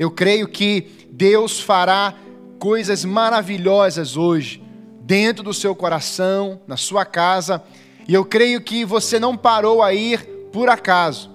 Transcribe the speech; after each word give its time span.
Eu 0.00 0.10
creio 0.10 0.48
que 0.48 1.08
Deus 1.12 1.60
fará 1.60 2.14
coisas 2.58 3.04
maravilhosas 3.04 4.16
hoje, 4.16 4.62
dentro 5.02 5.44
do 5.44 5.52
seu 5.52 5.76
coração, 5.76 6.62
na 6.66 6.76
sua 6.78 7.04
casa, 7.04 7.62
e 8.08 8.14
eu 8.14 8.24
creio 8.24 8.62
que 8.62 8.82
você 8.82 9.20
não 9.20 9.36
parou 9.36 9.82
a 9.82 9.92
ir 9.92 10.24
por 10.52 10.70
acaso. 10.70 11.30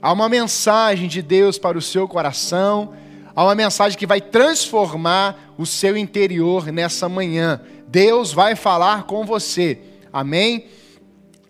Há 0.00 0.12
uma 0.12 0.28
mensagem 0.28 1.08
de 1.08 1.20
Deus 1.20 1.58
para 1.58 1.76
o 1.76 1.82
seu 1.82 2.06
coração, 2.06 2.94
há 3.34 3.42
uma 3.42 3.56
mensagem 3.56 3.98
que 3.98 4.06
vai 4.06 4.20
transformar 4.20 5.54
o 5.58 5.66
seu 5.66 5.96
interior 5.96 6.70
nessa 6.70 7.08
manhã. 7.08 7.60
Deus 7.88 8.32
vai 8.32 8.54
falar 8.54 9.02
com 9.02 9.26
você. 9.26 9.76
Amém? 10.12 10.66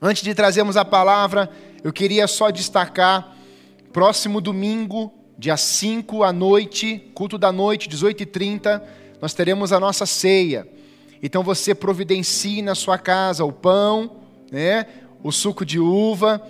Antes 0.01 0.23
de 0.23 0.35
trazermos 0.35 0.79
a 0.79 0.85
palavra, 0.85 1.51
eu 1.85 1.93
queria 1.93 2.27
só 2.27 2.51
destacar 2.51 3.37
próximo 3.93 4.41
domingo, 4.41 5.13
dia 5.39 5.57
5 5.57 6.25
à 6.25 6.33
noite, 6.33 7.01
culto 7.15 7.39
da 7.39 7.53
noite, 7.53 7.89
18h30, 7.89 8.83
nós 9.23 9.33
teremos 9.33 9.73
a 9.73 9.79
nossa 9.79 10.05
ceia. 10.05 10.67
Então 11.23 11.45
você 11.45 11.77
providencie 11.77 12.61
na 12.61 12.75
sua 12.75 12.99
casa 12.99 13.45
o 13.45 13.53
pão, 13.53 14.17
né, 14.51 14.87
o 15.23 15.31
suco 15.31 15.65
de 15.65 15.79
uva 15.79 16.43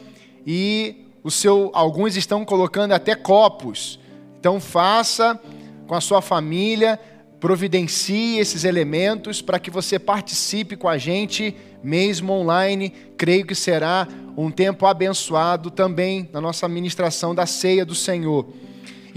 e 0.46 1.04
o 1.22 1.30
seu, 1.30 1.70
alguns 1.74 2.16
estão 2.16 2.46
colocando 2.46 2.92
até 2.92 3.14
copos. 3.14 4.00
Então 4.40 4.58
faça 4.58 5.38
com 5.86 5.94
a 5.94 6.00
sua 6.00 6.22
família, 6.22 6.98
providencie 7.38 8.38
esses 8.38 8.64
elementos 8.64 9.42
para 9.42 9.58
que 9.58 9.70
você 9.70 9.98
participe 9.98 10.76
com 10.76 10.88
a 10.88 10.96
gente, 10.96 11.54
mesmo 11.82 12.32
online. 12.32 12.90
Creio 13.18 13.44
que 13.44 13.54
será 13.54 14.08
um 14.34 14.50
tempo 14.50 14.86
abençoado 14.86 15.70
também 15.70 16.26
na 16.32 16.40
nossa 16.40 16.66
ministração 16.66 17.34
da 17.34 17.44
ceia 17.44 17.84
do 17.84 17.94
Senhor. 17.94 18.46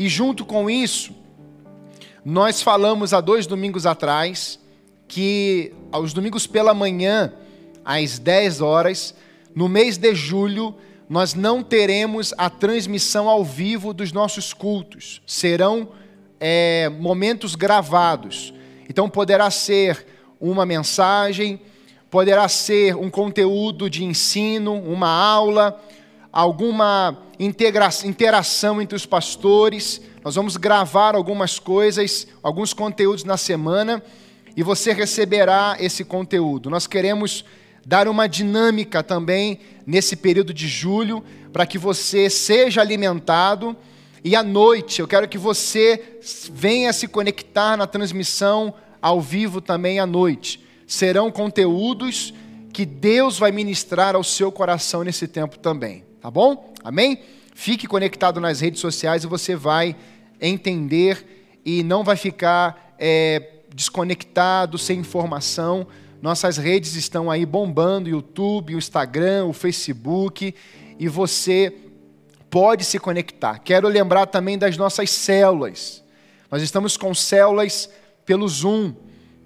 E 0.02 0.10
junto 0.10 0.44
com 0.44 0.68
isso, 0.68 1.14
nós 2.26 2.60
falamos 2.60 3.14
há 3.14 3.22
dois 3.22 3.46
domingos 3.46 3.86
atrás 3.86 4.60
que 5.08 5.76
aos 5.92 6.12
domingos 6.12 6.48
pela 6.48 6.74
manhã, 6.74 7.32
às 7.86 8.18
10 8.18 8.62
horas, 8.62 9.14
no 9.54 9.70
mês 9.70 10.00
de 10.00 10.16
julho, 10.16 10.74
nós 11.08 11.36
não 11.36 11.62
teremos 11.62 12.34
a 12.36 12.50
transmissão 12.50 13.30
ao 13.30 13.46
vivo 13.46 13.94
dos 13.94 14.12
nossos 14.12 14.54
cultos. 14.54 15.22
Serão 15.28 15.90
é, 16.40 16.90
momentos 16.90 17.54
gravados. 17.54 18.52
Então 18.90 19.08
poderá 19.08 19.52
ser 19.52 20.04
uma 20.40 20.66
mensagem, 20.66 21.62
poderá 22.10 22.48
ser 22.48 22.96
um 22.96 23.12
conteúdo 23.12 23.88
de 23.88 24.04
ensino, 24.04 24.74
uma 24.74 25.10
aula, 25.10 25.80
alguma 26.32 27.18
interação 27.40 28.82
entre 28.82 28.96
os 28.96 29.06
pastores. 29.06 30.02
Nós 30.24 30.36
vamos 30.36 30.58
gravar 30.58 31.16
algumas 31.16 31.60
coisas, 31.60 32.28
alguns 32.42 32.74
conteúdos 32.74 33.24
na 33.24 33.38
semana 33.38 34.02
e 34.56 34.64
você 34.64 34.94
receberá 34.94 35.78
esse 35.80 36.04
conteúdo. 36.04 36.70
Nós 36.70 36.88
queremos 36.88 37.46
dar 37.86 38.08
uma 38.08 38.28
dinâmica 38.28 39.02
também 39.02 39.60
nesse 39.86 40.16
período 40.16 40.54
de 40.54 40.68
julho, 40.68 41.24
para 41.52 41.66
que 41.66 41.78
você 41.78 42.30
seja 42.30 42.82
alimentado. 42.82 43.76
E 44.24 44.36
à 44.36 44.44
noite, 44.44 45.00
eu 45.02 45.08
quero 45.08 45.28
que 45.28 45.38
você 45.38 46.20
venha 46.52 46.94
se 46.94 47.08
conectar 47.08 47.76
na 47.76 47.88
transmissão 47.88 48.74
ao 49.02 49.20
vivo 49.20 49.60
também 49.60 50.00
à 50.00 50.06
noite. 50.06 50.64
Serão 50.86 51.32
conteúdos 51.32 52.34
que 52.72 52.86
Deus 52.86 53.40
vai 53.40 53.52
ministrar 53.52 54.16
ao 54.16 54.24
seu 54.24 54.52
coração 54.52 55.04
nesse 55.04 55.28
tempo 55.28 55.58
também, 55.58 56.04
tá 56.22 56.30
bom? 56.30 56.74
Amém? 56.84 57.20
Fique 57.54 57.88
conectado 57.88 58.40
nas 58.40 58.62
redes 58.62 58.80
sociais 58.80 59.24
e 59.24 59.28
você 59.28 59.56
vai 59.56 59.96
entender 60.40 61.60
e 61.66 61.84
não 61.84 62.04
vai 62.04 62.16
ficar 62.16 62.96
é, 62.98 63.64
desconectado, 63.74 64.78
sem 64.78 65.00
informação 65.00 65.88
nossas 66.22 66.58
redes 66.58 66.96
estão 66.96 67.32
aí 67.32 67.46
bombando, 67.46 68.08
YouTube, 68.08 68.76
o 68.76 68.78
Instagram, 68.78 69.46
o 69.46 69.54
Facebook, 69.54 70.54
e 71.00 71.08
você 71.08 71.76
pode 72.48 72.86
se 72.86 73.00
conectar. 73.00 73.58
Quero 73.58 73.88
lembrar 73.88 74.28
também 74.28 74.56
das 74.56 74.78
nossas 74.78 75.10
células. 75.10 76.04
Nós 76.52 76.62
estamos 76.62 76.96
com 76.96 77.14
células 77.16 77.90
pelo 78.24 78.48
Zoom, 78.48 78.94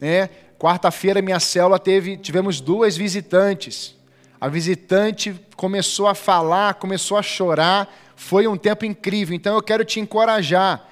né? 0.02 0.30
Quarta-feira 0.60 1.22
minha 1.22 1.40
célula 1.40 1.80
teve, 1.80 2.18
tivemos 2.18 2.60
duas 2.60 2.98
visitantes. 2.98 3.95
A 4.46 4.48
visitante 4.48 5.36
começou 5.56 6.06
a 6.06 6.14
falar, 6.14 6.76
começou 6.76 7.18
a 7.18 7.24
chorar, 7.24 7.92
foi 8.16 8.46
um 8.46 8.56
tempo 8.56 8.86
incrível. 8.86 9.36
Então 9.36 9.56
eu 9.56 9.62
quero 9.64 9.84
te 9.84 10.00
encorajar 10.00 10.88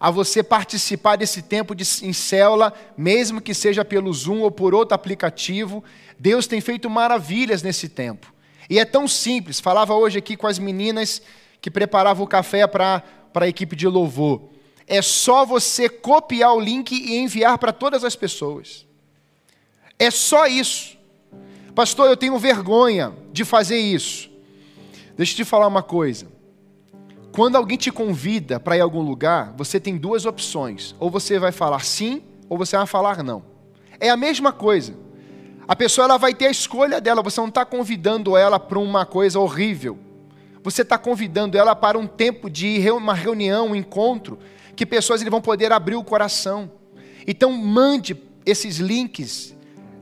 a 0.00 0.10
você 0.10 0.42
participar 0.42 1.14
desse 1.14 1.40
tempo 1.42 1.72
de, 1.72 1.84
em 2.02 2.12
célula, 2.12 2.72
mesmo 2.98 3.40
que 3.40 3.54
seja 3.54 3.84
pelo 3.84 4.12
Zoom 4.12 4.40
ou 4.40 4.50
por 4.50 4.74
outro 4.74 4.96
aplicativo. 4.96 5.84
Deus 6.18 6.48
tem 6.48 6.60
feito 6.60 6.90
maravilhas 6.90 7.62
nesse 7.62 7.88
tempo. 7.88 8.34
E 8.68 8.76
é 8.76 8.84
tão 8.84 9.06
simples. 9.06 9.60
Falava 9.60 9.94
hoje 9.94 10.18
aqui 10.18 10.36
com 10.36 10.48
as 10.48 10.58
meninas 10.58 11.22
que 11.60 11.70
preparavam 11.70 12.24
o 12.24 12.28
café 12.28 12.66
para 12.66 13.04
a 13.36 13.46
equipe 13.46 13.76
de 13.76 13.86
louvor. 13.86 14.48
É 14.84 15.00
só 15.00 15.46
você 15.46 15.88
copiar 15.88 16.56
o 16.56 16.60
link 16.60 16.90
e 16.90 17.18
enviar 17.18 17.56
para 17.58 17.72
todas 17.72 18.02
as 18.02 18.16
pessoas. 18.16 18.84
É 19.96 20.10
só 20.10 20.48
isso. 20.48 20.95
Pastor, 21.76 22.08
eu 22.08 22.16
tenho 22.16 22.38
vergonha 22.38 23.12
de 23.30 23.44
fazer 23.44 23.76
isso. 23.76 24.30
Deixa 25.14 25.34
eu 25.34 25.36
te 25.36 25.44
falar 25.44 25.66
uma 25.66 25.82
coisa. 25.82 26.26
Quando 27.30 27.56
alguém 27.56 27.76
te 27.76 27.92
convida 27.92 28.58
para 28.58 28.78
ir 28.78 28.80
a 28.80 28.84
algum 28.84 29.02
lugar, 29.02 29.52
você 29.58 29.78
tem 29.78 29.98
duas 29.98 30.24
opções. 30.24 30.94
Ou 30.98 31.10
você 31.10 31.38
vai 31.38 31.52
falar 31.52 31.84
sim, 31.84 32.22
ou 32.48 32.56
você 32.56 32.78
vai 32.78 32.86
falar 32.86 33.22
não. 33.22 33.44
É 34.00 34.08
a 34.08 34.16
mesma 34.16 34.54
coisa. 34.54 34.94
A 35.68 35.76
pessoa 35.76 36.06
ela 36.06 36.16
vai 36.16 36.32
ter 36.32 36.46
a 36.46 36.50
escolha 36.50 36.98
dela. 36.98 37.22
Você 37.22 37.38
não 37.42 37.48
está 37.48 37.62
convidando 37.62 38.38
ela 38.38 38.58
para 38.58 38.78
uma 38.78 39.04
coisa 39.04 39.38
horrível. 39.38 39.98
Você 40.64 40.80
está 40.80 40.96
convidando 40.96 41.58
ela 41.58 41.76
para 41.76 41.98
um 41.98 42.06
tempo 42.06 42.48
de 42.48 42.90
uma 42.90 43.12
reunião, 43.12 43.72
um 43.72 43.76
encontro, 43.76 44.38
que 44.74 44.86
pessoas 44.86 45.22
vão 45.24 45.42
poder 45.42 45.70
abrir 45.72 45.96
o 45.96 46.02
coração. 46.02 46.72
Então 47.26 47.52
mande 47.52 48.16
esses 48.46 48.78
links 48.78 49.54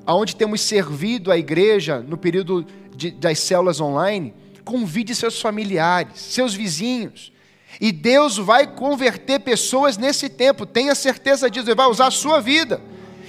aonde 0.07 0.37
temos 0.37 0.61
servido 0.61 1.31
a 1.31 1.39
igreja 1.39 2.01
no 2.01 2.17
período 2.17 2.67
de, 2.95 3.11
das 3.11 3.39
células 3.39 3.81
online 3.81 4.35
Convide 4.65 5.15
seus 5.15 5.41
familiares, 5.41 6.19
seus 6.21 6.55
vizinhos. 6.55 7.33
E 7.81 7.93
Deus 7.93 8.39
vai 8.39 8.67
converter 8.67 9.41
pessoas 9.41 9.99
nesse 9.99 10.29
tempo, 10.29 10.65
tenha 10.65 10.95
certeza 10.95 11.51
disso, 11.51 11.69
Ele 11.69 11.75
vai 11.75 11.87
usar 11.87 12.07
a 12.07 12.11
sua 12.11 12.41
vida. 12.41 12.81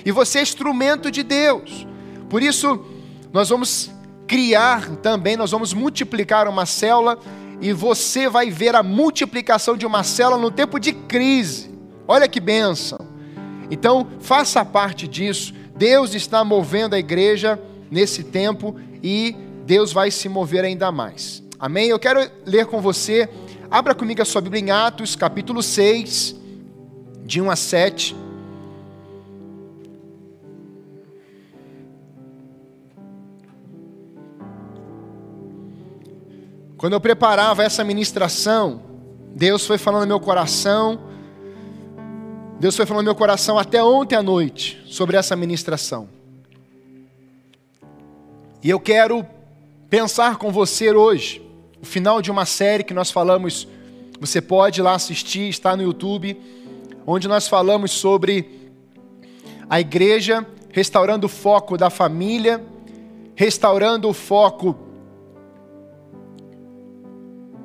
E 0.05 0.11
você 0.11 0.39
é 0.39 0.41
instrumento 0.41 1.11
de 1.11 1.23
Deus. 1.23 1.85
Por 2.29 2.41
isso, 2.41 2.85
nós 3.33 3.49
vamos 3.49 3.91
criar 4.27 4.87
também, 4.97 5.35
nós 5.35 5.51
vamos 5.51 5.73
multiplicar 5.73 6.47
uma 6.47 6.65
célula 6.65 7.19
e 7.59 7.73
você 7.73 8.29
vai 8.29 8.49
ver 8.49 8.75
a 8.75 8.83
multiplicação 8.83 9.75
de 9.75 9.85
uma 9.85 10.03
célula 10.03 10.41
no 10.41 10.51
tempo 10.51 10.79
de 10.79 10.93
crise. 10.93 11.71
Olha 12.07 12.27
que 12.27 12.39
bênção. 12.39 12.99
Então, 13.69 14.07
faça 14.19 14.63
parte 14.63 15.07
disso. 15.07 15.53
Deus 15.75 16.13
está 16.13 16.43
movendo 16.43 16.93
a 16.93 16.99
igreja 16.99 17.59
nesse 17.91 18.23
tempo 18.23 18.75
e 19.03 19.35
Deus 19.65 19.91
vai 19.91 20.09
se 20.09 20.29
mover 20.29 20.63
ainda 20.63 20.91
mais. 20.91 21.43
Amém? 21.59 21.89
Eu 21.89 21.99
quero 21.99 22.29
ler 22.45 22.65
com 22.65 22.81
você, 22.81 23.29
abra 23.69 23.93
comigo 23.93 24.21
a 24.21 24.25
sua 24.25 24.41
Bíblia 24.41 24.61
em 24.61 24.71
Atos, 24.71 25.15
capítulo 25.15 25.61
6, 25.61 26.35
de 27.25 27.41
1 27.41 27.51
a 27.51 27.55
7. 27.55 28.15
Quando 36.77 36.93
eu 36.93 37.01
preparava 37.01 37.63
essa 37.63 37.83
ministração, 37.83 38.81
Deus 39.33 39.65
foi 39.65 39.77
falando 39.77 40.01
no 40.01 40.07
meu 40.07 40.19
coração, 40.19 40.99
Deus 42.59 42.75
foi 42.75 42.85
falando 42.85 43.03
no 43.03 43.09
meu 43.09 43.15
coração 43.15 43.59
até 43.59 43.83
ontem 43.83 44.15
à 44.15 44.23
noite 44.23 44.81
sobre 44.85 45.17
essa 45.17 45.35
ministração. 45.35 46.07
E 48.63 48.69
eu 48.69 48.79
quero 48.79 49.25
pensar 49.89 50.37
com 50.37 50.51
você 50.51 50.91
hoje, 50.91 51.41
o 51.81 51.85
final 51.85 52.21
de 52.21 52.31
uma 52.31 52.45
série 52.45 52.83
que 52.83 52.93
nós 52.93 53.11
falamos, 53.11 53.67
você 54.19 54.41
pode 54.41 54.79
ir 54.79 54.83
lá 54.83 54.93
assistir, 54.95 55.49
está 55.49 55.75
no 55.75 55.83
YouTube, 55.83 56.39
onde 57.05 57.27
nós 57.27 57.47
falamos 57.47 57.91
sobre 57.91 58.71
a 59.69 59.79
igreja 59.79 60.45
restaurando 60.71 61.27
o 61.27 61.29
foco 61.29 61.77
da 61.77 61.89
família, 61.89 62.63
restaurando 63.35 64.09
o 64.09 64.13
foco. 64.13 64.77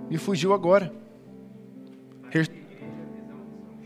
Me 0.08 0.18
fugiu 0.18 0.52
agora. 0.52 0.92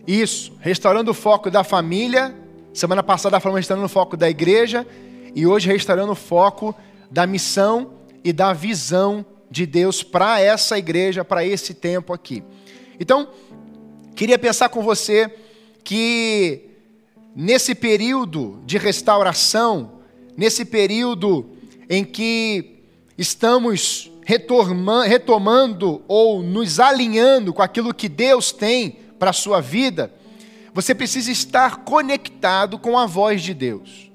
Isso, 0.06 0.52
restaurando 0.60 1.10
o 1.10 1.14
foco 1.14 1.50
da 1.50 1.64
família. 1.64 2.34
Semana 2.72 3.02
passada 3.02 3.40
falamos 3.40 3.60
restaurando 3.60 3.86
o 3.86 3.88
foco 3.88 4.16
da 4.16 4.28
igreja 4.28 4.86
e 5.34 5.46
hoje 5.46 5.68
restaurando 5.68 6.12
o 6.12 6.16
foco 6.16 6.74
da 7.10 7.26
missão 7.26 7.92
e 8.22 8.32
da 8.32 8.52
visão 8.52 9.24
de 9.50 9.66
Deus 9.66 10.02
para 10.02 10.40
essa 10.40 10.78
igreja, 10.78 11.24
para 11.24 11.44
esse 11.44 11.74
tempo 11.74 12.12
aqui. 12.12 12.42
Então, 12.98 13.28
Queria 14.14 14.38
pensar 14.38 14.68
com 14.68 14.80
você 14.80 15.28
que 15.82 16.70
nesse 17.34 17.74
período 17.74 18.60
de 18.64 18.78
restauração, 18.78 19.90
nesse 20.36 20.64
período 20.64 21.44
em 21.90 22.04
que 22.04 22.84
estamos 23.18 24.08
retomando 24.24 26.00
ou 26.06 26.44
nos 26.44 26.78
alinhando 26.78 27.52
com 27.52 27.60
aquilo 27.60 27.92
que 27.92 28.08
Deus 28.08 28.52
tem 28.52 28.98
para 29.18 29.30
a 29.30 29.32
sua 29.34 29.60
vida, 29.60 30.12
você 30.72 30.94
precisa 30.94 31.30
estar 31.30 31.78
conectado 31.78 32.78
com 32.78 32.98
a 32.98 33.06
voz 33.06 33.42
de 33.42 33.54
Deus. 33.54 34.10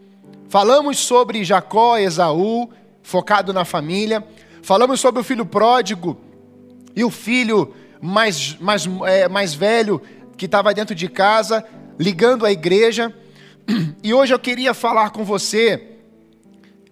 Falamos 0.49 0.97
sobre 0.97 1.43
Jacó, 1.43 1.97
Esaú, 1.97 2.69
focado 3.01 3.53
na 3.53 3.63
família. 3.63 4.25
Falamos 4.61 4.99
sobre 4.99 5.21
o 5.21 5.23
filho 5.23 5.45
pródigo 5.45 6.19
e 6.95 7.03
o 7.03 7.09
filho 7.09 7.73
mais, 8.01 8.57
mais, 8.59 8.87
é, 9.05 9.27
mais 9.27 9.53
velho 9.53 10.01
que 10.37 10.45
estava 10.45 10.73
dentro 10.73 10.95
de 10.95 11.07
casa, 11.07 11.65
ligando 11.97 12.45
a 12.45 12.51
igreja. 12.51 13.13
E 14.01 14.13
hoje 14.13 14.33
eu 14.33 14.39
queria 14.39 14.73
falar 14.73 15.11
com 15.11 15.23
você, 15.23 15.97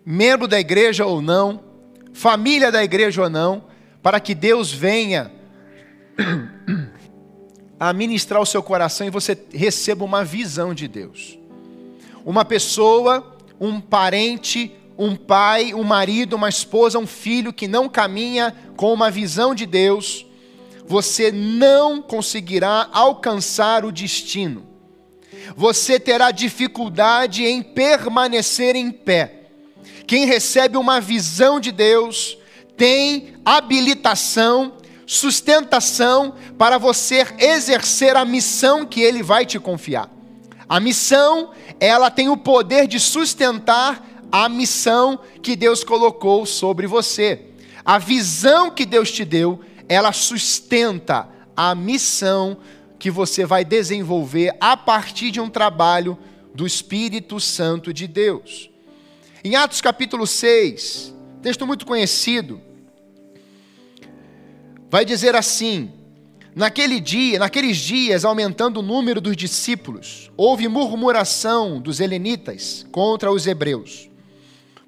membro 0.05 0.47
da 0.47 0.59
igreja 0.59 1.05
ou 1.05 1.21
não, 1.21 1.63
família 2.13 2.71
da 2.71 2.83
igreja 2.83 3.23
ou 3.23 3.29
não, 3.29 3.63
para 4.03 4.19
que 4.19 4.35
Deus 4.35 4.71
venha 4.71 5.31
a 7.79 7.93
ministrar 7.93 8.41
o 8.41 8.45
seu 8.45 8.63
coração 8.63 9.05
e 9.05 9.11
você 9.11 9.37
receba 9.53 10.03
uma 10.03 10.23
visão 10.23 10.73
de 10.73 10.87
Deus. 10.87 11.37
Uma 12.25 12.43
pessoa, 12.43 13.37
um 13.59 13.79
parente, 13.79 14.71
um 14.97 15.15
pai, 15.15 15.73
um 15.73 15.83
marido, 15.83 16.35
uma 16.35 16.49
esposa, 16.49 16.97
um 16.97 17.07
filho 17.07 17.53
que 17.53 17.67
não 17.67 17.87
caminha 17.87 18.55
com 18.75 18.91
uma 18.91 19.11
visão 19.11 19.53
de 19.53 19.65
Deus, 19.65 20.25
você 20.87 21.31
não 21.31 22.01
conseguirá 22.01 22.89
alcançar 22.91 23.85
o 23.85 23.91
destino. 23.91 24.65
Você 25.55 25.99
terá 25.99 26.31
dificuldade 26.31 27.45
em 27.45 27.61
permanecer 27.61 28.75
em 28.75 28.91
pé. 28.91 29.49
Quem 30.05 30.25
recebe 30.25 30.77
uma 30.77 30.99
visão 30.99 31.59
de 31.59 31.71
Deus 31.71 32.37
tem 32.75 33.35
habilitação, 33.43 34.76
sustentação 35.07 36.35
para 36.57 36.77
você 36.77 37.25
exercer 37.39 38.17
a 38.17 38.25
missão 38.25 38.85
que 38.85 39.01
ele 39.01 39.23
vai 39.23 39.45
te 39.45 39.57
confiar. 39.57 40.11
A 40.67 40.81
missão, 40.81 41.51
ela 41.79 42.11
tem 42.11 42.27
o 42.27 42.35
poder 42.35 42.87
de 42.87 42.99
sustentar 42.99 44.05
a 44.29 44.49
missão 44.49 45.17
que 45.41 45.55
Deus 45.55 45.81
colocou 45.81 46.45
sobre 46.45 46.85
você. 46.85 47.45
A 47.85 47.97
visão 47.97 48.69
que 48.69 48.85
Deus 48.85 49.09
te 49.09 49.23
deu, 49.23 49.61
ela 49.87 50.11
sustenta 50.11 51.29
a 51.55 51.73
missão 51.73 52.57
que 52.99 53.09
você 53.09 53.45
vai 53.45 53.63
desenvolver 53.63 54.55
a 54.59 54.75
partir 54.75 55.31
de 55.31 55.39
um 55.39 55.49
trabalho 55.49 56.17
do 56.53 56.67
Espírito 56.67 57.39
Santo 57.39 57.93
de 57.93 58.07
Deus. 58.07 58.69
Em 59.41 59.55
Atos 59.55 59.79
capítulo 59.79 60.27
6, 60.27 61.13
texto 61.41 61.65
muito 61.65 61.85
conhecido, 61.85 62.61
vai 64.89 65.05
dizer 65.05 65.35
assim: 65.35 65.91
Naquele 66.55 66.99
dia, 66.99 67.39
naqueles 67.39 67.77
dias, 67.77 68.25
aumentando 68.25 68.79
o 68.79 68.83
número 68.83 69.21
dos 69.21 69.35
discípulos, 69.35 70.31
houve 70.35 70.67
murmuração 70.67 71.79
dos 71.79 71.99
helenitas 71.99 72.85
contra 72.91 73.31
os 73.31 73.45
hebreus 73.45 74.07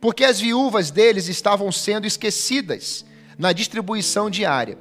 porque 0.01 0.23
as 0.23 0.39
viúvas 0.39 0.91
deles 0.91 1.27
estavam 1.27 1.71
sendo 1.71 2.07
esquecidas 2.07 3.05
na 3.37 3.51
distribuição 3.51 4.29
diária. 4.29 4.77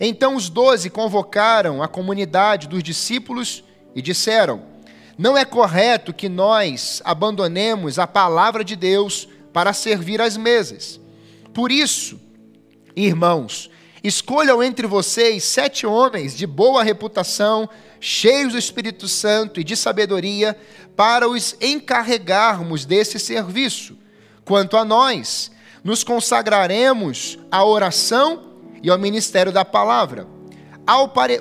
Então 0.00 0.34
os 0.34 0.48
doze 0.48 0.90
convocaram 0.90 1.82
a 1.82 1.88
comunidade 1.88 2.68
dos 2.68 2.82
discípulos 2.82 3.62
e 3.94 4.02
disseram: 4.02 4.62
Não 5.18 5.36
é 5.36 5.44
correto 5.44 6.12
que 6.12 6.28
nós 6.28 7.00
abandonemos 7.04 7.98
a 7.98 8.06
palavra 8.06 8.64
de 8.64 8.76
Deus 8.76 9.28
para 9.52 9.72
servir 9.72 10.20
às 10.20 10.36
mesas. 10.36 11.00
Por 11.54 11.70
isso, 11.70 12.20
irmãos, 12.94 13.70
escolham 14.06 14.62
entre 14.62 14.86
vocês 14.86 15.44
sete 15.44 15.86
homens 15.86 16.36
de 16.36 16.46
boa 16.46 16.82
reputação, 16.82 17.68
cheios 18.00 18.52
do 18.52 18.58
Espírito 18.58 19.08
Santo 19.08 19.60
e 19.60 19.64
de 19.64 19.76
sabedoria, 19.76 20.56
para 20.94 21.28
os 21.28 21.56
encarregarmos 21.60 22.84
desse 22.84 23.18
serviço 23.18 23.96
Quanto 24.46 24.76
a 24.76 24.84
nós, 24.84 25.50
nos 25.82 26.04
consagraremos 26.04 27.36
à 27.50 27.64
oração 27.64 28.44
e 28.80 28.88
ao 28.88 28.96
ministério 28.96 29.50
da 29.50 29.64
palavra. 29.64 30.28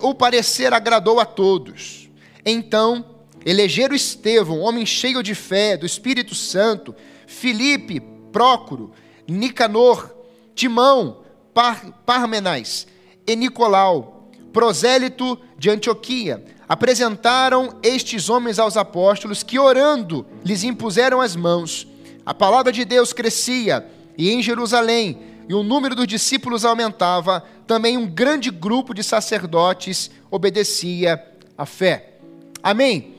O 0.02 0.16
parecer 0.16 0.74
agradou 0.74 1.20
a 1.20 1.26
todos. 1.26 2.10
Então, 2.44 3.06
elegeram 3.46 3.94
Estevão, 3.94 4.60
homem 4.60 4.88
cheio 4.88 5.22
de 5.22 5.36
fé, 5.36 5.78
do 5.78 5.86
Espírito 5.86 6.34
Santo, 6.34 6.96
Filipe, 7.28 8.02
Prócoro, 8.32 8.92
Nicanor, 9.28 10.12
Timão, 10.56 11.24
Par... 11.56 11.84
Parmenais 12.06 12.86
e 13.25 13.36
Nicolau, 13.36 14.30
prosélito 14.54 15.40
de 15.57 15.72
Antioquia. 15.72 16.46
Apresentaram 16.69 17.80
estes 17.81 18.30
homens 18.30 18.60
aos 18.60 18.78
apóstolos 18.78 19.42
que, 19.42 19.57
orando, 19.57 20.28
lhes 20.44 20.63
impuseram 20.63 21.19
as 21.19 21.36
mãos 21.36 21.88
a 22.25 22.34
palavra 22.34 22.72
de 22.72 22.84
Deus 22.84 23.13
crescia 23.13 23.86
e 24.18 24.31
em 24.31 24.42
Jerusalém, 24.42 25.19
e 25.48 25.54
o 25.54 25.62
número 25.62 25.94
dos 25.94 26.07
discípulos 26.07 26.66
aumentava, 26.66 27.44
também 27.68 27.98
um 27.98 28.07
grande 28.07 28.50
grupo 28.50 28.96
de 28.96 29.04
sacerdotes 29.04 30.10
obedecia 30.31 31.24
à 31.56 31.68
fé. 31.68 32.18
Amém? 32.63 33.13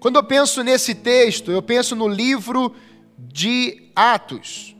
Quando 0.00 0.16
eu 0.16 0.24
penso 0.24 0.64
nesse 0.64 0.96
texto, 0.96 1.52
eu 1.52 1.62
penso 1.62 1.94
no 1.94 2.08
livro 2.08 2.74
de 3.16 3.92
Atos. 3.94 4.74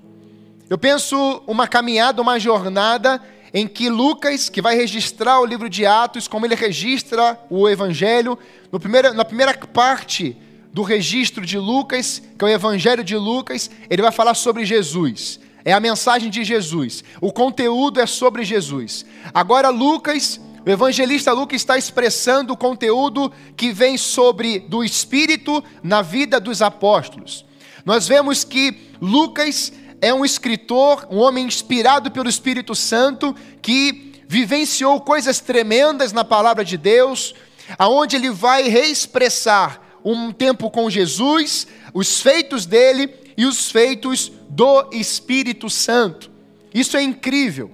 Eu 0.70 0.78
penso 0.78 1.43
uma 1.49 1.67
caminhada, 1.67 2.22
uma 2.22 2.38
jornada 2.38 3.20
em 3.52 3.67
que 3.67 3.90
Lucas, 3.90 4.49
que 4.49 4.62
vai 4.62 4.76
registrar 4.76 5.40
o 5.40 5.44
livro 5.44 5.69
de 5.69 5.84
Atos, 5.84 6.28
como 6.28 6.46
ele 6.46 6.55
registra 6.55 7.37
o 7.50 7.69
Evangelho, 7.69 8.38
primeiro, 8.78 9.12
na 9.12 9.25
primeira 9.25 9.52
parte 9.52 10.37
do 10.72 10.82
registro 10.84 11.44
de 11.44 11.58
Lucas, 11.58 12.22
que 12.38 12.44
é 12.44 12.46
o 12.46 12.50
Evangelho 12.50 13.02
de 13.02 13.17
Lucas, 13.17 13.69
ele 13.90 14.00
vai 14.00 14.12
falar 14.12 14.34
sobre 14.34 14.64
Jesus. 14.64 15.40
É 15.64 15.72
a 15.72 15.81
mensagem 15.81 16.31
de 16.31 16.44
Jesus. 16.44 17.02
O 17.20 17.32
conteúdo 17.32 18.00
é 18.00 18.06
sobre 18.06 18.44
Jesus. 18.44 19.05
Agora, 19.34 19.70
Lucas, 19.70 20.40
o 20.64 20.70
evangelista 20.70 21.32
Lucas 21.32 21.56
está 21.56 21.76
expressando 21.76 22.52
o 22.52 22.56
conteúdo 22.56 23.32
que 23.56 23.73
vem 23.73 23.99
sobre 23.99 24.61
do 24.61 24.84
Espírito 24.84 25.64
na 25.83 26.00
vida 26.00 26.38
dos 26.38 26.62
apóstolos. 26.62 27.45
Nós 27.85 28.06
vemos 28.06 28.45
que 28.45 28.95
Lucas 29.00 29.73
é 30.00 30.12
um 30.14 30.25
escritor, 30.25 31.07
um 31.11 31.19
homem 31.19 31.47
inspirado 31.47 32.11
pelo 32.11 32.28
Espírito 32.28 32.75
Santo, 32.75 33.35
que 33.61 34.23
vivenciou 34.26 35.00
coisas 35.00 35.40
tremendas 35.40 36.12
na 36.12 36.25
palavra 36.25 36.64
de 36.64 36.76
Deus, 36.76 37.35
aonde 37.78 38.16
ele 38.16 38.30
vai 38.30 38.69
reexpressar 38.69 39.80
um 40.04 40.33
tempo 40.33 40.71
com 40.71 40.88
Jesus, 40.88 41.66
os 41.92 42.21
feitos 42.21 42.64
dele 42.64 43.12
e 43.37 43.45
os 43.45 43.71
feitos 43.71 44.33
do 44.49 44.88
Espírito 44.92 45.69
Santo. 45.69 46.30
Isso 46.73 46.97
é 46.97 47.02
incrível, 47.02 47.71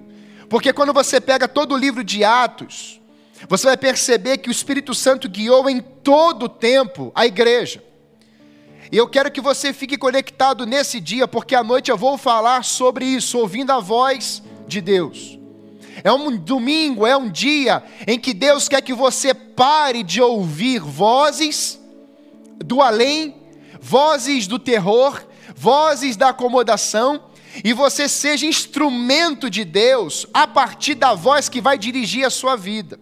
porque 0.49 0.73
quando 0.73 0.93
você 0.93 1.21
pega 1.21 1.47
todo 1.47 1.75
o 1.75 1.79
livro 1.79 2.03
de 2.03 2.25
Atos, 2.25 3.01
você 3.49 3.67
vai 3.67 3.77
perceber 3.77 4.39
que 4.39 4.49
o 4.49 4.53
Espírito 4.53 4.95
Santo 4.95 5.29
guiou 5.29 5.69
em 5.69 5.81
todo 5.81 6.45
o 6.45 6.49
tempo 6.49 7.13
a 7.15 7.27
igreja. 7.27 7.83
E 8.91 8.97
eu 8.97 9.09
quero 9.09 9.31
que 9.31 9.41
você 9.41 9.73
fique 9.73 9.97
conectado 9.97 10.65
nesse 10.65 11.01
dia, 11.01 11.27
porque 11.27 11.55
à 11.55 11.65
noite 11.65 11.91
eu 11.91 11.97
vou 11.97 12.17
falar 12.17 12.65
sobre 12.65 13.05
isso, 13.05 13.39
ouvindo 13.39 13.73
a 13.73 13.81
voz 13.81 14.43
de 14.67 14.81
Deus. 14.81 15.39
É 16.05 16.13
um 16.13 16.37
domingo, 16.37 17.07
é 17.07 17.17
um 17.17 17.29
dia 17.29 17.83
em 18.07 18.19
que 18.19 18.35
Deus 18.35 18.69
quer 18.69 18.83
que 18.83 18.93
você 18.93 19.35
pare 19.35 20.03
de 20.03 20.21
ouvir 20.21 20.81
vozes 20.81 21.81
do 22.65 22.81
além, 22.81 23.35
vozes 23.81 24.47
do 24.47 24.59
terror, 24.59 25.23
vozes 25.55 26.17
da 26.17 26.29
acomodação, 26.29 27.25
e 27.65 27.73
você 27.73 28.09
seja 28.09 28.47
instrumento 28.47 29.49
de 29.49 29.65
Deus 29.65 30.27
a 30.33 30.47
partir 30.47 30.95
da 30.95 31.15
voz 31.15 31.49
que 31.49 31.61
vai 31.61 31.79
dirigir 31.79 32.25
a 32.25 32.31
sua 32.31 32.55
vida. 32.55 33.01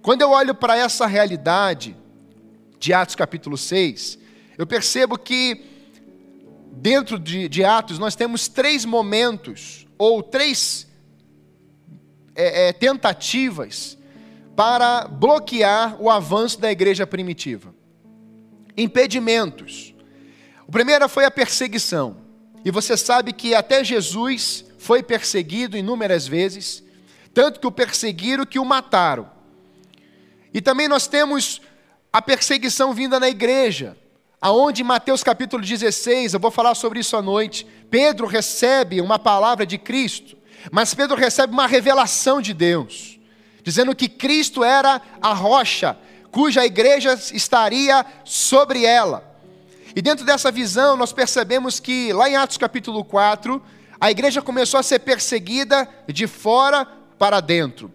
Quando 0.00 0.22
eu 0.22 0.30
olho 0.30 0.54
para 0.54 0.76
essa 0.76 1.06
realidade 1.06 1.96
de 2.78 2.92
Atos 2.92 3.14
capítulo 3.14 3.58
6, 3.58 4.21
eu 4.56 4.66
percebo 4.66 5.18
que 5.18 5.64
dentro 6.72 7.18
de, 7.18 7.48
de 7.48 7.64
Atos 7.64 7.98
nós 7.98 8.14
temos 8.14 8.48
três 8.48 8.84
momentos, 8.84 9.86
ou 9.98 10.22
três 10.22 10.86
é, 12.34 12.68
é, 12.68 12.72
tentativas 12.72 13.98
para 14.56 15.06
bloquear 15.08 16.00
o 16.00 16.10
avanço 16.10 16.60
da 16.60 16.70
igreja 16.70 17.06
primitiva 17.06 17.72
impedimentos. 18.76 19.94
O 20.66 20.72
primeiro 20.72 21.08
foi 21.08 21.24
a 21.24 21.30
perseguição. 21.30 22.16
E 22.64 22.70
você 22.70 22.96
sabe 22.96 23.32
que 23.32 23.54
até 23.54 23.82
Jesus 23.82 24.64
foi 24.78 25.02
perseguido 25.02 25.76
inúmeras 25.76 26.26
vezes, 26.26 26.82
tanto 27.34 27.60
que 27.60 27.66
o 27.66 27.72
perseguiram 27.72 28.46
que 28.46 28.58
o 28.58 28.64
mataram. 28.64 29.30
E 30.54 30.60
também 30.60 30.86
nós 30.86 31.06
temos 31.06 31.60
a 32.12 32.20
perseguição 32.20 32.92
vinda 32.92 33.18
na 33.18 33.28
igreja, 33.28 33.96
aonde 34.42 34.82
em 34.82 34.84
Mateus 34.84 35.22
capítulo 35.22 35.62
16, 35.62 36.34
eu 36.34 36.40
vou 36.40 36.50
falar 36.50 36.74
sobre 36.74 36.98
isso 36.98 37.16
à 37.16 37.22
noite, 37.22 37.64
Pedro 37.88 38.26
recebe 38.26 39.00
uma 39.00 39.16
palavra 39.16 39.64
de 39.64 39.78
Cristo, 39.78 40.36
mas 40.72 40.92
Pedro 40.92 41.16
recebe 41.16 41.52
uma 41.52 41.68
revelação 41.68 42.42
de 42.42 42.52
Deus, 42.52 43.20
dizendo 43.62 43.94
que 43.94 44.08
Cristo 44.08 44.64
era 44.64 45.00
a 45.20 45.32
rocha, 45.32 45.96
cuja 46.32 46.66
igreja 46.66 47.16
estaria 47.32 48.04
sobre 48.24 48.84
ela. 48.84 49.22
E 49.94 50.02
dentro 50.02 50.26
dessa 50.26 50.50
visão, 50.50 50.96
nós 50.96 51.12
percebemos 51.12 51.78
que 51.78 52.12
lá 52.12 52.28
em 52.28 52.34
Atos 52.34 52.56
capítulo 52.56 53.04
4, 53.04 53.62
a 54.00 54.10
igreja 54.10 54.42
começou 54.42 54.80
a 54.80 54.82
ser 54.82 54.98
perseguida 55.00 55.88
de 56.08 56.26
fora 56.26 56.84
para 57.16 57.38
dentro. 57.40 57.92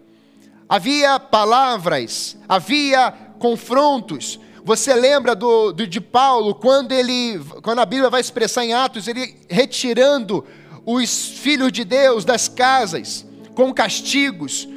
Havia 0.66 1.20
palavras, 1.20 2.38
havia 2.48 3.12
confrontos. 3.38 4.40
Você 4.68 4.92
lembra 4.94 5.34
do, 5.34 5.72
do, 5.72 5.86
de 5.86 5.98
Paulo, 5.98 6.54
quando 6.54 6.92
ele, 6.92 7.40
quando 7.62 7.78
a 7.78 7.86
Bíblia 7.86 8.10
vai 8.10 8.20
expressar 8.20 8.66
em 8.66 8.74
Atos, 8.74 9.08
ele 9.08 9.34
retirando 9.48 10.44
os 10.84 11.26
filhos 11.26 11.72
de 11.72 11.84
Deus 11.84 12.22
das 12.22 12.48
casas, 12.48 13.24
com 13.54 13.72
castigos, 13.72 14.68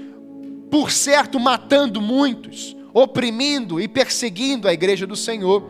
por 0.71 0.91
certo 0.91 1.37
matando 1.41 1.99
muitos, 1.99 2.73
oprimindo 2.93 3.81
e 3.81 3.87
perseguindo 3.89 4.65
a 4.65 4.71
igreja 4.71 5.05
do 5.05 5.17
Senhor. 5.17 5.69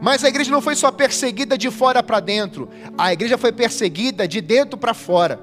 Mas 0.00 0.22
a 0.22 0.28
igreja 0.28 0.52
não 0.52 0.62
foi 0.62 0.76
só 0.76 0.92
perseguida 0.92 1.58
de 1.58 1.72
fora 1.72 2.04
para 2.04 2.20
dentro, 2.20 2.68
a 2.96 3.12
igreja 3.12 3.36
foi 3.36 3.50
perseguida 3.50 4.28
de 4.28 4.40
dentro 4.40 4.78
para 4.78 4.94
fora. 4.94 5.40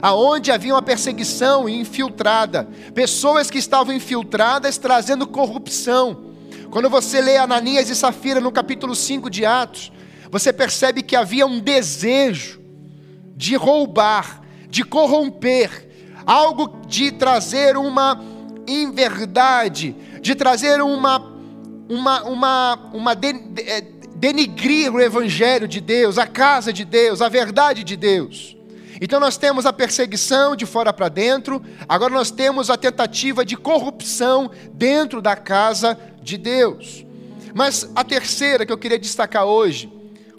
Aonde 0.00 0.50
havia 0.50 0.72
uma 0.72 0.80
perseguição 0.80 1.68
infiltrada, 1.68 2.66
pessoas 2.94 3.50
que 3.50 3.58
estavam 3.58 3.94
infiltradas 3.94 4.78
trazendo 4.78 5.26
corrupção. 5.26 6.32
Quando 6.74 6.90
você 6.90 7.20
lê 7.20 7.36
Ananias 7.36 7.88
e 7.88 7.94
Safira 7.94 8.40
no 8.40 8.50
capítulo 8.50 8.96
5 8.96 9.30
de 9.30 9.46
Atos, 9.46 9.92
você 10.28 10.52
percebe 10.52 11.04
que 11.04 11.14
havia 11.14 11.46
um 11.46 11.60
desejo 11.60 12.60
de 13.36 13.54
roubar, 13.54 14.42
de 14.68 14.82
corromper, 14.82 15.88
algo 16.26 16.80
de 16.88 17.12
trazer 17.12 17.76
uma 17.76 18.20
inverdade, 18.66 19.94
de 20.20 20.34
trazer 20.34 20.82
uma 20.82 21.32
uma, 21.88 22.24
uma, 22.24 22.90
uma 22.92 23.14
de, 23.14 23.34
de, 23.34 23.62
é, 23.62 23.80
denigrir 24.16 24.92
o 24.92 25.00
Evangelho 25.00 25.68
de 25.68 25.80
Deus, 25.80 26.18
a 26.18 26.26
casa 26.26 26.72
de 26.72 26.84
Deus, 26.84 27.22
a 27.22 27.28
verdade 27.28 27.84
de 27.84 27.94
Deus. 27.94 28.56
Então 29.00 29.18
nós 29.18 29.36
temos 29.36 29.66
a 29.66 29.72
perseguição 29.72 30.54
de 30.54 30.66
fora 30.66 30.92
para 30.92 31.08
dentro, 31.08 31.62
agora 31.88 32.12
nós 32.12 32.30
temos 32.30 32.70
a 32.70 32.76
tentativa 32.76 33.44
de 33.44 33.56
corrupção 33.56 34.50
dentro 34.72 35.20
da 35.20 35.34
casa 35.36 35.98
de 36.22 36.36
Deus. 36.36 37.04
Mas 37.54 37.90
a 37.94 38.04
terceira 38.04 38.64
que 38.64 38.72
eu 38.72 38.78
queria 38.78 38.98
destacar 38.98 39.44
hoje, 39.44 39.92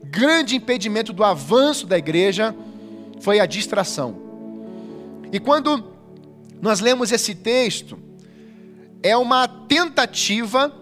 grande 0.03 0.55
impedimento 0.55 1.11
do 1.11 1.23
avanço 1.23 1.85
da 1.85 1.97
igreja, 1.97 2.55
foi 3.19 3.39
a 3.39 3.45
distração. 3.45 4.15
E 5.31 5.39
quando 5.39 5.91
nós 6.61 6.79
lemos 6.79 7.11
esse 7.11 7.35
texto, 7.35 7.97
é 9.01 9.15
uma 9.15 9.47
tentativa 9.47 10.73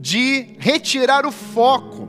de 0.00 0.56
retirar 0.58 1.24
o 1.24 1.32
foco 1.32 2.08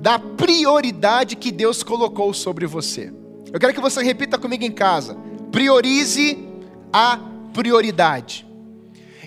da 0.00 0.18
prioridade 0.18 1.36
que 1.36 1.50
Deus 1.50 1.82
colocou 1.82 2.32
sobre 2.32 2.66
você. 2.66 3.12
Eu 3.52 3.58
quero 3.58 3.72
que 3.72 3.80
você 3.80 4.02
repita 4.02 4.38
comigo 4.38 4.64
em 4.64 4.70
casa. 4.70 5.16
Priorize 5.50 6.38
a 6.92 7.18
prioridade. 7.52 8.46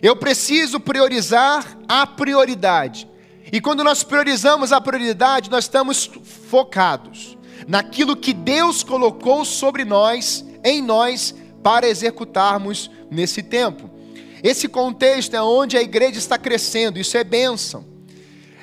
Eu 0.01 0.15
preciso 0.15 0.79
priorizar 0.79 1.77
a 1.87 2.05
prioridade. 2.05 3.07
E 3.51 3.59
quando 3.59 3.83
nós 3.83 4.03
priorizamos 4.03 4.71
a 4.71 4.79
prioridade, 4.79 5.49
nós 5.49 5.65
estamos 5.65 6.09
focados 6.49 7.37
naquilo 7.67 8.15
que 8.15 8.33
Deus 8.33 8.83
colocou 8.83 9.45
sobre 9.45 9.85
nós, 9.85 10.45
em 10.63 10.81
nós, 10.81 11.35
para 11.61 11.87
executarmos 11.87 12.89
nesse 13.09 13.43
tempo. 13.43 13.89
Esse 14.43 14.67
contexto 14.67 15.35
é 15.35 15.41
onde 15.41 15.77
a 15.77 15.81
igreja 15.81 16.17
está 16.17 16.37
crescendo, 16.37 16.97
isso 16.97 17.15
é 17.17 17.23
bênção. 17.23 17.85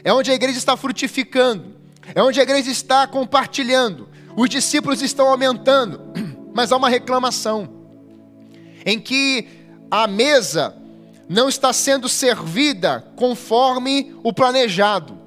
É 0.02 0.12
onde 0.12 0.30
a 0.30 0.34
igreja 0.34 0.58
está 0.58 0.76
frutificando, 0.76 1.76
é 2.14 2.22
onde 2.22 2.40
a 2.40 2.42
igreja 2.42 2.70
está 2.70 3.06
compartilhando. 3.06 4.08
Os 4.38 4.48
discípulos 4.48 5.02
estão 5.02 5.26
aumentando, 5.26 6.00
mas 6.54 6.70
há 6.70 6.76
uma 6.76 6.88
reclamação 6.88 7.68
em 8.86 9.00
que 9.00 9.48
a 9.90 10.06
mesa 10.06 10.76
não 11.28 11.48
está 11.48 11.72
sendo 11.72 12.08
servida 12.08 13.04
conforme 13.16 14.14
o 14.22 14.32
planejado. 14.32 15.18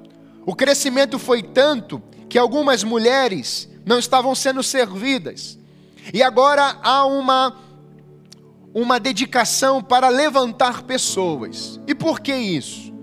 O 0.46 0.56
crescimento 0.56 1.20
foi 1.20 1.44
tanto 1.44 2.02
que 2.30 2.40
algumas 2.40 2.86
mulheres 2.86 3.70
não 3.86 4.00
estavam 4.00 4.34
sendo 4.34 4.64
servidas. 4.64 5.60
E 6.14 6.24
agora 6.24 6.78
há 6.82 7.06
uma 7.06 7.60
uma 8.74 8.98
dedicação 8.98 9.84
para 9.84 10.08
levantar 10.08 10.84
pessoas. 10.84 11.82
E 11.86 11.94
por 11.94 12.22
que 12.22 12.34
isso? 12.34 12.94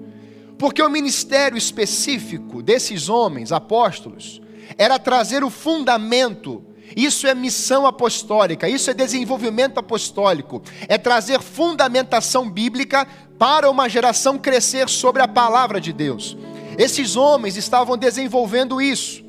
Porque 0.56 0.82
o 0.82 0.88
ministério 0.88 1.58
específico 1.58 2.62
desses 2.62 3.10
homens, 3.10 3.52
apóstolos, 3.52 4.40
era 4.78 4.98
trazer 4.98 5.42
o 5.42 5.50
fundamento. 5.50 6.64
Isso 6.96 7.26
é 7.26 7.34
missão 7.34 7.86
apostólica, 7.86 8.68
isso 8.68 8.90
é 8.90 8.94
desenvolvimento 8.94 9.78
apostólico, 9.78 10.62
é 10.88 10.96
trazer 10.96 11.42
fundamentação 11.42 12.48
bíblica 12.48 13.06
para 13.38 13.70
uma 13.70 13.88
geração 13.88 14.38
crescer 14.38 14.88
sobre 14.88 15.20
a 15.20 15.28
palavra 15.28 15.80
de 15.80 15.92
Deus. 15.92 16.36
Esses 16.78 17.16
homens 17.16 17.56
estavam 17.56 17.96
desenvolvendo 17.96 18.80
isso. 18.80 19.22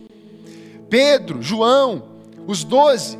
Pedro, 0.89 1.41
João, 1.41 2.03
os 2.47 2.63
doze, 2.63 3.17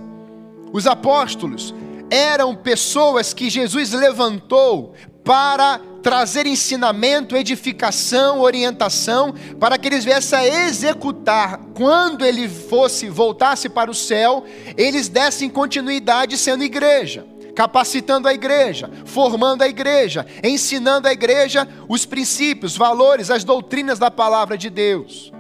os 0.72 0.88
apóstolos, 0.88 1.74
eram 2.10 2.56
pessoas 2.56 3.34
que 3.34 3.50
Jesus 3.50 3.92
levantou 3.92 4.94
para 5.24 5.82
trazer 6.02 6.48
ensinamento, 6.48 7.36
edificação, 7.36 8.40
orientação, 8.40 9.34
para 9.60 9.78
que 9.78 9.88
eles 9.88 10.06
viessem 10.06 10.38
a 10.38 10.68
executar 10.68 11.60
quando 11.74 12.26
ele 12.26 12.48
fosse, 12.48 13.10
voltasse 13.10 13.70
para 13.70 13.92
o 13.92 13.96
céu, 13.96 14.44
eles 14.78 15.08
dessem 15.08 15.50
continuidade 15.50 16.38
sendo 16.38 16.64
igreja, 16.64 17.26
capacitando 17.56 18.28
a 18.28 18.34
igreja, 18.34 18.90
formando 19.06 19.62
a 19.62 19.68
igreja, 19.68 20.26
ensinando 20.44 21.08
a 21.08 21.14
igreja 21.14 21.68
os 21.88 22.06
princípios, 22.06 22.78
valores, 22.78 23.30
as 23.30 23.44
doutrinas 23.44 24.00
da 24.00 24.10
palavra 24.10 24.58
de 24.58 24.70
Deus. 24.70 25.32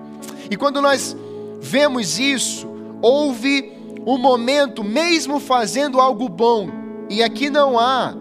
E 0.49 0.57
quando 0.57 0.81
nós 0.81 1.15
vemos 1.61 2.19
isso, 2.19 2.67
houve 3.01 3.73
o 4.05 4.17
momento, 4.17 4.83
mesmo 4.83 5.39
fazendo 5.39 5.99
algo 5.99 6.27
bom, 6.27 6.69
e 7.09 7.23
aqui 7.23 7.49
não 7.49 7.77
há 7.77 8.15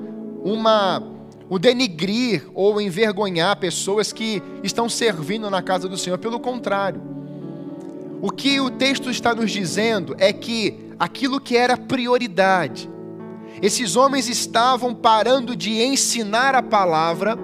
uma 0.44 1.07
o 1.48 1.58
denigrir 1.58 2.46
ou 2.54 2.80
envergonhar 2.80 3.56
pessoas 3.56 4.12
que 4.12 4.42
estão 4.62 4.88
servindo 4.88 5.50
na 5.50 5.62
casa 5.62 5.88
do 5.88 5.96
Senhor, 5.96 6.18
pelo 6.18 6.38
contrário. 6.38 7.00
O 8.20 8.30
que 8.30 8.60
o 8.60 8.70
texto 8.70 9.10
está 9.10 9.34
nos 9.34 9.50
dizendo 9.50 10.14
é 10.18 10.32
que 10.32 10.92
aquilo 10.98 11.40
que 11.40 11.56
era 11.56 11.76
prioridade, 11.76 12.90
esses 13.62 13.96
homens 13.96 14.28
estavam 14.28 14.94
parando 14.94 15.56
de 15.56 15.82
ensinar 15.82 16.54
a 16.54 16.62
palavra, 16.62 17.38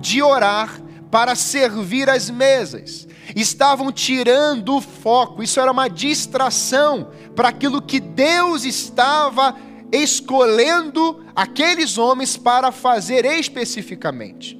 de 0.00 0.22
orar, 0.22 0.80
para 1.10 1.34
servir 1.34 2.10
as 2.10 2.28
mesas. 2.28 3.06
Estavam 3.34 3.90
tirando 3.90 4.76
o 4.76 4.80
foco, 4.80 5.42
isso 5.42 5.58
era 5.58 5.72
uma 5.72 5.88
distração 5.88 7.08
para 7.34 7.48
aquilo 7.48 7.80
que 7.80 7.98
Deus 8.00 8.64
estava 8.64 9.56
escolhendo 9.92 11.24
aqueles 11.34 11.98
homens 11.98 12.36
para 12.36 12.72
fazer 12.72 13.24
especificamente. 13.24 14.58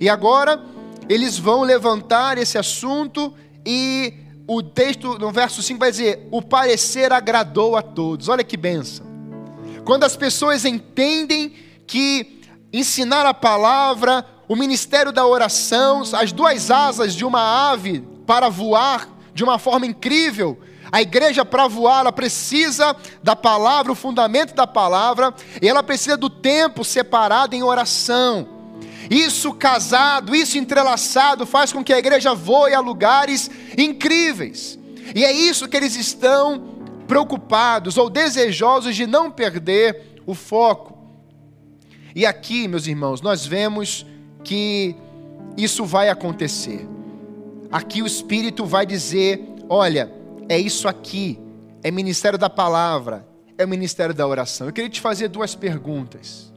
E 0.00 0.08
agora 0.08 0.62
eles 1.08 1.38
vão 1.38 1.62
levantar 1.62 2.38
esse 2.38 2.56
assunto 2.56 3.34
e 3.66 4.14
o 4.46 4.62
texto 4.62 5.18
no 5.18 5.30
verso 5.30 5.62
5 5.62 5.78
vai 5.78 5.90
dizer: 5.90 6.26
"O 6.30 6.40
parecer 6.40 7.12
agradou 7.12 7.76
a 7.76 7.82
todos". 7.82 8.28
Olha 8.28 8.44
que 8.44 8.56
benção. 8.56 9.06
Quando 9.84 10.04
as 10.04 10.16
pessoas 10.16 10.64
entendem 10.64 11.52
que 11.86 12.40
ensinar 12.72 13.26
a 13.26 13.34
palavra, 13.34 14.24
o 14.48 14.56
ministério 14.56 15.12
da 15.12 15.26
oração, 15.26 16.02
as 16.12 16.32
duas 16.32 16.70
asas 16.70 17.14
de 17.14 17.24
uma 17.24 17.70
ave 17.70 18.04
para 18.26 18.48
voar 18.48 19.08
de 19.34 19.44
uma 19.44 19.58
forma 19.58 19.86
incrível, 19.86 20.58
a 20.92 21.00
igreja, 21.00 21.44
para 21.44 21.68
voar, 21.68 22.00
ela 22.00 22.12
precisa 22.12 22.96
da 23.22 23.36
palavra, 23.36 23.92
o 23.92 23.96
fundamento 23.96 24.54
da 24.54 24.66
palavra, 24.66 25.32
e 25.62 25.68
ela 25.68 25.82
precisa 25.82 26.16
do 26.16 26.28
tempo 26.28 26.84
separado 26.84 27.54
em 27.54 27.62
oração. 27.62 28.48
Isso 29.08 29.52
casado, 29.52 30.34
isso 30.34 30.58
entrelaçado, 30.58 31.46
faz 31.46 31.72
com 31.72 31.82
que 31.82 31.92
a 31.92 31.98
igreja 31.98 32.34
voe 32.34 32.74
a 32.74 32.80
lugares 32.80 33.50
incríveis. 33.76 34.78
E 35.14 35.24
é 35.24 35.32
isso 35.32 35.68
que 35.68 35.76
eles 35.76 35.96
estão 35.96 36.70
preocupados 37.06 37.96
ou 37.96 38.08
desejosos 38.08 38.94
de 38.94 39.06
não 39.06 39.30
perder 39.30 40.22
o 40.26 40.34
foco. 40.34 40.96
E 42.14 42.24
aqui, 42.26 42.68
meus 42.68 42.86
irmãos, 42.86 43.20
nós 43.20 43.44
vemos 43.44 44.06
que 44.44 44.94
isso 45.56 45.84
vai 45.84 46.08
acontecer. 46.08 46.86
Aqui 47.70 48.02
o 48.02 48.06
Espírito 48.06 48.64
vai 48.64 48.86
dizer: 48.86 49.44
olha, 49.68 50.19
é 50.50 50.58
isso 50.58 50.88
aqui, 50.88 51.38
é 51.80 51.92
ministério 51.92 52.36
da 52.36 52.50
palavra, 52.50 53.24
é 53.56 53.64
o 53.64 53.68
ministério 53.68 54.12
da 54.12 54.26
oração. 54.26 54.66
Eu 54.66 54.72
queria 54.72 54.90
te 54.90 55.00
fazer 55.00 55.28
duas 55.28 55.54
perguntas. 55.54 56.52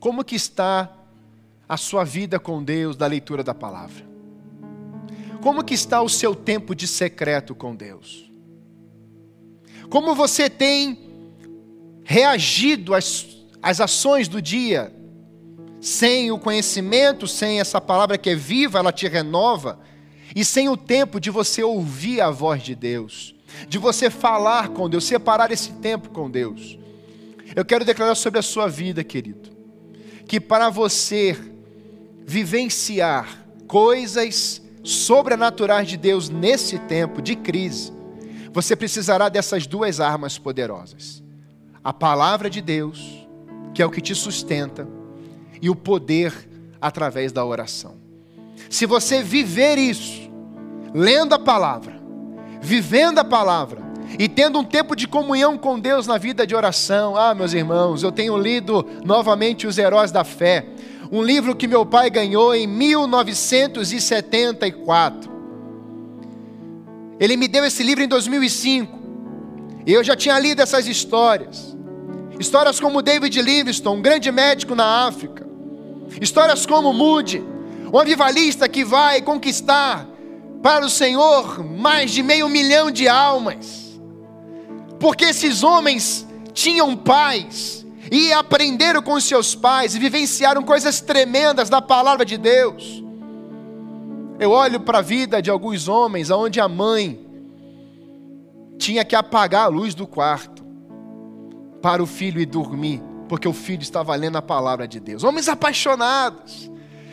Como 0.00 0.24
que 0.24 0.34
está 0.34 0.90
a 1.68 1.76
sua 1.76 2.02
vida 2.02 2.40
com 2.40 2.64
Deus 2.64 2.96
da 2.96 3.06
leitura 3.06 3.44
da 3.44 3.52
palavra? 3.52 4.02
Como 5.42 5.62
que 5.62 5.74
está 5.74 6.00
o 6.00 6.08
seu 6.08 6.34
tempo 6.34 6.74
de 6.74 6.88
secreto 6.88 7.54
com 7.54 7.76
Deus? 7.76 8.32
Como 9.90 10.14
você 10.14 10.48
tem 10.48 10.98
reagido 12.02 12.94
às, 12.94 13.26
às 13.62 13.82
ações 13.82 14.28
do 14.28 14.40
dia 14.40 14.90
sem 15.78 16.32
o 16.32 16.38
conhecimento, 16.38 17.28
sem 17.28 17.60
essa 17.60 17.82
palavra 17.82 18.16
que 18.16 18.30
é 18.30 18.34
viva, 18.34 18.78
ela 18.78 18.92
te 18.92 19.06
renova, 19.06 19.78
e 20.34 20.44
sem 20.44 20.68
o 20.68 20.76
tempo 20.76 21.20
de 21.20 21.30
você 21.30 21.62
ouvir 21.62 22.20
a 22.20 22.30
voz 22.30 22.62
de 22.62 22.74
Deus, 22.74 23.34
de 23.68 23.78
você 23.78 24.08
falar 24.08 24.68
com 24.68 24.88
Deus, 24.88 25.04
separar 25.04 25.50
esse 25.50 25.72
tempo 25.74 26.10
com 26.10 26.30
Deus. 26.30 26.78
Eu 27.54 27.64
quero 27.64 27.84
declarar 27.84 28.14
sobre 28.14 28.38
a 28.38 28.42
sua 28.42 28.66
vida, 28.66 29.04
querido, 29.04 29.50
que 30.26 30.40
para 30.40 30.70
você 30.70 31.36
vivenciar 32.24 33.46
coisas 33.66 34.62
sobrenaturais 34.82 35.88
de 35.88 35.96
Deus 35.96 36.28
nesse 36.28 36.78
tempo 36.78 37.20
de 37.20 37.36
crise, 37.36 37.92
você 38.52 38.74
precisará 38.74 39.28
dessas 39.28 39.66
duas 39.66 40.00
armas 40.00 40.38
poderosas: 40.38 41.22
a 41.84 41.92
palavra 41.92 42.48
de 42.48 42.60
Deus, 42.60 43.26
que 43.74 43.82
é 43.82 43.86
o 43.86 43.90
que 43.90 44.00
te 44.00 44.14
sustenta, 44.14 44.88
e 45.60 45.68
o 45.68 45.76
poder 45.76 46.48
através 46.80 47.32
da 47.32 47.44
oração. 47.44 48.01
Se 48.72 48.84
você 48.86 49.22
viver 49.22 49.76
isso, 49.76 50.32
lendo 50.94 51.34
a 51.34 51.38
palavra, 51.38 52.00
vivendo 52.58 53.18
a 53.18 53.24
palavra 53.24 53.82
e 54.18 54.26
tendo 54.30 54.58
um 54.58 54.64
tempo 54.64 54.96
de 54.96 55.06
comunhão 55.06 55.58
com 55.58 55.78
Deus 55.78 56.06
na 56.06 56.16
vida 56.16 56.46
de 56.46 56.54
oração, 56.54 57.14
ah, 57.14 57.34
meus 57.34 57.52
irmãos, 57.52 58.02
eu 58.02 58.10
tenho 58.10 58.34
lido 58.34 58.82
novamente 59.04 59.66
Os 59.66 59.76
Heróis 59.76 60.10
da 60.10 60.24
Fé, 60.24 60.64
um 61.10 61.22
livro 61.22 61.54
que 61.54 61.68
meu 61.68 61.84
pai 61.84 62.08
ganhou 62.08 62.54
em 62.54 62.66
1974. 62.66 65.30
Ele 67.20 67.36
me 67.36 67.48
deu 67.48 67.66
esse 67.66 67.82
livro 67.82 68.02
em 68.02 68.08
2005. 68.08 69.02
E 69.84 69.92
eu 69.92 70.02
já 70.02 70.16
tinha 70.16 70.38
lido 70.38 70.62
essas 70.62 70.86
histórias. 70.86 71.76
Histórias 72.40 72.80
como 72.80 73.02
David 73.02 73.42
Livingstone, 73.42 73.98
um 73.98 74.02
grande 74.02 74.32
médico 74.32 74.74
na 74.74 75.06
África. 75.06 75.46
Histórias 76.22 76.64
como 76.64 76.90
Moody, 76.94 77.51
um 77.92 77.98
avivalista 77.98 78.68
que 78.68 78.84
vai 78.84 79.20
conquistar 79.20 80.08
para 80.62 80.86
o 80.86 80.90
Senhor 80.90 81.62
mais 81.64 82.10
de 82.10 82.22
meio 82.22 82.48
milhão 82.48 82.90
de 82.90 83.06
almas. 83.08 84.00
Porque 84.98 85.26
esses 85.26 85.62
homens 85.62 86.26
tinham 86.54 86.96
pais 86.96 87.84
e 88.10 88.32
aprenderam 88.32 89.02
com 89.02 89.20
seus 89.20 89.54
pais 89.54 89.94
e 89.94 89.98
vivenciaram 89.98 90.62
coisas 90.62 91.00
tremendas 91.00 91.68
da 91.68 91.82
palavra 91.82 92.24
de 92.24 92.38
Deus. 92.38 93.02
Eu 94.38 94.50
olho 94.50 94.80
para 94.80 94.98
a 94.98 95.02
vida 95.02 95.42
de 95.42 95.50
alguns 95.50 95.88
homens 95.88 96.30
onde 96.30 96.60
a 96.60 96.68
mãe 96.68 97.26
tinha 98.78 99.04
que 99.04 99.14
apagar 99.14 99.64
a 99.64 99.68
luz 99.68 99.94
do 99.94 100.06
quarto 100.06 100.64
para 101.82 102.02
o 102.02 102.06
filho 102.06 102.40
ir 102.40 102.46
dormir 102.46 103.02
porque 103.28 103.48
o 103.48 103.52
filho 103.52 103.82
estava 103.82 104.14
lendo 104.14 104.36
a 104.36 104.42
palavra 104.42 104.86
de 104.86 105.00
Deus. 105.00 105.24
Homens 105.24 105.48
apaixonados. 105.48 106.70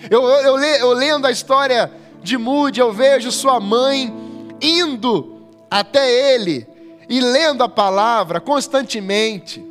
Eu, 0.09 0.23
eu, 0.23 0.59
eu 0.59 0.93
lendo 0.93 1.25
a 1.25 1.31
história 1.31 1.91
de 2.21 2.37
Moody, 2.37 2.79
eu 2.79 2.93
vejo 2.93 3.31
sua 3.31 3.59
mãe 3.59 4.13
indo 4.61 5.47
até 5.69 6.33
ele 6.33 6.67
e 7.07 7.19
lendo 7.19 7.63
a 7.63 7.69
palavra 7.69 8.39
constantemente. 8.39 9.65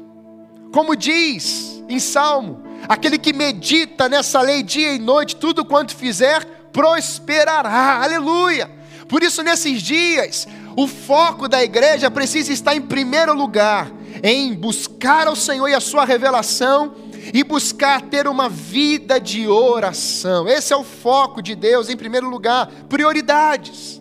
Como 0.73 0.97
diz 0.97 1.83
em 1.88 1.99
Salmo, 1.99 2.62
aquele 2.88 3.19
que 3.19 3.33
medita 3.33 4.09
nessa 4.09 4.41
lei 4.41 4.62
dia 4.62 4.93
e 4.93 4.99
noite, 4.99 5.37
tudo 5.37 5.64
quanto 5.64 5.95
fizer, 5.95 6.45
prosperará. 6.73 8.03
Aleluia! 8.03 8.71
Por 9.09 9.23
isso, 9.23 9.43
nesses 9.43 9.81
dias, 9.81 10.47
o 10.77 10.87
foco 10.87 11.49
da 11.49 11.62
igreja 11.62 12.11
precisa 12.11 12.53
estar 12.53 12.75
em 12.75 12.83
primeiro 12.83 13.35
lugar 13.35 13.91
em 14.23 14.55
buscar 14.55 15.27
ao 15.27 15.37
Senhor 15.37 15.69
e 15.69 15.75
a 15.75 15.81
sua 15.81 16.05
revelação 16.05 16.95
e 17.33 17.45
buscar 17.45 18.03
ter 18.03 18.27
uma 18.27 18.49
vida 18.49 19.21
de 19.21 19.47
oração. 19.47 20.49
Esse 20.49 20.73
é 20.73 20.77
o 20.77 20.85
foco 20.85 21.43
de 21.43 21.55
Deus 21.55 21.88
em 21.88 21.97
primeiro 21.97 22.29
lugar, 22.29 22.67
prioridades. 22.88 24.01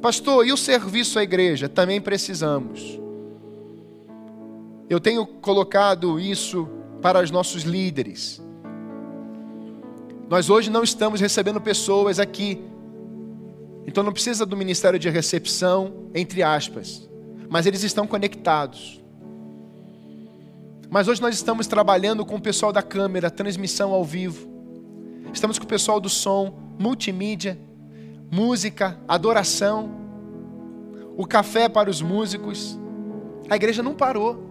Pastor, 0.00 0.46
e 0.46 0.52
o 0.52 0.56
serviço 0.56 1.18
à 1.18 1.22
igreja? 1.22 1.68
Também 1.68 2.00
precisamos. 2.00 3.00
Eu 4.88 5.00
tenho 5.00 5.26
colocado 5.26 6.20
isso 6.20 6.68
para 7.00 7.22
os 7.22 7.30
nossos 7.30 7.62
líderes. 7.62 8.40
Nós 10.28 10.50
hoje 10.50 10.70
não 10.70 10.82
estamos 10.82 11.20
recebendo 11.20 11.60
pessoas 11.60 12.18
aqui. 12.18 12.60
Então 13.86 14.02
não 14.02 14.12
precisa 14.12 14.46
do 14.46 14.56
ministério 14.56 14.98
de 14.98 15.08
recepção, 15.08 16.08
entre 16.14 16.42
aspas. 16.42 17.08
Mas 17.48 17.66
eles 17.66 17.82
estão 17.82 18.06
conectados. 18.06 19.03
Mas 20.90 21.08
hoje 21.08 21.20
nós 21.20 21.34
estamos 21.34 21.66
trabalhando 21.66 22.24
com 22.24 22.36
o 22.36 22.40
pessoal 22.40 22.72
da 22.72 22.82
câmera, 22.82 23.30
transmissão 23.30 23.92
ao 23.92 24.04
vivo. 24.04 24.48
Estamos 25.32 25.58
com 25.58 25.64
o 25.64 25.68
pessoal 25.68 26.00
do 26.00 26.08
som, 26.08 26.54
multimídia, 26.78 27.58
música, 28.30 28.98
adoração, 29.08 29.90
o 31.16 31.26
café 31.26 31.68
para 31.68 31.90
os 31.90 32.00
músicos. 32.00 32.78
A 33.48 33.56
igreja 33.56 33.82
não 33.82 33.94
parou. 33.94 34.50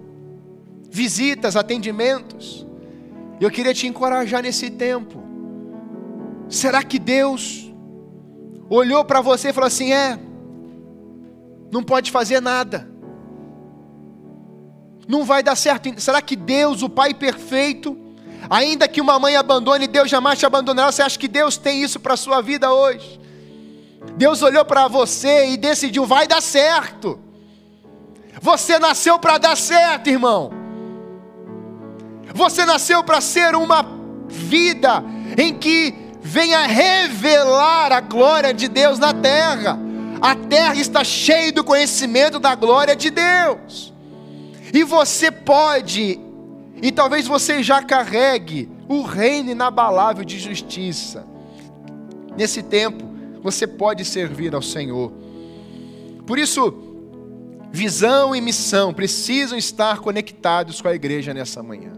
Visitas, 0.90 1.56
atendimentos. 1.56 2.66
Eu 3.40 3.50
queria 3.50 3.74
te 3.74 3.88
encorajar 3.88 4.42
nesse 4.44 4.70
tempo. 4.70 5.24
Será 6.50 6.84
que 6.84 7.00
Deus 7.00 7.74
olhou 8.70 9.04
para 9.04 9.22
você 9.22 9.50
e 9.50 9.54
falou 9.54 9.68
assim: 9.68 9.92
é, 9.92 10.20
não 11.72 11.84
pode 11.84 12.12
fazer 12.12 12.40
nada 12.42 12.93
não 15.08 15.24
vai 15.24 15.44
dar 15.44 15.56
certo. 15.56 15.90
Será 16.02 16.22
que 16.22 16.36
Deus, 16.36 16.82
o 16.82 16.90
Pai 16.90 17.14
perfeito, 17.14 17.98
ainda 18.50 18.88
que 18.88 19.02
uma 19.02 19.20
mãe 19.20 19.36
abandone, 19.36 19.88
Deus 19.88 20.10
jamais 20.10 20.40
te 20.40 20.46
abandonará? 20.46 20.92
Você 20.92 21.02
acha 21.02 21.18
que 21.18 21.28
Deus 21.28 21.58
tem 21.58 21.84
isso 21.84 22.00
para 22.00 22.14
a 22.14 22.18
sua 22.18 22.42
vida 22.42 22.74
hoje? 22.74 23.20
Deus 24.16 24.42
olhou 24.42 24.66
para 24.66 24.88
você 24.88 25.50
e 25.50 25.58
decidiu: 25.58 26.06
vai 26.06 26.28
dar 26.28 26.42
certo. 26.42 27.20
Você 28.42 28.78
nasceu 28.80 29.20
para 29.20 29.38
dar 29.38 29.56
certo, 29.56 30.10
irmão. 30.10 30.52
Você 32.34 32.66
nasceu 32.66 33.04
para 33.04 33.22
ser 33.22 33.56
uma 33.56 33.86
vida 34.28 35.04
em 35.38 35.54
que 35.54 35.94
venha 36.22 36.66
revelar 36.66 37.92
a 37.92 38.00
glória 38.02 38.54
de 38.54 38.68
Deus 38.68 38.98
na 38.98 39.14
terra. 39.14 39.78
A 40.20 40.36
terra 40.36 40.76
está 40.76 41.04
cheia 41.04 41.52
do 41.52 41.64
conhecimento 41.64 42.40
da 42.40 42.56
glória 42.56 42.96
de 42.96 43.12
Deus. 43.12 43.93
E 44.74 44.84
você 44.84 45.30
pode, 45.30 46.20
e 46.82 46.92
talvez 46.92 47.28
você 47.28 47.62
já 47.62 47.84
carregue 47.84 48.68
o 48.90 49.04
reino 49.04 49.52
inabalável 49.52 50.26
de 50.26 50.40
justiça. 50.40 51.28
Nesse 52.36 52.64
tempo, 52.64 53.06
você 53.44 53.68
pode 53.68 54.04
servir 54.04 54.56
ao 54.56 54.64
Senhor. 54.64 55.14
Por 56.26 56.40
isso, 56.40 56.74
visão 57.72 58.36
e 58.36 58.42
missão 58.42 58.92
precisam 58.92 59.56
estar 59.56 60.00
conectados 60.00 60.82
com 60.82 60.88
a 60.88 60.96
igreja 60.96 61.36
nessa 61.36 61.62
manhã. 61.62 61.94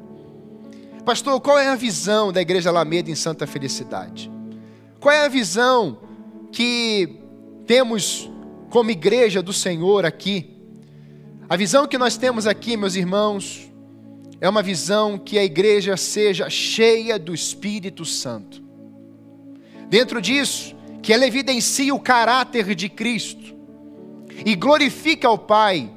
Pastor, 1.05 1.39
qual 1.39 1.57
é 1.57 1.69
a 1.69 1.75
visão 1.75 2.33
da 2.33 2.41
Igreja 2.41 2.69
Alameda 2.69 3.09
em 3.09 3.15
Santa 3.15 3.47
Felicidade? 3.47 4.29
Qual 4.99 5.13
é 5.13 5.23
a 5.23 5.29
visão 5.29 5.99
que 6.51 7.19
temos 7.67 8.29
como 8.69 8.89
igreja 8.89 9.41
do 9.41 9.53
Senhor 9.53 10.03
aqui? 10.03 10.54
A 11.47 11.55
visão 11.55 11.87
que 11.87 11.97
nós 11.97 12.17
temos 12.17 12.47
aqui, 12.47 12.75
meus 12.75 12.95
irmãos, 12.95 13.71
é 14.41 14.49
uma 14.49 14.63
visão 14.63 15.17
que 15.17 15.37
a 15.37 15.43
igreja 15.43 15.95
seja 15.95 16.49
cheia 16.49 17.19
do 17.19 17.33
Espírito 17.35 18.03
Santo. 18.03 18.63
Dentro 19.87 20.19
disso, 20.19 20.75
que 21.03 21.13
ela 21.13 21.25
evidencie 21.25 21.91
o 21.91 21.99
caráter 21.99 22.73
de 22.73 22.89
Cristo 22.89 23.55
e 24.43 24.55
glorifique 24.55 25.25
ao 25.25 25.37
Pai, 25.37 25.91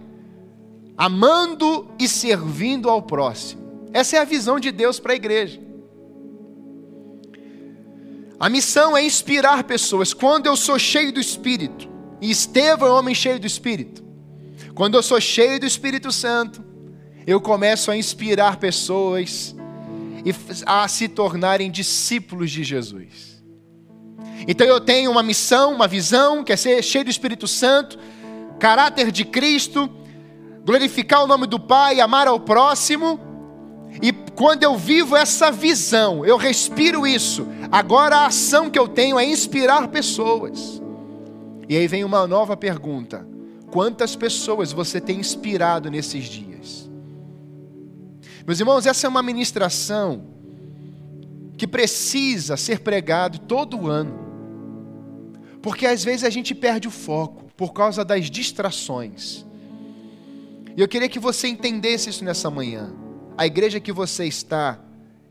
amando 0.97 1.89
e 1.99 2.07
servindo 2.07 2.91
ao 2.91 3.01
próximo. 3.01 3.89
Essa 3.93 4.17
é 4.17 4.21
a 4.21 4.25
visão 4.25 4.61
de 4.61 4.71
Deus 4.71 5.01
para 5.01 5.15
a 5.15 5.17
igreja. 5.17 5.59
A 8.39 8.51
missão 8.51 8.95
é 8.95 9.03
inspirar 9.03 9.65
pessoas. 9.65 10.13
Quando 10.13 10.47
eu 10.47 10.57
sou 10.57 10.79
cheio 10.79 11.11
do 11.11 11.19
Espírito, 11.19 11.89
e 12.21 12.31
Estevão 12.31 12.89
é 12.89 12.93
um 12.93 12.95
homem 12.97 13.15
cheio 13.15 13.41
do 13.41 13.47
Espírito, 13.47 14.08
quando 14.79 14.95
eu 14.95 15.03
sou 15.03 15.21
cheio 15.21 15.59
do 15.59 15.67
Espírito 15.67 16.13
Santo, 16.13 16.65
eu 17.27 17.41
começo 17.41 17.91
a 17.91 17.97
inspirar 17.97 18.59
pessoas 18.59 19.53
e 20.25 20.33
a 20.65 20.87
se 20.87 21.09
tornarem 21.09 21.69
discípulos 21.69 22.49
de 22.49 22.63
Jesus. 22.63 23.43
Então 24.47 24.65
eu 24.65 24.81
tenho 24.81 25.11
uma 25.11 25.21
missão, 25.21 25.75
uma 25.75 25.89
visão, 25.89 26.45
que 26.45 26.53
é 26.53 26.57
ser 26.57 26.81
cheio 26.85 27.05
do 27.05 27.11
Espírito 27.11 27.49
Santo, 27.49 27.99
caráter 28.61 29.11
de 29.11 29.25
Cristo, 29.25 29.91
glorificar 30.65 31.25
o 31.25 31.27
nome 31.27 31.49
do 31.49 31.59
Pai, 31.59 31.99
amar 31.99 32.29
ao 32.29 32.39
próximo. 32.39 33.19
E 34.01 34.13
quando 34.13 34.63
eu 34.63 34.77
vivo 34.77 35.17
essa 35.17 35.51
visão, 35.51 36.25
eu 36.25 36.37
respiro 36.37 37.05
isso. 37.05 37.49
Agora 37.73 38.19
a 38.19 38.27
ação 38.27 38.71
que 38.71 38.79
eu 38.79 38.87
tenho 38.87 39.19
é 39.19 39.25
inspirar 39.25 39.89
pessoas. 39.89 40.81
E 41.69 41.77
aí 41.77 41.89
vem 41.89 42.05
uma 42.05 42.29
nova 42.29 42.57
pergunta: 42.57 43.27
quantas 43.71 44.17
pessoas 44.17 44.73
você 44.73 45.01
tem 45.01 45.19
inspirado 45.19 45.91
nesses 45.91 46.25
dias? 46.25 46.89
Meus 48.47 48.61
irmãos, 48.61 48.87
essa 48.87 49.07
é 49.07 49.11
uma 49.11 49.23
ministração 49.23 50.25
que 51.59 51.67
precisa 51.67 52.57
ser 52.57 52.81
pregado 52.81 53.41
todo 53.41 53.89
ano. 53.89 54.27
Porque 55.61 55.87
às 55.87 56.05
vezes 56.05 56.25
a 56.25 56.31
gente 56.31 56.55
perde 56.55 56.89
o 56.89 56.91
foco 56.91 57.45
por 57.57 57.73
causa 57.73 58.05
das 58.05 58.31
distrações. 58.31 59.45
E 60.77 60.81
eu 60.81 60.87
queria 60.87 61.09
que 61.09 61.19
você 61.19 61.49
entendesse 61.49 62.09
isso 62.09 62.25
nessa 62.25 62.49
manhã. 62.51 62.93
A 63.37 63.47
igreja 63.47 63.81
que 63.81 63.93
você 63.93 64.25
está, 64.25 64.79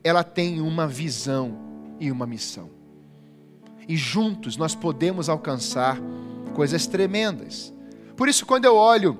ela 0.03 0.23
tem 0.23 0.59
uma 0.59 0.85
visão 0.85 1.57
e 1.99 2.11
uma 2.11 2.27
missão. 2.27 2.69
E 3.87 3.95
juntos 3.95 4.57
nós 4.57 4.75
podemos 4.75 5.29
alcançar 5.29 5.97
coisas 6.53 6.85
tremendas. 6.85 7.73
Por 8.17 8.27
isso, 8.27 8.47
quando 8.47 8.65
eu 8.65 8.75
olho 8.75 9.17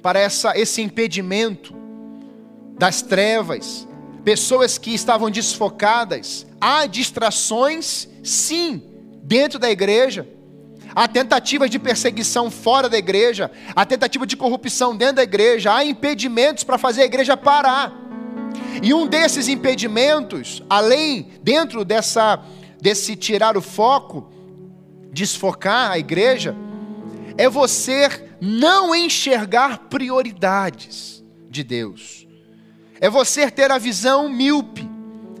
para 0.00 0.20
essa, 0.20 0.56
esse 0.56 0.80
impedimento 0.80 1.74
das 2.78 3.02
trevas, 3.02 3.86
pessoas 4.24 4.78
que 4.78 4.94
estavam 4.94 5.28
desfocadas, 5.28 6.46
há 6.60 6.86
distrações, 6.86 8.08
sim, 8.22 8.80
dentro 9.24 9.58
da 9.58 9.68
igreja, 9.68 10.28
há 10.94 11.08
tentativas 11.08 11.68
de 11.68 11.80
perseguição 11.80 12.52
fora 12.52 12.88
da 12.88 12.96
igreja, 12.96 13.50
há 13.74 13.84
tentativa 13.84 14.24
de 14.26 14.36
corrupção 14.36 14.96
dentro 14.96 15.16
da 15.16 15.24
igreja, 15.24 15.74
há 15.74 15.84
impedimentos 15.84 16.62
para 16.62 16.78
fazer 16.78 17.02
a 17.02 17.06
igreja 17.06 17.36
parar. 17.36 17.92
E 18.80 18.94
um 18.94 19.08
desses 19.08 19.48
impedimentos, 19.48 20.62
além 20.70 21.32
dentro 21.42 21.84
dessa 21.84 22.40
desse 22.80 23.14
tirar 23.14 23.56
o 23.56 23.62
foco, 23.62 24.28
desfocar 25.12 25.92
a 25.92 25.98
igreja, 25.98 26.54
é 27.36 27.48
você 27.48 28.08
não 28.40 28.94
enxergar 28.94 29.78
prioridades 29.88 31.24
de 31.48 31.62
Deus. 31.62 32.26
É 33.00 33.10
você 33.10 33.50
ter 33.50 33.70
a 33.70 33.78
visão 33.78 34.28
míope, 34.28 34.88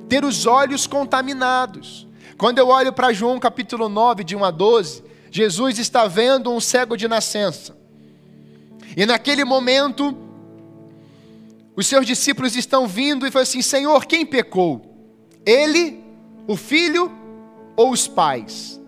ter 0.08 0.24
os 0.24 0.46
olhos 0.46 0.86
contaminados. 0.86 2.06
Quando 2.36 2.58
eu 2.58 2.68
olho 2.68 2.92
para 2.92 3.12
João 3.12 3.38
capítulo 3.38 3.88
9, 3.88 4.24
de 4.24 4.34
1 4.34 4.44
a 4.44 4.50
12, 4.50 5.04
Jesus 5.30 5.78
está 5.78 6.06
vendo 6.06 6.50
um 6.52 6.60
cego 6.60 6.96
de 6.96 7.08
nascença. 7.08 7.76
E 8.96 9.06
naquele 9.06 9.44
momento, 9.44 10.16
os 11.74 11.86
seus 11.86 12.04
discípulos 12.04 12.56
estão 12.56 12.86
vindo 12.86 13.26
e 13.26 13.30
falam 13.30 13.44
assim: 13.44 13.62
Senhor, 13.62 14.04
quem 14.04 14.26
pecou? 14.26 14.82
Ele, 15.46 16.02
o 16.46 16.56
filho 16.56 17.10
ou 17.76 17.90
os 17.90 18.06
pais? 18.06 18.81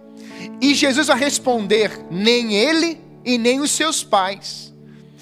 E 0.61 0.75
Jesus 0.75 1.07
vai 1.07 1.19
responder: 1.19 2.05
nem 2.11 2.55
ele 2.55 3.01
e 3.25 3.39
nem 3.39 3.61
os 3.61 3.71
seus 3.71 4.03
pais. 4.03 4.73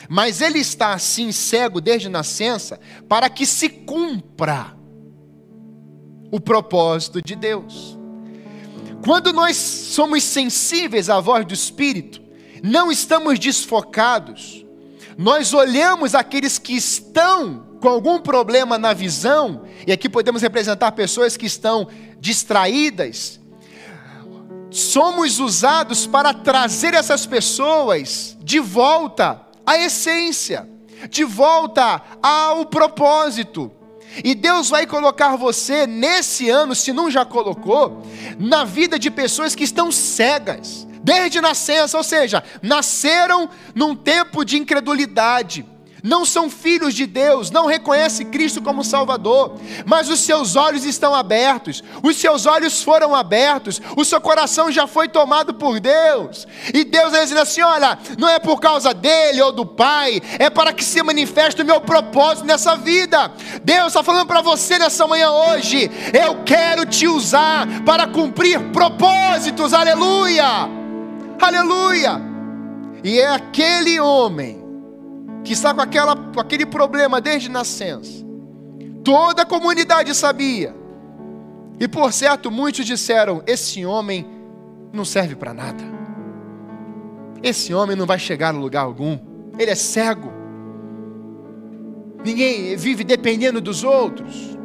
Mas 0.09 0.41
ele 0.41 0.59
está 0.59 0.93
assim 0.93 1.33
cego 1.33 1.81
desde 1.81 2.09
nascença 2.09 2.79
para 3.09 3.31
que 3.31 3.47
se 3.47 3.69
cumpra 3.69 4.77
o 6.31 6.41
propósito 6.41 7.23
de 7.23 7.35
Deus. 7.35 7.99
Quando 9.05 9.33
nós 9.33 9.57
somos 9.57 10.23
sensíveis 10.23 11.11
à 11.11 11.19
voz 11.19 11.45
do 11.45 11.55
Espírito, 11.55 12.23
não 12.63 12.91
estamos 12.91 13.39
desfocados, 13.39 14.65
nós 15.19 15.53
olhamos 15.53 16.15
aqueles 16.15 16.59
que 16.59 16.75
estão 16.75 17.73
com 17.81 17.89
algum 17.89 18.21
problema 18.21 18.79
na 18.79 18.93
visão, 18.93 19.65
e 19.85 19.91
aqui 19.91 20.09
podemos 20.09 20.41
representar 20.41 20.93
pessoas 20.93 21.37
que 21.37 21.47
estão 21.47 21.89
distraídas, 22.21 23.41
somos 24.73 25.39
usados 25.39 26.07
para 26.07 26.33
trazer 26.33 26.95
essas 26.95 27.27
pessoas 27.27 28.37
de 28.41 28.59
volta 28.59 29.41
à 29.67 29.79
essência, 29.79 30.69
de 31.11 31.25
volta 31.25 32.03
ao 32.23 32.67
propósito. 32.67 33.71
E 34.25 34.35
Deus 34.35 34.69
vai 34.69 34.87
colocar 34.87 35.37
você 35.37 35.87
nesse 35.87 36.51
ano, 36.51 36.75
se 36.75 36.93
não 36.93 37.11
já 37.11 37.25
colocou, 37.25 38.03
na 38.39 38.65
vida 38.65 38.99
de 38.99 39.11
pessoas 39.11 39.55
que 39.55 39.65
estão 39.65 39.91
cegas, 39.91 40.87
desde 41.03 41.41
nascença, 41.41 41.97
ou 41.97 42.05
seja, 42.05 42.43
nasceram 42.61 43.49
num 43.75 43.95
tempo 43.95 44.45
de 44.45 44.59
incredulidade, 44.59 45.65
não 46.03 46.25
são 46.25 46.51
filhos 46.51 46.95
de 46.95 47.07
Deus, 47.07 47.51
não 47.51 47.67
reconhecem 47.67 48.27
Cristo 48.27 48.61
como 48.61 48.83
Salvador, 48.83 49.55
mas 49.87 50.09
os 50.09 50.21
seus 50.21 50.57
olhos 50.57 50.85
estão 50.85 51.15
abertos, 51.15 51.83
os 52.03 52.17
seus 52.17 52.45
olhos 52.45 52.83
foram 52.83 53.15
abertos, 53.15 53.81
o 53.97 54.05
seu 54.05 54.21
coração 54.21 54.71
já 54.71 54.87
foi 54.87 55.09
tomado 55.09 55.55
por 55.55 55.79
Deus, 55.79 56.47
e 56.75 56.85
Deus 56.85 57.07
está 57.07 57.23
dizendo 57.23 57.41
assim: 57.41 57.63
olha, 57.63 57.99
não 58.19 58.29
é 58.29 58.39
por 58.39 58.61
causa 58.61 58.93
dele 58.93 59.41
ou 59.43 59.53
do 59.53 59.65
Pai, 59.65 60.21
é 60.39 60.51
para 60.51 60.73
que 60.73 60.85
se 60.85 61.03
manifeste 61.03 61.63
o 61.63 61.65
meu 61.65 61.81
propósito 61.81 62.47
nessa 62.47 62.77
vida. 62.77 63.31
Deus 63.63 63.89
está 63.89 64.03
falando 64.03 64.27
para 64.27 64.43
você 64.43 64.79
nessa 64.79 65.07
manhã 65.07 65.31
hoje: 65.31 65.91
eu 66.13 66.43
quero 66.45 66.85
te 66.85 67.07
usar 67.07 67.67
para 67.85 68.09
cumprir 68.09 68.59
propósitos, 68.73 69.73
aleluia, 69.73 70.69
aleluia. 71.41 72.21
E 73.05 73.19
é 73.19 73.29
aquele 73.29 73.99
homem 73.99 74.62
que 75.45 75.53
está 75.53 75.75
com, 75.75 75.81
aquela, 75.81 76.17
com 76.17 76.41
aquele 76.41 76.67
problema 76.67 77.21
desde 77.21 77.49
nascença. 77.49 78.25
Toda 79.05 79.43
a 79.43 79.47
comunidade 79.47 80.15
sabia. 80.15 80.75
E 81.81 81.89
por 81.89 82.13
certo, 82.13 82.51
muitos 82.51 82.87
disseram: 82.87 83.43
esse 83.47 83.85
homem 83.85 84.27
não 84.93 85.05
serve 85.05 85.35
para 85.35 85.53
nada. 85.53 85.83
Esse 87.43 87.75
homem 87.75 87.97
não 87.97 88.07
vai 88.07 88.19
chegar 88.19 88.55
a 88.55 88.59
lugar 88.59 88.85
algum. 88.85 89.19
Ele 89.59 89.71
é 89.71 89.75
cego. 89.75 90.33
Ninguém 92.25 92.77
vive 92.77 93.03
dependendo 93.03 93.61
dos 93.61 93.83
outros. 93.83 94.57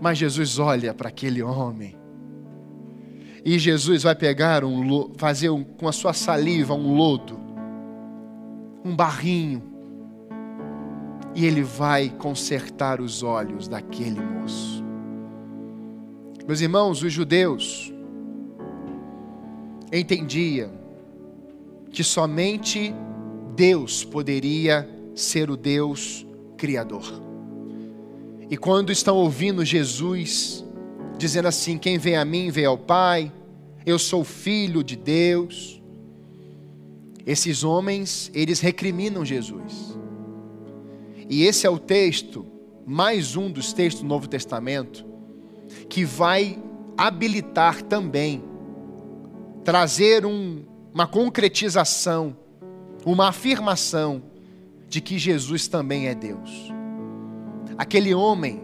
Mas 0.00 0.18
Jesus 0.18 0.58
olha 0.58 0.92
para 0.92 1.08
aquele 1.08 1.42
homem. 1.42 1.96
E 3.44 3.58
Jesus 3.58 4.02
vai 4.02 4.14
pegar 4.14 4.64
um 4.64 5.12
fazer 5.16 5.48
com 5.78 5.88
a 5.88 5.92
sua 5.92 6.12
saliva 6.12 6.74
um 6.74 6.94
lodo 6.94 7.41
um 8.84 8.94
barrinho, 8.94 9.62
e 11.34 11.46
ele 11.46 11.62
vai 11.62 12.10
consertar 12.10 13.00
os 13.00 13.22
olhos 13.22 13.68
daquele 13.68 14.20
moço. 14.20 14.84
Meus 16.46 16.60
irmãos, 16.60 17.02
os 17.02 17.12
judeus 17.12 17.92
entendiam 19.92 20.70
que 21.90 22.02
somente 22.02 22.94
Deus 23.54 24.04
poderia 24.04 24.88
ser 25.14 25.50
o 25.50 25.56
Deus 25.56 26.26
criador. 26.56 27.22
E 28.50 28.56
quando 28.56 28.90
estão 28.90 29.16
ouvindo 29.16 29.64
Jesus 29.64 30.64
dizendo 31.18 31.48
assim: 31.48 31.78
Quem 31.78 31.98
vem 31.98 32.16
a 32.16 32.24
mim, 32.24 32.50
vem 32.50 32.64
ao 32.64 32.78
Pai, 32.78 33.32
eu 33.84 33.98
sou 33.98 34.24
filho 34.24 34.82
de 34.82 34.96
Deus. 34.96 35.81
Esses 37.26 37.62
homens, 37.62 38.30
eles 38.34 38.60
recriminam 38.60 39.24
Jesus. 39.24 39.96
E 41.28 41.44
esse 41.44 41.66
é 41.66 41.70
o 41.70 41.78
texto, 41.78 42.44
mais 42.84 43.36
um 43.36 43.50
dos 43.50 43.72
textos 43.72 44.02
do 44.02 44.08
Novo 44.08 44.28
Testamento, 44.28 45.06
que 45.88 46.04
vai 46.04 46.58
habilitar 46.96 47.82
também, 47.82 48.42
trazer 49.64 50.26
um, 50.26 50.62
uma 50.92 51.06
concretização, 51.06 52.36
uma 53.04 53.28
afirmação 53.28 54.22
de 54.88 55.00
que 55.00 55.18
Jesus 55.18 55.68
também 55.68 56.08
é 56.08 56.14
Deus. 56.14 56.72
Aquele 57.78 58.14
homem, 58.14 58.60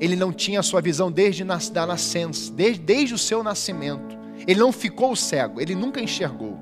ele 0.00 0.16
não 0.16 0.32
tinha 0.32 0.62
sua 0.62 0.80
visão 0.80 1.12
desde 1.12 1.44
da 1.44 1.86
nascença, 1.86 2.52
desde, 2.52 2.80
desde 2.80 3.14
o 3.14 3.18
seu 3.18 3.42
nascimento. 3.42 4.18
Ele 4.46 4.58
não 4.58 4.72
ficou 4.72 5.14
cego, 5.14 5.60
ele 5.60 5.74
nunca 5.74 6.00
enxergou. 6.00 6.58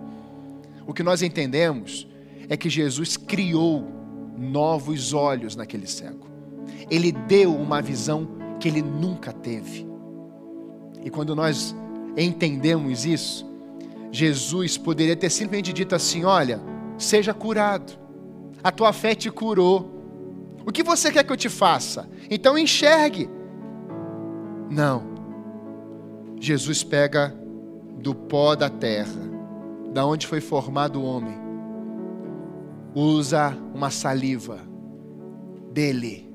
O 0.86 0.94
que 0.94 1.02
nós 1.02 1.22
entendemos 1.22 2.06
é 2.48 2.56
que 2.56 2.68
Jesus 2.68 3.16
criou 3.16 3.86
novos 4.36 5.12
olhos 5.12 5.54
naquele 5.54 5.86
cego. 5.86 6.28
Ele 6.90 7.12
deu 7.12 7.54
uma 7.54 7.80
visão 7.80 8.28
que 8.58 8.68
ele 8.68 8.82
nunca 8.82 9.32
teve. 9.32 9.86
E 11.04 11.10
quando 11.10 11.34
nós 11.34 11.74
entendemos 12.16 13.04
isso, 13.04 13.46
Jesus 14.10 14.76
poderia 14.76 15.16
ter 15.16 15.30
simplesmente 15.30 15.72
dito 15.72 15.94
assim: 15.94 16.24
Olha, 16.24 16.60
seja 16.98 17.32
curado, 17.32 17.92
a 18.62 18.70
tua 18.70 18.92
fé 18.92 19.14
te 19.14 19.30
curou, 19.30 19.98
O 20.66 20.72
que 20.72 20.82
você 20.82 21.10
quer 21.10 21.24
que 21.24 21.32
eu 21.32 21.36
te 21.36 21.48
faça? 21.48 22.08
Então 22.30 22.56
enxergue. 22.58 23.28
Não. 24.70 25.02
Jesus 26.38 26.84
pega 26.84 27.34
do 27.98 28.14
pó 28.14 28.54
da 28.54 28.68
terra, 28.68 29.20
da 29.92 30.06
onde 30.06 30.26
foi 30.26 30.40
formado 30.40 31.00
o 31.00 31.04
homem, 31.04 31.36
usa 32.94 33.56
uma 33.74 33.90
saliva 33.90 34.58
dele. 35.72 36.28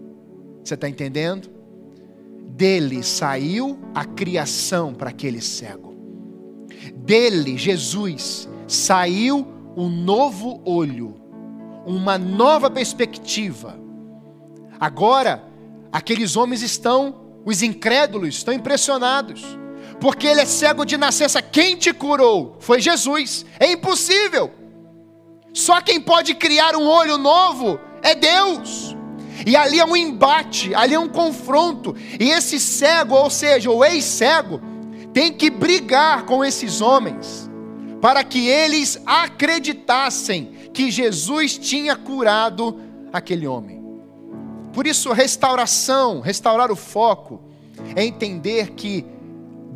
Você 0.64 0.74
está 0.74 0.90
entendendo? 0.90 1.50
Dele 2.50 3.04
saiu 3.04 3.78
a 3.94 4.06
criação 4.06 4.94
para 4.94 5.10
aquele 5.10 5.42
cego. 5.42 5.94
Dele, 6.96 7.58
Jesus, 7.58 8.50
saiu 8.68 9.48
um 9.76 9.90
novo 9.90 10.62
olho, 10.66 11.16
uma 11.86 12.18
nova 12.18 12.70
perspectiva. 12.70 13.78
Agora, 14.80 15.44
aqueles 15.92 16.36
homens 16.36 16.62
estão, 16.62 17.16
os 17.46 17.62
incrédulos, 17.62 18.36
estão 18.36 18.54
impressionados, 18.54 19.58
porque 20.00 20.28
ele 20.28 20.42
é 20.42 20.46
cego 20.46 20.86
de 20.86 20.98
nascença. 20.98 21.42
Quem 21.42 21.76
te 21.76 21.94
curou? 21.94 22.58
Foi 22.60 22.80
Jesus. 22.80 23.46
É 23.60 23.72
impossível. 23.72 24.52
Só 25.54 25.82
quem 25.82 26.02
pode 26.02 26.36
criar 26.36 26.76
um 26.76 26.86
olho 26.86 27.18
novo 27.18 27.80
é 28.02 28.14
Deus. 28.14 28.96
E 29.46 29.56
ali 29.56 29.80
é 29.80 29.86
um 29.86 29.96
embate, 29.96 30.74
ali 30.76 30.94
é 30.94 31.00
um 31.00 31.08
confronto. 31.08 31.96
E 32.20 32.30
esse 32.30 32.60
cego, 32.60 33.16
ou 33.16 33.30
seja, 33.30 33.70
o 33.70 33.84
ex-cego, 33.84 34.62
tem 35.14 35.32
que 35.32 35.50
brigar 35.50 36.24
com 36.26 36.44
esses 36.44 36.82
homens 36.82 37.50
para 38.02 38.24
que 38.24 38.48
eles 38.48 39.02
acreditassem 39.06 40.70
que 40.74 40.92
Jesus 40.92 41.58
tinha 41.58 41.96
curado 41.96 42.80
aquele 43.12 43.48
homem. 43.48 43.82
Por 44.74 44.86
isso, 44.86 45.12
restauração, 45.14 46.20
restaurar 46.20 46.70
o 46.70 46.76
foco, 46.76 47.42
é 47.96 48.06
entender 48.06 48.72
que 48.72 49.06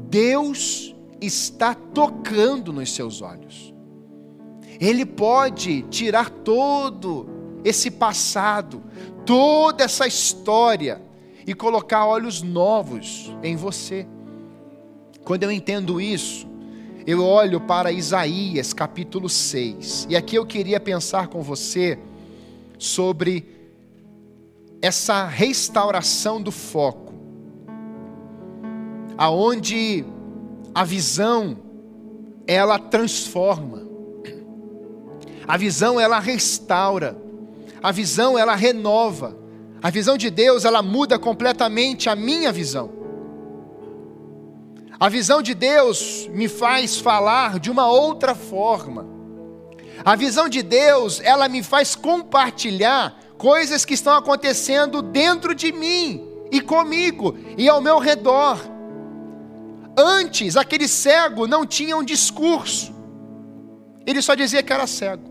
Deus 0.09 0.95
está 1.21 1.73
tocando 1.73 2.73
nos 2.73 2.93
seus 2.93 3.21
olhos. 3.21 3.73
Ele 4.79 5.05
pode 5.05 5.83
tirar 5.83 6.29
todo 6.29 7.27
esse 7.63 7.91
passado, 7.91 8.81
toda 9.25 9.83
essa 9.83 10.07
história 10.07 11.01
e 11.45 11.53
colocar 11.53 12.05
olhos 12.05 12.41
novos 12.41 13.31
em 13.43 13.55
você. 13.55 14.07
Quando 15.23 15.43
eu 15.43 15.51
entendo 15.51 15.99
isso, 15.99 16.47
eu 17.05 17.23
olho 17.23 17.61
para 17.61 17.91
Isaías 17.91 18.73
capítulo 18.73 19.29
6. 19.29 20.07
E 20.09 20.15
aqui 20.15 20.35
eu 20.35 20.45
queria 20.45 20.79
pensar 20.79 21.27
com 21.27 21.41
você 21.41 21.99
sobre 22.77 23.45
essa 24.81 25.25
restauração 25.25 26.41
do 26.41 26.51
foco. 26.51 27.08
Aonde 29.19 30.05
a 30.73 30.85
visão 30.85 31.57
ela 32.47 32.79
transforma. 32.79 33.85
A 35.45 35.57
visão 35.57 35.99
ela 35.99 36.19
restaura. 36.19 37.17
A 37.83 37.91
visão 37.91 38.39
ela 38.39 38.55
renova. 38.55 39.35
A 39.83 39.89
visão 39.89 40.17
de 40.17 40.29
Deus 40.29 40.63
ela 40.63 40.81
muda 40.81 41.19
completamente 41.19 42.09
a 42.09 42.15
minha 42.15 42.49
visão. 42.49 42.91
A 44.97 45.09
visão 45.09 45.41
de 45.41 45.53
Deus 45.53 46.29
me 46.31 46.47
faz 46.47 46.97
falar 46.97 47.59
de 47.59 47.69
uma 47.69 47.91
outra 47.91 48.33
forma. 48.33 49.05
A 50.05 50.15
visão 50.15 50.47
de 50.47 50.63
Deus, 50.63 51.19
ela 51.25 51.49
me 51.49 51.61
faz 51.61 51.93
compartilhar 51.93 53.19
coisas 53.37 53.83
que 53.83 53.95
estão 53.95 54.15
acontecendo 54.15 55.01
dentro 55.01 55.53
de 55.53 55.73
mim 55.73 56.25
e 56.49 56.61
comigo 56.61 57.37
e 57.57 57.67
ao 57.67 57.81
meu 57.81 57.99
redor. 57.99 58.78
Antes, 60.01 60.55
aquele 60.55 60.87
cego 60.87 61.45
não 61.45 61.65
tinha 61.65 61.97
um 61.97 62.03
discurso. 62.03 62.95
Ele 64.05 64.21
só 64.21 64.33
dizia 64.33 64.63
que 64.63 64.71
era 64.71 64.87
cego. 64.87 65.29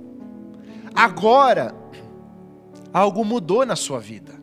Agora, 0.94 1.74
algo 2.92 3.24
mudou 3.24 3.64
na 3.64 3.74
sua 3.74 3.98
vida. 3.98 4.34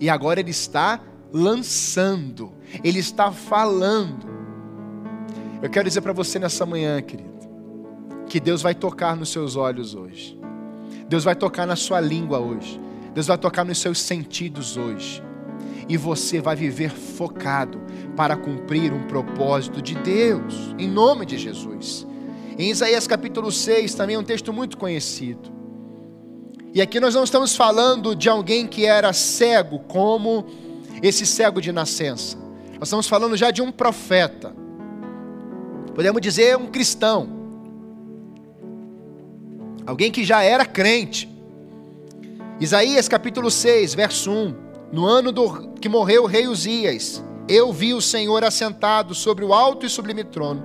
E 0.00 0.10
agora 0.10 0.40
ele 0.40 0.50
está 0.50 1.00
lançando, 1.32 2.52
ele 2.82 2.98
está 2.98 3.30
falando. 3.30 4.26
Eu 5.62 5.70
quero 5.70 5.86
dizer 5.86 6.00
para 6.00 6.12
você 6.12 6.40
nessa 6.40 6.66
manhã, 6.66 7.00
querido, 7.00 7.28
que 8.28 8.40
Deus 8.40 8.62
vai 8.62 8.74
tocar 8.74 9.16
nos 9.16 9.28
seus 9.28 9.54
olhos 9.54 9.94
hoje. 9.94 10.38
Deus 11.08 11.22
vai 11.22 11.36
tocar 11.36 11.66
na 11.66 11.76
sua 11.76 12.00
língua 12.00 12.40
hoje. 12.40 12.80
Deus 13.14 13.28
vai 13.28 13.38
tocar 13.38 13.64
nos 13.64 13.78
seus 13.78 14.00
sentidos 14.00 14.76
hoje. 14.76 15.22
E 15.88 15.96
você 15.96 16.40
vai 16.40 16.54
viver 16.54 16.90
focado 16.90 17.80
para 18.14 18.36
cumprir 18.36 18.92
um 18.92 19.04
propósito 19.06 19.80
de 19.80 19.94
Deus, 19.94 20.74
em 20.78 20.88
nome 20.88 21.24
de 21.24 21.38
Jesus. 21.38 22.06
Em 22.58 22.70
Isaías 22.70 23.06
capítulo 23.06 23.50
6, 23.50 23.94
também 23.94 24.16
é 24.16 24.18
um 24.18 24.24
texto 24.24 24.52
muito 24.52 24.76
conhecido. 24.76 25.50
E 26.74 26.82
aqui 26.82 27.00
nós 27.00 27.14
não 27.14 27.24
estamos 27.24 27.56
falando 27.56 28.14
de 28.14 28.28
alguém 28.28 28.66
que 28.66 28.84
era 28.84 29.12
cego, 29.12 29.78
como 29.80 30.44
esse 31.02 31.24
cego 31.24 31.60
de 31.60 31.72
nascença. 31.72 32.36
Nós 32.78 32.88
estamos 32.88 33.08
falando 33.08 33.36
já 33.36 33.50
de 33.50 33.62
um 33.62 33.72
profeta 33.72 34.54
podemos 35.98 36.22
dizer 36.22 36.56
um 36.56 36.68
cristão, 36.68 37.28
alguém 39.84 40.12
que 40.12 40.22
já 40.24 40.44
era 40.44 40.64
crente. 40.64 41.28
Isaías 42.60 43.08
capítulo 43.08 43.50
6, 43.50 43.94
verso 43.94 44.30
1: 44.30 44.54
No 44.90 45.06
ano 45.06 45.30
do, 45.30 45.70
que 45.80 45.88
morreu 45.88 46.24
o 46.24 46.26
rei 46.26 46.48
Uzias, 46.48 47.22
eu 47.48 47.72
vi 47.72 47.92
o 47.92 48.00
Senhor 48.00 48.42
assentado 48.42 49.14
sobre 49.14 49.44
o 49.44 49.52
alto 49.52 49.84
e 49.84 49.88
sublime 49.88 50.24
trono, 50.24 50.64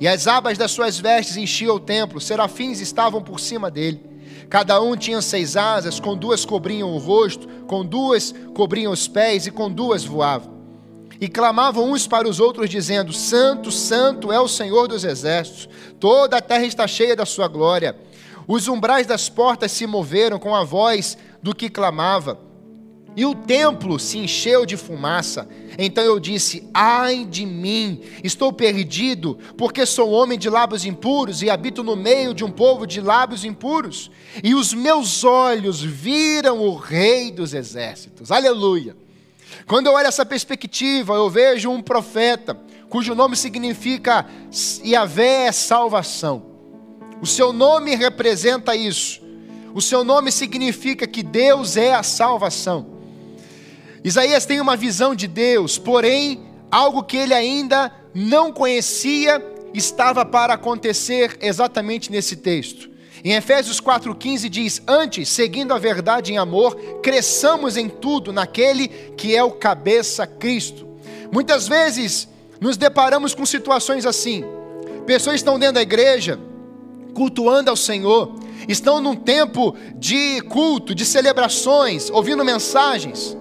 e 0.00 0.06
as 0.06 0.26
abas 0.26 0.56
das 0.56 0.70
suas 0.70 0.98
vestes 0.98 1.36
enchiam 1.36 1.76
o 1.76 1.80
templo, 1.80 2.20
serafins 2.20 2.80
estavam 2.80 3.22
por 3.22 3.40
cima 3.40 3.70
dele. 3.70 4.00
Cada 4.48 4.80
um 4.80 4.96
tinha 4.96 5.20
seis 5.20 5.56
asas, 5.56 6.00
com 6.00 6.16
duas 6.16 6.44
cobriam 6.44 6.90
o 6.90 6.98
rosto, 6.98 7.48
com 7.66 7.84
duas 7.84 8.34
cobriam 8.54 8.92
os 8.92 9.08
pés 9.08 9.46
e 9.46 9.50
com 9.50 9.70
duas 9.70 10.04
voavam 10.04 10.58
e 11.20 11.28
clamavam 11.28 11.90
uns 11.90 12.06
para 12.06 12.28
os 12.28 12.38
outros, 12.40 12.70
dizendo: 12.70 13.12
Santo, 13.12 13.70
Santo 13.72 14.32
é 14.32 14.40
o 14.40 14.48
Senhor 14.48 14.86
dos 14.86 15.04
exércitos, 15.04 15.68
toda 15.98 16.36
a 16.36 16.40
terra 16.40 16.64
está 16.64 16.86
cheia 16.86 17.16
da 17.16 17.26
sua 17.26 17.48
glória. 17.48 17.96
Os 18.46 18.68
umbrais 18.68 19.06
das 19.06 19.28
portas 19.28 19.72
se 19.72 19.86
moveram 19.86 20.38
com 20.38 20.54
a 20.54 20.64
voz 20.64 21.18
do 21.42 21.54
que 21.54 21.68
clamava, 21.68 22.38
e 23.18 23.26
o 23.26 23.34
templo 23.34 23.98
se 23.98 24.16
encheu 24.16 24.64
de 24.64 24.76
fumaça. 24.76 25.48
Então 25.76 26.04
eu 26.04 26.20
disse: 26.20 26.62
Ai 26.72 27.24
de 27.24 27.44
mim, 27.44 28.00
estou 28.22 28.52
perdido, 28.52 29.36
porque 29.56 29.84
sou 29.84 30.12
homem 30.12 30.38
de 30.38 30.48
lábios 30.48 30.84
impuros 30.84 31.42
e 31.42 31.50
habito 31.50 31.82
no 31.82 31.96
meio 31.96 32.32
de 32.32 32.44
um 32.44 32.50
povo 32.50 32.86
de 32.86 33.00
lábios 33.00 33.44
impuros, 33.44 34.08
e 34.40 34.54
os 34.54 34.72
meus 34.72 35.24
olhos 35.24 35.82
viram 35.82 36.60
o 36.60 36.76
Rei 36.76 37.32
dos 37.32 37.54
exércitos. 37.54 38.30
Aleluia. 38.30 38.96
Quando 39.66 39.88
eu 39.88 39.94
olho 39.94 40.06
essa 40.06 40.24
perspectiva, 40.24 41.14
eu 41.14 41.28
vejo 41.28 41.70
um 41.70 41.82
profeta 41.82 42.56
cujo 42.88 43.16
nome 43.16 43.34
significa 43.34 44.26
Yahvé 44.86 45.46
é 45.48 45.52
salvação. 45.52 46.46
O 47.20 47.26
seu 47.26 47.52
nome 47.52 47.96
representa 47.96 48.76
isso. 48.76 49.20
O 49.74 49.82
seu 49.82 50.04
nome 50.04 50.30
significa 50.30 51.04
que 51.04 51.24
Deus 51.24 51.76
é 51.76 51.94
a 51.94 52.04
salvação. 52.04 52.97
Isaías 54.04 54.46
tem 54.46 54.60
uma 54.60 54.76
visão 54.76 55.14
de 55.14 55.26
Deus, 55.26 55.78
porém, 55.78 56.40
algo 56.70 57.02
que 57.02 57.16
ele 57.16 57.34
ainda 57.34 57.92
não 58.14 58.52
conhecia 58.52 59.44
estava 59.74 60.24
para 60.24 60.54
acontecer 60.54 61.36
exatamente 61.40 62.10
nesse 62.10 62.36
texto. 62.36 62.88
Em 63.24 63.32
Efésios 63.32 63.80
4,15 63.80 64.48
diz: 64.48 64.82
Antes, 64.86 65.28
seguindo 65.28 65.74
a 65.74 65.78
verdade 65.78 66.32
em 66.32 66.38
amor, 66.38 66.76
cresçamos 67.02 67.76
em 67.76 67.88
tudo 67.88 68.32
naquele 68.32 68.88
que 68.88 69.34
é 69.34 69.42
o 69.42 69.50
cabeça 69.50 70.26
Cristo. 70.26 70.86
Muitas 71.32 71.66
vezes 71.66 72.28
nos 72.60 72.76
deparamos 72.76 73.34
com 73.34 73.44
situações 73.44 74.06
assim. 74.06 74.44
Pessoas 75.06 75.36
estão 75.36 75.58
dentro 75.58 75.76
da 75.76 75.82
igreja, 75.82 76.38
cultuando 77.14 77.70
ao 77.70 77.76
Senhor, 77.76 78.34
estão 78.68 79.00
num 79.00 79.16
tempo 79.16 79.74
de 79.96 80.40
culto, 80.42 80.94
de 80.94 81.04
celebrações, 81.04 82.10
ouvindo 82.10 82.44
mensagens, 82.44 83.36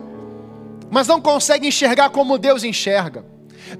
mas 0.90 1.08
não 1.08 1.22
conseguem 1.22 1.70
enxergar 1.70 2.10
como 2.10 2.38
Deus 2.38 2.64
enxerga, 2.64 3.26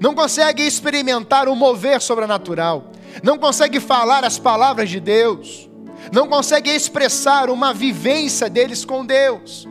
não 0.00 0.14
conseguem 0.14 0.66
experimentar 0.66 1.48
o 1.48 1.56
mover 1.56 2.00
sobrenatural, 2.00 2.92
não 3.22 3.38
conseguem 3.38 3.80
falar 3.80 4.24
as 4.24 4.38
palavras 4.38 4.90
de 4.90 5.00
Deus 5.00 5.68
não 6.12 6.26
conseguem 6.26 6.74
expressar 6.74 7.50
uma 7.50 7.74
vivência 7.74 8.48
deles 8.48 8.84
com 8.84 9.04
Deus. 9.04 9.66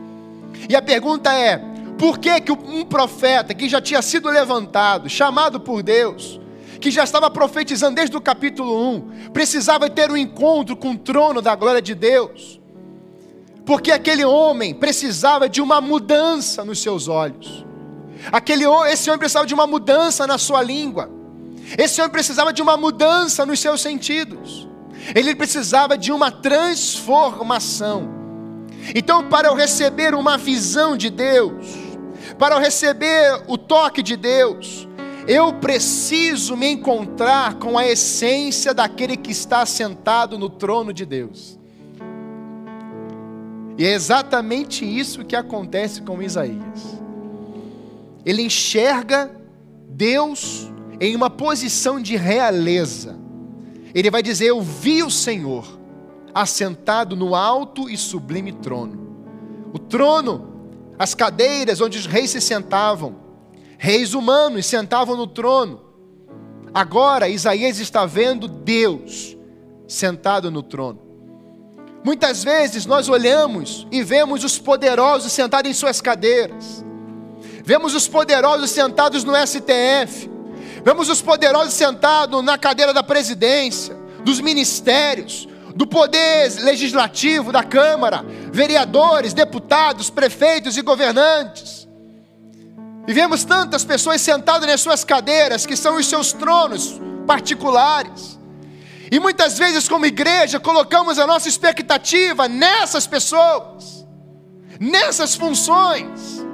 E 0.68 0.76
a 0.76 0.82
pergunta 0.82 1.32
é: 1.32 1.60
por 1.98 2.18
que, 2.18 2.40
que 2.40 2.52
um 2.52 2.84
profeta 2.84 3.54
que 3.54 3.68
já 3.68 3.80
tinha 3.80 4.02
sido 4.02 4.28
levantado, 4.28 5.08
chamado 5.08 5.60
por 5.60 5.82
Deus, 5.82 6.40
que 6.80 6.90
já 6.90 7.02
estava 7.04 7.30
profetizando 7.30 7.96
desde 7.96 8.16
o 8.16 8.20
capítulo 8.20 8.90
1, 8.94 9.30
precisava 9.32 9.90
ter 9.90 10.10
um 10.10 10.16
encontro 10.16 10.76
com 10.76 10.92
o 10.92 10.98
trono 10.98 11.40
da 11.42 11.54
glória 11.54 11.82
de 11.82 11.94
Deus? 11.94 12.60
Porque 13.68 13.92
aquele 13.92 14.24
homem 14.24 14.72
precisava 14.72 15.46
de 15.46 15.60
uma 15.60 15.78
mudança 15.78 16.64
nos 16.64 16.78
seus 16.78 17.06
olhos. 17.06 17.66
Aquele, 18.32 18.64
esse 18.90 19.10
homem 19.10 19.18
precisava 19.18 19.46
de 19.46 19.52
uma 19.52 19.66
mudança 19.66 20.26
na 20.26 20.38
sua 20.38 20.62
língua. 20.62 21.10
Esse 21.76 22.00
homem 22.00 22.10
precisava 22.10 22.50
de 22.50 22.62
uma 22.62 22.78
mudança 22.78 23.44
nos 23.44 23.60
seus 23.60 23.82
sentidos. 23.82 24.66
Ele 25.14 25.34
precisava 25.34 25.98
de 25.98 26.10
uma 26.10 26.30
transformação. 26.30 28.08
Então, 28.94 29.28
para 29.28 29.48
eu 29.48 29.54
receber 29.54 30.14
uma 30.14 30.38
visão 30.38 30.96
de 30.96 31.10
Deus, 31.10 31.66
para 32.38 32.54
eu 32.54 32.60
receber 32.62 33.42
o 33.48 33.58
toque 33.58 34.02
de 34.02 34.16
Deus, 34.16 34.88
eu 35.26 35.52
preciso 35.52 36.56
me 36.56 36.70
encontrar 36.70 37.56
com 37.56 37.76
a 37.76 37.86
essência 37.86 38.72
daquele 38.72 39.14
que 39.14 39.30
está 39.30 39.66
sentado 39.66 40.38
no 40.38 40.48
trono 40.48 40.90
de 40.90 41.04
Deus. 41.04 41.57
E 43.78 43.86
é 43.86 43.92
exatamente 43.92 44.84
isso 44.84 45.24
que 45.24 45.36
acontece 45.36 46.02
com 46.02 46.20
Isaías. 46.20 46.98
Ele 48.26 48.42
enxerga 48.42 49.30
Deus 49.88 50.68
em 51.00 51.14
uma 51.14 51.30
posição 51.30 52.02
de 52.02 52.16
realeza. 52.16 53.16
Ele 53.94 54.10
vai 54.10 54.20
dizer: 54.20 54.46
Eu 54.46 54.60
vi 54.60 55.04
o 55.04 55.10
Senhor 55.10 55.78
assentado 56.34 57.14
no 57.14 57.36
alto 57.36 57.88
e 57.88 57.96
sublime 57.96 58.52
trono. 58.52 59.16
O 59.72 59.78
trono, 59.78 60.72
as 60.98 61.14
cadeiras 61.14 61.80
onde 61.80 61.98
os 61.98 62.06
reis 62.06 62.30
se 62.30 62.40
sentavam, 62.40 63.14
reis 63.78 64.12
humanos 64.12 64.66
sentavam 64.66 65.16
no 65.16 65.28
trono. 65.28 65.82
Agora 66.74 67.28
Isaías 67.28 67.78
está 67.78 68.04
vendo 68.04 68.48
Deus 68.48 69.36
sentado 69.86 70.50
no 70.50 70.64
trono. 70.64 71.07
Muitas 72.08 72.42
vezes 72.42 72.86
nós 72.86 73.06
olhamos 73.06 73.86
e 73.92 74.02
vemos 74.02 74.42
os 74.42 74.58
poderosos 74.58 75.30
sentados 75.30 75.70
em 75.70 75.74
suas 75.74 76.00
cadeiras, 76.00 76.82
vemos 77.62 77.94
os 77.94 78.08
poderosos 78.08 78.70
sentados 78.70 79.24
no 79.24 79.34
STF, 79.36 80.30
vemos 80.82 81.10
os 81.10 81.20
poderosos 81.20 81.74
sentados 81.74 82.42
na 82.42 82.56
cadeira 82.56 82.94
da 82.94 83.02
presidência, 83.02 83.94
dos 84.24 84.40
ministérios, 84.40 85.46
do 85.76 85.86
poder 85.86 86.50
legislativo, 86.62 87.52
da 87.52 87.62
Câmara, 87.62 88.24
vereadores, 88.50 89.34
deputados, 89.34 90.08
prefeitos 90.08 90.78
e 90.78 90.80
governantes. 90.80 91.86
E 93.06 93.12
vemos 93.12 93.44
tantas 93.44 93.84
pessoas 93.84 94.22
sentadas 94.22 94.66
nas 94.66 94.80
suas 94.80 95.04
cadeiras, 95.04 95.66
que 95.66 95.76
são 95.76 95.96
os 95.96 96.06
seus 96.06 96.32
tronos 96.32 96.98
particulares. 97.26 98.37
E 99.10 99.18
muitas 99.18 99.58
vezes, 99.58 99.88
como 99.88 100.06
igreja, 100.06 100.60
colocamos 100.60 101.18
a 101.18 101.26
nossa 101.26 101.48
expectativa 101.48 102.48
nessas 102.48 103.06
pessoas, 103.06 104.06
nessas 104.78 105.34
funções. 105.34 106.46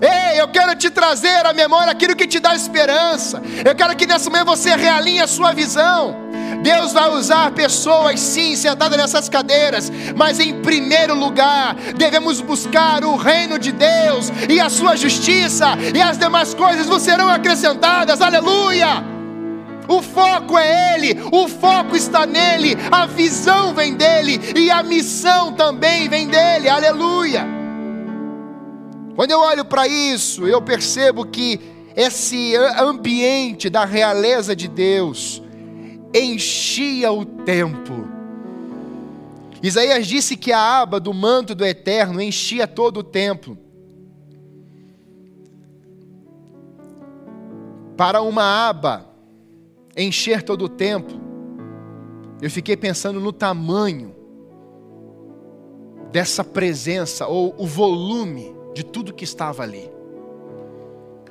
Ei, 0.00 0.40
eu 0.40 0.48
quero 0.48 0.76
te 0.76 0.90
trazer 0.90 1.44
à 1.44 1.52
memória 1.52 1.90
aquilo 1.90 2.14
que 2.14 2.26
te 2.26 2.38
dá 2.38 2.54
esperança. 2.54 3.42
Eu 3.64 3.74
quero 3.74 3.96
que 3.96 4.06
nessa 4.06 4.30
manhã 4.30 4.44
você 4.44 4.74
realinhe 4.76 5.20
a 5.20 5.26
sua 5.26 5.52
visão. 5.52 6.16
Deus 6.62 6.92
vai 6.92 7.10
usar 7.10 7.50
pessoas, 7.52 8.18
sim, 8.20 8.56
sentadas 8.56 8.98
nessas 8.98 9.28
cadeiras, 9.28 9.90
mas 10.16 10.40
em 10.40 10.60
primeiro 10.60 11.14
lugar, 11.14 11.74
devemos 11.96 12.40
buscar 12.40 13.04
o 13.04 13.16
reino 13.16 13.58
de 13.58 13.70
Deus 13.70 14.32
e 14.48 14.60
a 14.60 14.68
sua 14.68 14.96
justiça, 14.96 15.66
e 15.94 16.00
as 16.00 16.18
demais 16.18 16.54
coisas 16.54 16.86
vos 16.86 17.02
serão 17.02 17.28
acrescentadas, 17.28 18.20
aleluia! 18.20 19.17
O 19.88 20.02
foco 20.02 20.58
é 20.58 20.94
Ele, 20.94 21.18
o 21.32 21.48
foco 21.48 21.96
está 21.96 22.26
nele, 22.26 22.76
a 22.92 23.06
visão 23.06 23.74
vem 23.74 23.94
dele 23.94 24.38
e 24.54 24.70
a 24.70 24.82
missão 24.82 25.54
também 25.54 26.08
vem 26.08 26.28
dele, 26.28 26.68
aleluia! 26.68 27.46
Quando 29.16 29.30
eu 29.30 29.40
olho 29.40 29.64
para 29.64 29.88
isso, 29.88 30.46
eu 30.46 30.60
percebo 30.60 31.24
que 31.24 31.58
esse 31.96 32.54
ambiente 32.78 33.68
da 33.68 33.84
realeza 33.84 34.54
de 34.54 34.68
Deus, 34.68 35.42
enchia 36.14 37.10
o 37.10 37.24
templo. 37.24 38.08
Isaías 39.60 40.06
disse 40.06 40.36
que 40.36 40.52
a 40.52 40.80
aba 40.80 41.00
do 41.00 41.12
manto 41.12 41.54
do 41.54 41.64
eterno 41.64 42.22
enchia 42.22 42.68
todo 42.68 42.98
o 42.98 43.02
templo. 43.02 43.58
Para 47.96 48.22
uma 48.22 48.68
aba 48.68 49.07
encher 50.04 50.42
todo 50.42 50.64
o 50.64 50.68
templo, 50.68 51.18
eu 52.40 52.50
fiquei 52.50 52.76
pensando 52.76 53.20
no 53.20 53.32
tamanho 53.32 54.14
dessa 56.12 56.42
presença, 56.42 57.26
ou 57.26 57.54
o 57.58 57.66
volume 57.66 58.54
de 58.74 58.84
tudo 58.84 59.12
que 59.12 59.24
estava 59.24 59.62
ali. 59.62 59.90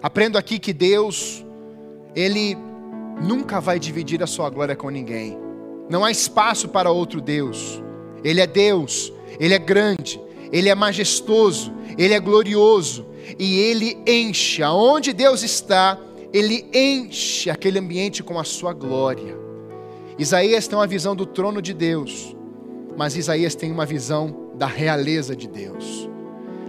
Aprendo 0.02 0.38
aqui 0.38 0.60
que 0.60 0.74
Deus, 0.74 1.44
Ele 2.16 2.56
nunca 3.22 3.60
vai 3.60 3.80
dividir 3.80 4.22
a 4.22 4.28
sua 4.28 4.50
glória 4.50 4.76
com 4.76 4.90
ninguém. 4.90 5.38
Não 5.90 6.04
há 6.04 6.12
espaço 6.12 6.68
para 6.68 6.92
outro 6.92 7.22
Deus. 7.22 7.82
Ele 8.24 8.42
é 8.42 8.48
Deus, 8.48 9.12
ele 9.40 9.54
é 9.54 9.60
grande, 9.60 10.20
ele 10.52 10.70
é 10.70 10.76
majestoso, 10.76 11.74
ele 11.98 12.14
é 12.14 12.20
glorioso 12.20 13.06
e 13.40 13.60
ele 13.60 13.98
enche. 14.06 14.62
Aonde 14.64 15.14
Deus 15.14 15.44
está, 15.44 15.98
ele 16.34 16.66
enche 16.74 17.50
aquele 17.50 17.80
ambiente 17.80 18.24
com 18.24 18.40
a 18.40 18.44
sua 18.44 18.74
glória. 18.74 19.38
Isaías 20.18 20.68
tem 20.68 20.78
uma 20.78 20.88
visão 20.88 21.16
do 21.16 21.26
trono 21.26 21.62
de 21.62 21.74
Deus, 21.74 22.36
mas 22.98 23.16
Isaías 23.16 23.56
tem 23.56 23.72
uma 23.72 23.86
visão 23.86 24.52
da 24.56 24.68
realeza 24.68 25.36
de 25.36 25.48
Deus. 25.48 26.10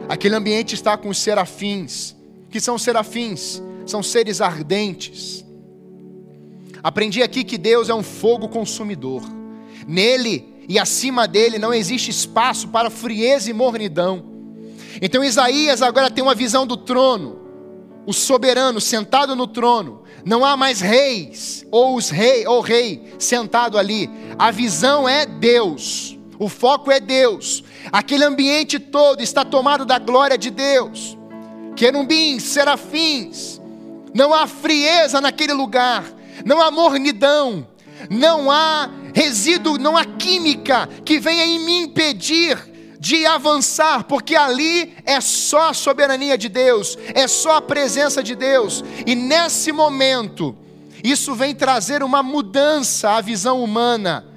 Aquele 0.08 0.34
ambiente 0.34 0.74
está 0.74 0.96
com 0.96 1.08
os 1.08 1.18
serafins. 1.18 2.16
que 2.50 2.60
são 2.60 2.78
serafins? 2.78 3.62
São 3.86 4.02
seres 4.02 4.40
ardentes 4.40 5.44
Aprendi 6.82 7.22
aqui 7.22 7.44
que 7.44 7.58
Deus 7.58 7.88
é 7.88 7.94
um 7.94 8.02
fogo 8.02 8.48
consumidor. 8.48 9.22
Nele 9.86 10.44
e 10.68 10.78
acima 10.78 11.26
dele 11.26 11.58
não 11.58 11.72
existe 11.72 12.10
espaço 12.10 12.68
para 12.68 12.90
frieza 12.90 13.50
e 13.50 13.52
mornidão. 13.52 14.24
Então 15.00 15.24
Isaías 15.24 15.82
agora 15.82 16.10
tem 16.10 16.22
uma 16.22 16.34
visão 16.34 16.66
do 16.66 16.76
trono, 16.76 17.38
o 18.08 18.12
soberano 18.14 18.80
sentado 18.80 19.36
no 19.36 19.46
trono. 19.46 20.02
Não 20.24 20.44
há 20.44 20.56
mais 20.56 20.80
reis 20.80 21.66
ou 21.70 21.94
os 21.94 22.08
rei 22.08 22.46
ou 22.46 22.62
rei 22.62 23.14
sentado 23.18 23.76
ali. 23.76 24.08
A 24.38 24.50
visão 24.50 25.06
é 25.08 25.26
Deus. 25.26 26.18
O 26.38 26.48
foco 26.48 26.90
é 26.90 26.98
Deus. 26.98 27.62
Aquele 27.92 28.24
ambiente 28.24 28.78
todo 28.78 29.22
está 29.22 29.44
tomado 29.44 29.84
da 29.84 29.98
glória 29.98 30.38
de 30.38 30.48
Deus. 30.50 31.18
Querumbins, 31.76 32.44
serafins. 32.44 33.60
Não 34.14 34.32
há 34.32 34.46
frieza 34.46 35.20
naquele 35.20 35.52
lugar 35.52 36.04
não 36.44 36.60
há 36.60 36.70
mornidão, 36.70 37.66
não 38.10 38.50
há 38.50 38.88
resíduo, 39.14 39.78
não 39.78 39.96
há 39.96 40.04
química 40.04 40.88
que 41.04 41.18
venha 41.18 41.46
me 41.58 41.82
impedir 41.82 42.56
de 42.98 43.26
avançar, 43.26 44.04
porque 44.04 44.34
ali 44.34 44.94
é 45.04 45.20
só 45.20 45.70
a 45.70 45.74
soberania 45.74 46.36
de 46.36 46.48
Deus, 46.48 46.98
é 47.14 47.28
só 47.28 47.56
a 47.56 47.62
presença 47.62 48.22
de 48.22 48.34
Deus, 48.34 48.84
e 49.06 49.14
nesse 49.14 49.72
momento, 49.72 50.56
isso 51.02 51.34
vem 51.34 51.54
trazer 51.54 52.02
uma 52.02 52.22
mudança 52.22 53.10
à 53.10 53.20
visão 53.20 53.62
humana 53.62 54.28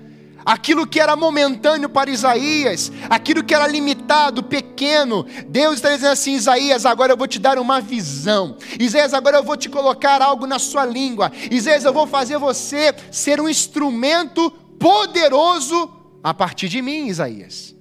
Aquilo 0.45 0.88
que 0.88 1.00
era 1.00 1.15
momentâneo 1.15 1.88
para 1.88 2.10
Isaías, 2.10 2.91
aquilo 3.10 3.43
que 3.43 3.54
era 3.54 3.67
limitado, 3.67 4.41
pequeno, 4.41 5.26
Deus 5.47 5.76
está 5.76 5.89
dizendo 5.91 6.12
assim: 6.12 6.34
Isaías, 6.34 6.86
agora 6.86 7.13
eu 7.13 7.17
vou 7.17 7.28
te 7.28 7.39
dar 7.39 7.60
uma 7.60 7.80
visão. 7.80 8.58
Isaías, 8.80 9.13
agora 9.13 9.38
eu 9.38 9.43
vou 9.43 9.56
te 9.56 9.69
colocar 9.69 10.21
algo 10.21 10.47
na 10.47 10.58
sua 10.58 10.86
língua. 10.86 11.32
Isaías, 11.52 11.86
eu 11.86 11.93
vou 11.93 12.08
fazer 12.08 12.38
você 12.38 12.93
ser 13.12 13.39
um 13.39 13.47
instrumento 13.47 14.50
poderoso 14.80 15.91
a 16.24 16.34
partir 16.34 16.69
de 16.69 16.82
mim, 16.82 17.08
Isaías, 17.08 17.76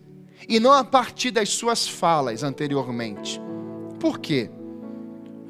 e 0.50 0.60
não 0.60 0.72
a 0.72 0.84
partir 0.84 1.30
das 1.30 1.48
suas 1.48 1.88
falas 1.88 2.42
anteriormente. 2.42 3.40
Por 3.98 4.18
quê? 4.18 4.50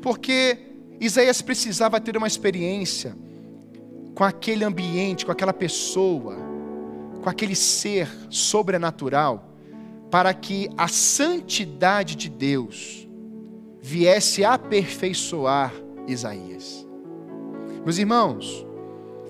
Porque 0.00 0.58
Isaías 1.00 1.42
precisava 1.42 2.00
ter 2.00 2.16
uma 2.16 2.28
experiência 2.28 3.16
com 4.14 4.22
aquele 4.22 4.62
ambiente, 4.64 5.26
com 5.26 5.32
aquela 5.32 5.52
pessoa 5.52 6.50
com 7.20 7.28
aquele 7.28 7.54
ser 7.54 8.08
sobrenatural, 8.28 9.46
para 10.10 10.34
que 10.34 10.68
a 10.76 10.88
santidade 10.88 12.16
de 12.16 12.28
Deus 12.28 13.08
viesse 13.80 14.44
aperfeiçoar 14.44 15.72
Isaías. 16.06 16.86
Meus 17.84 17.98
irmãos, 17.98 18.66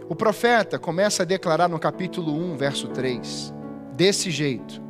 o 0.09 0.17
profeta 0.17 0.79
começa 0.79 1.23
a 1.23 1.27
declarar 1.27 1.69
no 1.69 1.79
capítulo 1.79 2.33
1, 2.33 2.57
verso 2.57 2.89
3, 2.89 3.53
desse 3.95 4.31
jeito: 4.31 4.81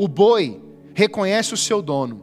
O 0.00 0.08
boi 0.08 0.58
reconhece 0.94 1.52
o 1.52 1.58
seu 1.58 1.82
dono, 1.82 2.22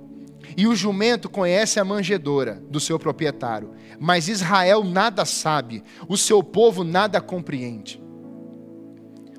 e 0.57 0.65
o 0.65 0.75
jumento 0.75 1.29
conhece 1.29 1.79
a 1.79 1.85
manjedora 1.85 2.59
do 2.71 2.79
seu 2.79 2.97
proprietário, 2.97 3.69
mas 3.99 4.27
Israel 4.27 4.83
nada 4.83 5.25
sabe, 5.25 5.83
o 6.09 6.17
seu 6.17 6.41
povo 6.41 6.83
nada 6.83 7.21
compreende. 7.21 8.01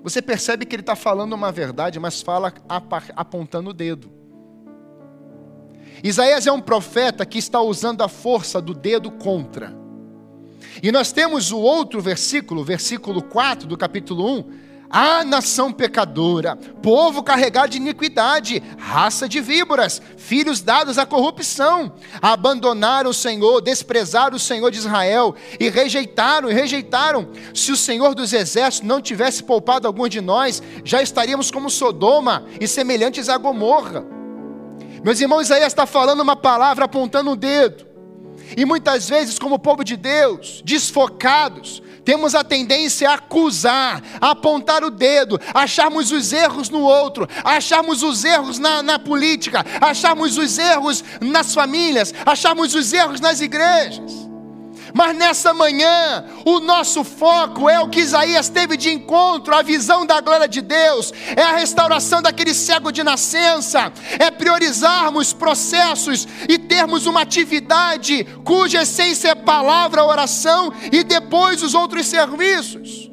Você 0.04 0.22
percebe 0.22 0.64
que 0.64 0.76
ele 0.76 0.82
está 0.82 0.94
falando 0.94 1.32
uma 1.32 1.50
verdade, 1.50 1.98
mas 1.98 2.22
fala 2.22 2.54
apontando 3.16 3.70
o 3.70 3.74
dedo. 3.74 4.08
Isaías 6.04 6.46
é 6.46 6.52
um 6.52 6.60
profeta 6.60 7.26
que 7.26 7.38
está 7.38 7.60
usando 7.60 8.02
a 8.02 8.08
força 8.08 8.62
do 8.62 8.72
dedo 8.72 9.10
contra. 9.10 9.76
E 10.80 10.92
nós 10.92 11.10
temos 11.10 11.50
o 11.50 11.58
outro 11.58 12.00
versículo, 12.00 12.62
versículo 12.62 13.20
4 13.20 13.66
do 13.66 13.76
capítulo 13.76 14.38
1, 14.38 14.67
a 14.90 15.24
nação 15.24 15.72
pecadora, 15.72 16.56
povo 16.82 17.22
carregado 17.22 17.70
de 17.70 17.78
iniquidade, 17.78 18.62
raça 18.78 19.28
de 19.28 19.40
víboras, 19.40 20.00
filhos 20.16 20.60
dados 20.60 20.98
à 20.98 21.04
corrupção, 21.04 21.92
abandonaram 22.22 23.10
o 23.10 23.14
Senhor, 23.14 23.60
desprezaram 23.60 24.36
o 24.36 24.40
Senhor 24.40 24.70
de 24.70 24.78
Israel 24.78 25.34
e 25.60 25.68
rejeitaram 25.68 26.50
e 26.50 26.54
rejeitaram. 26.54 27.28
Se 27.54 27.70
o 27.70 27.76
Senhor 27.76 28.14
dos 28.14 28.32
exércitos 28.32 28.88
não 28.88 29.00
tivesse 29.00 29.42
poupado 29.42 29.86
algum 29.86 30.08
de 30.08 30.20
nós, 30.20 30.62
já 30.84 31.02
estaríamos 31.02 31.50
como 31.50 31.70
Sodoma 31.70 32.46
e 32.60 32.66
semelhantes 32.66 33.28
a 33.28 33.36
Gomorra. 33.36 34.04
Meus 35.04 35.20
irmãos, 35.20 35.42
Isaías 35.42 35.68
está 35.68 35.86
falando 35.86 36.20
uma 36.20 36.36
palavra 36.36 36.86
apontando 36.86 37.30
o 37.30 37.32
um 37.34 37.36
dedo. 37.36 37.86
E 38.56 38.64
muitas 38.64 39.08
vezes, 39.08 39.38
como 39.38 39.58
povo 39.58 39.84
de 39.84 39.96
Deus, 39.96 40.62
desfocados, 40.64 41.82
temos 42.08 42.34
a 42.34 42.42
tendência 42.42 43.10
a 43.10 43.14
acusar, 43.16 44.02
a 44.18 44.30
apontar 44.30 44.82
o 44.82 44.90
dedo, 44.90 45.38
acharmos 45.52 46.10
os 46.10 46.32
erros 46.32 46.70
no 46.70 46.80
outro, 46.80 47.28
acharmos 47.44 48.02
os 48.02 48.24
erros 48.24 48.58
na, 48.58 48.82
na 48.82 48.98
política, 48.98 49.62
acharmos 49.78 50.38
os 50.38 50.56
erros 50.56 51.04
nas 51.20 51.52
famílias, 51.52 52.14
acharmos 52.24 52.74
os 52.74 52.94
erros 52.94 53.20
nas 53.20 53.42
igrejas. 53.42 54.26
Mas 54.94 55.16
nessa 55.16 55.52
manhã, 55.52 56.24
o 56.44 56.60
nosso 56.60 57.04
foco 57.04 57.68
é 57.68 57.78
o 57.80 57.88
que 57.88 58.00
Isaías 58.00 58.48
teve 58.48 58.76
de 58.76 58.90
encontro, 58.90 59.54
a 59.54 59.62
visão 59.62 60.06
da 60.06 60.20
glória 60.20 60.48
de 60.48 60.60
Deus, 60.60 61.12
é 61.36 61.42
a 61.42 61.56
restauração 61.56 62.22
daquele 62.22 62.54
cego 62.54 62.90
de 62.90 63.02
nascença, 63.02 63.92
é 64.18 64.30
priorizarmos 64.30 65.32
processos 65.32 66.26
e 66.48 66.58
termos 66.58 67.06
uma 67.06 67.22
atividade 67.22 68.24
cuja 68.44 68.82
essência 68.82 69.28
é 69.28 69.34
palavra, 69.34 70.04
oração 70.04 70.72
e 70.90 71.02
depois 71.04 71.62
os 71.62 71.74
outros 71.74 72.06
serviços. 72.06 73.10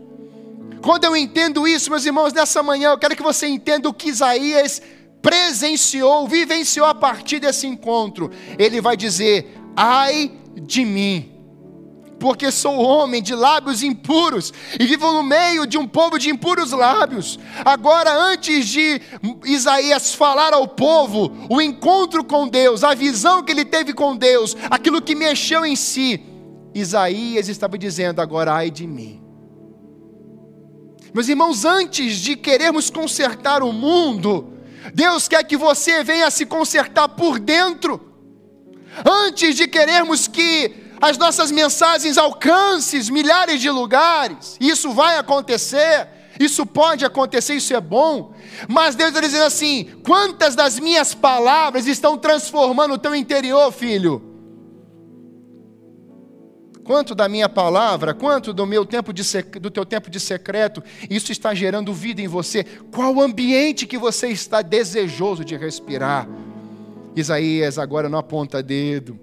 Quando 0.82 1.06
eu 1.06 1.16
entendo 1.16 1.68
isso, 1.68 1.90
meus 1.90 2.06
irmãos, 2.06 2.32
nessa 2.32 2.62
manhã, 2.62 2.92
eu 2.92 2.98
quero 2.98 3.16
que 3.16 3.24
você 3.24 3.48
entenda 3.48 3.90
o 3.90 3.94
que 3.94 4.10
Isaías 4.10 4.82
presenciou, 5.22 6.28
vivenciou 6.28 6.86
a 6.86 6.94
partir 6.94 7.40
desse 7.40 7.66
encontro. 7.66 8.30
Ele 8.60 8.80
vai 8.80 8.96
dizer: 8.96 9.60
ai 9.76 10.32
de 10.56 10.86
mim 10.86 11.35
porque 12.20 12.52
sou 12.52 12.80
homem 12.80 13.22
de 13.22 13.36
lábios 13.36 13.84
impuros 13.84 14.54
e 14.80 14.86
vivo 14.86 15.12
no 15.12 15.24
meio 15.24 15.66
de 15.66 15.78
um 15.78 15.88
povo 15.88 16.18
de 16.18 16.30
impuros 16.30 16.72
lábios. 16.72 17.38
Agora, 17.64 18.14
antes 18.14 18.68
de 18.68 19.02
Isaías 19.46 20.14
falar 20.16 20.54
ao 20.54 20.68
povo 20.68 21.32
o 21.50 21.62
encontro 21.62 22.24
com 22.24 22.48
Deus, 22.48 22.84
a 22.84 22.94
visão 22.94 23.44
que 23.44 23.52
ele 23.52 23.66
teve 23.66 23.94
com 23.94 24.16
Deus, 24.16 24.56
aquilo 24.70 25.02
que 25.02 25.16
mexeu 25.16 25.66
em 25.66 25.76
si, 25.76 26.22
Isaías 26.74 27.48
estava 27.48 27.78
dizendo: 27.78 28.22
agora 28.22 28.54
ai 28.54 28.70
de 28.70 28.86
mim. 28.86 29.22
Meus 31.14 31.30
irmãos, 31.30 31.64
antes 31.64 32.18
de 32.18 32.36
querermos 32.36 32.90
consertar 32.90 33.64
o 33.64 33.72
mundo, 33.72 34.54
Deus 34.94 35.30
quer 35.30 35.44
que 35.44 35.56
você 35.56 36.04
venha 36.04 36.30
se 36.30 36.46
consertar 36.46 37.08
por 37.10 37.40
dentro. 37.40 38.02
Antes 39.06 39.56
de 39.56 39.68
querermos 39.68 40.28
que 40.28 40.85
as 41.02 41.18
nossas 41.18 41.52
mensagens 41.52 42.18
alcancem 42.18 43.02
milhares 43.12 43.60
de 43.62 43.70
lugares. 43.70 44.58
Isso 44.60 44.92
vai 44.92 45.18
acontecer, 45.18 46.08
isso 46.40 46.66
pode 46.66 47.06
acontecer, 47.06 47.56
isso 47.56 47.74
é 47.74 47.82
bom. 47.82 48.34
Mas 48.68 48.96
Deus 48.96 49.10
está 49.10 49.22
dizendo 49.22 49.46
assim: 49.46 49.86
quantas 50.06 50.56
das 50.56 50.80
minhas 50.80 51.14
palavras 51.14 51.88
estão 51.88 52.18
transformando 52.18 52.94
o 52.94 52.98
teu 52.98 53.16
interior, 53.16 53.72
filho? 53.72 54.34
Quanto 56.84 57.16
da 57.16 57.28
minha 57.28 57.50
palavra, 57.50 58.14
quanto 58.14 58.54
do 58.54 58.64
meu 58.64 58.86
tempo 58.86 59.12
de 59.12 59.24
do 59.60 59.72
teu 59.72 59.84
tempo 59.84 60.08
de 60.08 60.20
secreto, 60.20 60.84
isso 61.10 61.32
está 61.32 61.52
gerando 61.54 61.92
vida 61.92 62.22
em 62.22 62.28
você? 62.28 62.64
Qual 62.64 63.20
ambiente 63.20 63.88
que 63.88 63.98
você 63.98 64.28
está 64.28 64.62
desejoso 64.62 65.44
de 65.44 65.58
respirar? 65.58 66.28
Isaías 67.16 67.80
agora 67.80 68.08
não 68.08 68.20
aponta 68.20 68.62
dedo, 68.62 69.20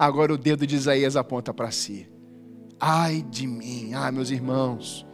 Agora 0.00 0.32
o 0.32 0.38
dedo 0.38 0.66
de 0.66 0.74
Isaías 0.76 1.14
aponta 1.14 1.52
para 1.52 1.70
si. 1.70 2.08
Ai 2.80 3.22
de 3.28 3.46
mim, 3.46 3.92
ai 3.92 4.10
meus 4.10 4.30
irmãos, 4.30 5.06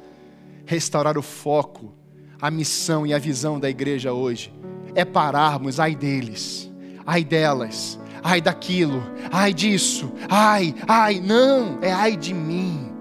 restaurar 0.65 1.19
o 1.19 1.23
foco, 1.23 1.93
a 2.41 2.53
missão 2.53 3.05
e 3.05 3.13
a 3.13 3.19
visão 3.19 3.59
da 3.59 3.69
igreja 3.69 4.13
hoje 4.13 4.55
é 4.95 5.05
pararmos, 5.05 5.81
ai 5.81 5.97
deles, 5.97 6.71
ai 7.05 7.25
delas, 7.25 7.99
ai 8.23 8.41
daquilo, 8.41 9.03
ai 9.33 9.53
disso, 9.53 10.13
ai, 10.29 10.73
ai, 10.87 11.19
não, 11.19 11.81
é 11.83 11.91
ai 11.93 12.17
de 12.17 12.33
mim. 12.33 12.93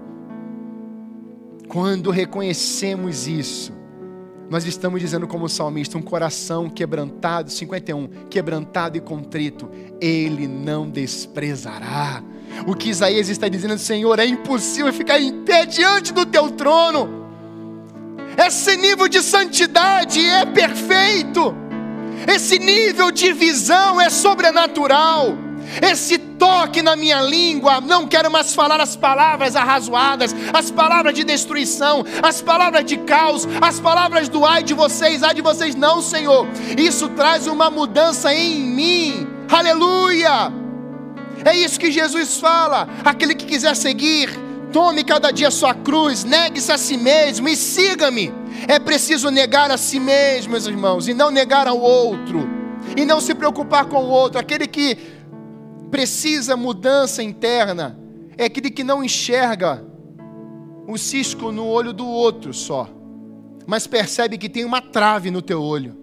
Quando 1.68 2.10
reconhecemos 2.10 3.28
isso, 3.28 3.72
nós 4.48 4.64
estamos 4.64 5.00
dizendo 5.00 5.26
como 5.26 5.48
salmista, 5.48 5.98
um 5.98 6.02
coração 6.02 6.70
quebrantado, 6.70 7.50
51, 7.50 8.08
quebrantado 8.30 8.96
e 8.96 9.00
contrito, 9.00 9.70
ele 10.00 10.46
não 10.46 10.88
desprezará. 10.88 12.22
O 12.66 12.74
que 12.74 12.90
Isaías 12.90 13.28
está 13.28 13.48
dizendo, 13.48 13.78
Senhor, 13.78 14.18
é 14.18 14.26
impossível 14.26 14.92
ficar 14.92 15.20
em 15.20 15.42
pé 15.42 15.66
diante 15.66 16.12
do 16.12 16.24
teu 16.24 16.50
trono. 16.52 17.26
Esse 18.36 18.76
nível 18.76 19.08
de 19.08 19.22
santidade 19.22 20.24
é 20.24 20.44
perfeito. 20.46 21.54
Esse 22.26 22.58
nível 22.58 23.10
de 23.10 23.32
visão 23.32 24.00
é 24.00 24.08
sobrenatural 24.08 25.45
esse 25.82 26.18
toque 26.18 26.82
na 26.82 26.96
minha 26.96 27.20
língua, 27.22 27.80
não 27.80 28.06
quero 28.06 28.30
mais 28.30 28.54
falar 28.54 28.80
as 28.80 28.96
palavras 28.96 29.56
arrazoadas, 29.56 30.34
as 30.52 30.70
palavras 30.70 31.14
de 31.14 31.24
destruição, 31.24 32.04
as 32.22 32.40
palavras 32.40 32.84
de 32.84 32.96
caos, 32.98 33.46
as 33.60 33.80
palavras 33.80 34.28
do 34.28 34.44
ai 34.44 34.62
de 34.62 34.74
vocês, 34.74 35.22
ai 35.22 35.34
de 35.34 35.42
vocês, 35.42 35.74
não, 35.74 36.00
Senhor. 36.00 36.46
Isso 36.76 37.08
traz 37.10 37.46
uma 37.46 37.70
mudança 37.70 38.32
em 38.34 38.60
mim, 38.60 39.26
aleluia. 39.50 40.52
É 41.44 41.56
isso 41.56 41.78
que 41.78 41.90
Jesus 41.90 42.38
fala. 42.38 42.88
Aquele 43.04 43.34
que 43.34 43.46
quiser 43.46 43.76
seguir, 43.76 44.30
tome 44.72 45.04
cada 45.04 45.30
dia 45.30 45.50
sua 45.50 45.74
cruz, 45.74 46.24
negue-se 46.24 46.72
a 46.72 46.78
si 46.78 46.96
mesmo 46.96 47.48
e 47.48 47.56
siga-me. 47.56 48.32
É 48.66 48.78
preciso 48.78 49.30
negar 49.30 49.70
a 49.70 49.76
si 49.76 50.00
mesmo, 50.00 50.52
meus 50.52 50.66
irmãos, 50.66 51.08
e 51.08 51.14
não 51.14 51.30
negar 51.30 51.68
ao 51.68 51.78
outro, 51.78 52.48
e 52.96 53.04
não 53.04 53.20
se 53.20 53.34
preocupar 53.34 53.84
com 53.84 53.98
o 53.98 54.08
outro. 54.08 54.40
Aquele 54.40 54.66
que 54.66 55.15
precisa 55.96 56.58
mudança 56.58 57.22
interna 57.22 57.98
é 58.36 58.44
aquele 58.44 58.70
que 58.70 58.84
não 58.84 59.02
enxerga 59.02 59.82
o 60.86 60.98
cisco 60.98 61.50
no 61.50 61.66
olho 61.66 61.90
do 61.90 62.06
outro 62.06 62.52
só, 62.52 62.86
mas 63.66 63.86
percebe 63.86 64.36
que 64.36 64.50
tem 64.50 64.62
uma 64.62 64.82
trave 64.82 65.30
no 65.30 65.40
teu 65.40 65.62
olho. 65.62 65.96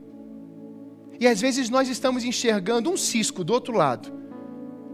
E 1.19 1.27
às 1.27 1.39
vezes 1.39 1.69
nós 1.69 1.87
estamos 1.89 2.23
enxergando 2.23 2.89
um 2.89 2.97
cisco 2.97 3.43
do 3.43 3.53
outro 3.53 3.77
lado, 3.77 4.11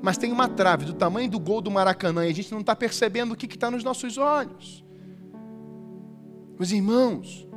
mas 0.02 0.18
tem 0.18 0.34
uma 0.34 0.50
trave 0.50 0.84
do 0.84 0.94
tamanho 0.94 1.30
do 1.30 1.40
gol 1.40 1.62
do 1.62 1.72
Maracanã 1.72 2.26
e 2.26 2.32
a 2.32 2.36
gente 2.36 2.52
não 2.52 2.60
está 2.60 2.76
percebendo 2.76 3.32
o 3.32 3.38
que 3.38 3.46
está 3.46 3.72
nos 3.72 3.86
nossos 3.86 4.18
olhos. 4.18 4.84
Meus 6.58 6.72
irmãos, 6.72 7.48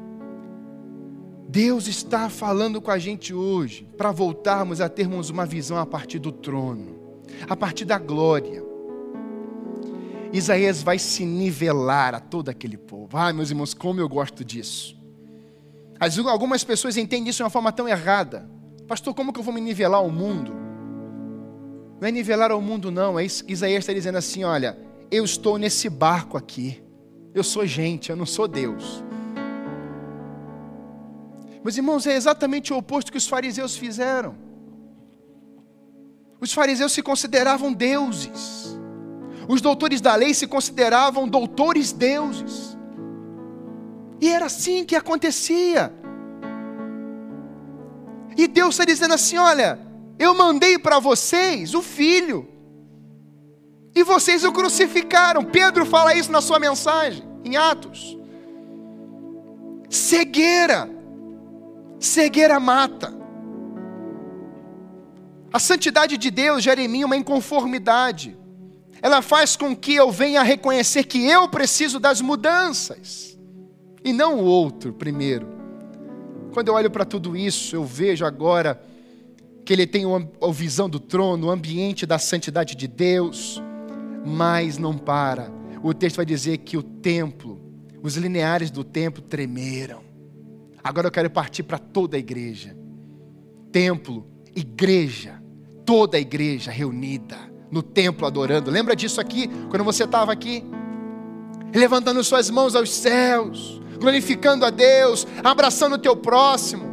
Deus 1.48 1.88
está 1.88 2.30
falando 2.30 2.80
com 2.80 2.92
a 2.92 3.00
gente 3.00 3.34
hoje 3.34 3.90
para 3.96 4.12
voltarmos 4.12 4.80
a 4.80 4.88
termos 4.88 5.28
uma 5.28 5.44
visão 5.44 5.76
a 5.76 5.84
partir 5.84 6.20
do 6.20 6.30
trono 6.30 7.01
a 7.48 7.56
partir 7.56 7.84
da 7.84 7.98
glória. 7.98 8.62
Isaías 10.32 10.82
vai 10.82 10.98
se 10.98 11.24
nivelar 11.24 12.14
a 12.14 12.20
todo 12.20 12.48
aquele 12.48 12.78
povo. 12.78 13.16
Ai, 13.16 13.32
meus 13.32 13.50
irmãos, 13.50 13.74
como 13.74 14.00
eu 14.00 14.08
gosto 14.08 14.44
disso. 14.44 14.96
Algumas 16.26 16.64
pessoas 16.64 16.96
entendem 16.96 17.28
isso 17.28 17.36
de 17.36 17.42
uma 17.42 17.50
forma 17.50 17.70
tão 17.70 17.86
errada. 17.86 18.48
Pastor, 18.88 19.14
como 19.14 19.32
que 19.32 19.38
eu 19.38 19.44
vou 19.44 19.54
me 19.54 19.60
nivelar 19.60 20.00
ao 20.00 20.10
mundo? 20.10 20.52
Não 22.00 22.08
é 22.08 22.10
nivelar 22.10 22.50
ao 22.50 22.60
mundo, 22.60 22.90
não. 22.90 23.18
É 23.18 23.24
isso 23.24 23.44
Isaías 23.46 23.80
está 23.80 23.92
dizendo 23.92 24.18
assim: 24.18 24.42
olha, 24.42 24.76
eu 25.10 25.24
estou 25.24 25.58
nesse 25.58 25.88
barco 25.88 26.36
aqui. 26.36 26.82
Eu 27.34 27.44
sou 27.44 27.64
gente, 27.64 28.10
eu 28.10 28.16
não 28.16 28.26
sou 28.26 28.48
Deus. 28.48 29.02
Meus 31.62 31.76
irmãos, 31.76 32.06
é 32.06 32.14
exatamente 32.14 32.72
o 32.72 32.76
oposto 32.76 33.12
que 33.12 33.18
os 33.18 33.28
fariseus 33.28 33.76
fizeram. 33.76 34.34
Os 36.42 36.52
fariseus 36.52 36.90
se 36.90 37.00
consideravam 37.00 37.72
deuses. 37.72 38.76
Os 39.48 39.60
doutores 39.60 40.00
da 40.00 40.16
lei 40.16 40.34
se 40.34 40.48
consideravam 40.48 41.28
doutores 41.28 41.92
deuses. 41.92 42.76
E 44.20 44.28
era 44.28 44.46
assim 44.46 44.84
que 44.84 44.96
acontecia. 44.96 45.94
E 48.36 48.48
Deus 48.48 48.74
está 48.74 48.84
dizendo 48.84 49.14
assim: 49.14 49.38
olha, 49.38 49.78
eu 50.18 50.34
mandei 50.34 50.80
para 50.80 50.98
vocês 50.98 51.74
o 51.74 51.80
filho, 51.80 52.48
e 53.94 54.02
vocês 54.02 54.42
o 54.42 54.50
crucificaram. 54.50 55.44
Pedro 55.44 55.86
fala 55.86 56.12
isso 56.12 56.32
na 56.32 56.40
sua 56.40 56.58
mensagem, 56.58 57.22
em 57.44 57.56
Atos. 57.56 58.18
Cegueira, 59.88 60.90
cegueira 62.00 62.58
mata. 62.58 63.21
A 65.52 65.58
santidade 65.58 66.16
de 66.16 66.30
Deus 66.30 66.62
gera 66.62 66.80
em 66.80 66.88
mim 66.88 67.04
uma 67.04 67.16
inconformidade. 67.16 68.36
Ela 69.02 69.20
faz 69.20 69.56
com 69.56 69.76
que 69.76 69.94
eu 69.94 70.10
venha 70.10 70.42
reconhecer 70.42 71.04
que 71.04 71.26
eu 71.26 71.48
preciso 71.48 72.00
das 72.00 72.20
mudanças 72.20 73.38
e 74.04 74.12
não 74.12 74.40
o 74.40 74.44
outro 74.44 74.92
primeiro. 74.92 75.48
Quando 76.52 76.68
eu 76.68 76.74
olho 76.74 76.90
para 76.90 77.04
tudo 77.04 77.36
isso, 77.36 77.74
eu 77.76 77.84
vejo 77.84 78.24
agora 78.24 78.80
que 79.64 79.72
ele 79.72 79.86
tem 79.86 80.04
a 80.04 80.52
visão 80.52 80.88
do 80.88 81.00
trono, 81.00 81.48
o 81.48 81.50
ambiente 81.50 82.06
da 82.06 82.18
santidade 82.18 82.74
de 82.74 82.86
Deus, 82.86 83.60
mas 84.24 84.78
não 84.78 84.96
para. 84.96 85.50
O 85.82 85.92
texto 85.92 86.16
vai 86.16 86.26
dizer 86.26 86.58
que 86.58 86.76
o 86.76 86.82
templo, 86.82 87.60
os 88.02 88.16
lineares 88.16 88.70
do 88.70 88.84
templo 88.84 89.22
tremeram. 89.22 90.02
Agora 90.82 91.08
eu 91.08 91.12
quero 91.12 91.30
partir 91.30 91.62
para 91.62 91.78
toda 91.78 92.16
a 92.16 92.20
igreja. 92.20 92.76
Templo, 93.70 94.26
igreja, 94.54 95.41
toda 95.92 96.16
a 96.16 96.20
igreja 96.20 96.70
reunida 96.70 97.36
no 97.70 97.82
templo 97.82 98.26
adorando. 98.26 98.70
Lembra 98.70 98.96
disso 98.96 99.20
aqui, 99.20 99.46
quando 99.68 99.84
você 99.84 100.04
estava 100.04 100.32
aqui? 100.32 100.64
Levantando 101.74 102.24
suas 102.24 102.48
mãos 102.48 102.74
aos 102.74 102.90
céus, 102.90 103.78
glorificando 104.00 104.64
a 104.64 104.70
Deus, 104.70 105.26
abraçando 105.44 105.96
o 105.96 105.98
teu 105.98 106.16
próximo 106.16 106.90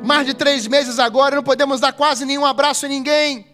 mais 0.00 0.24
de 0.24 0.34
três 0.34 0.68
meses 0.68 1.00
agora, 1.00 1.34
não 1.34 1.42
podemos 1.42 1.80
dar 1.80 1.92
quase 1.92 2.24
nenhum 2.24 2.46
abraço 2.46 2.86
a 2.86 2.88
ninguém. 2.88 3.44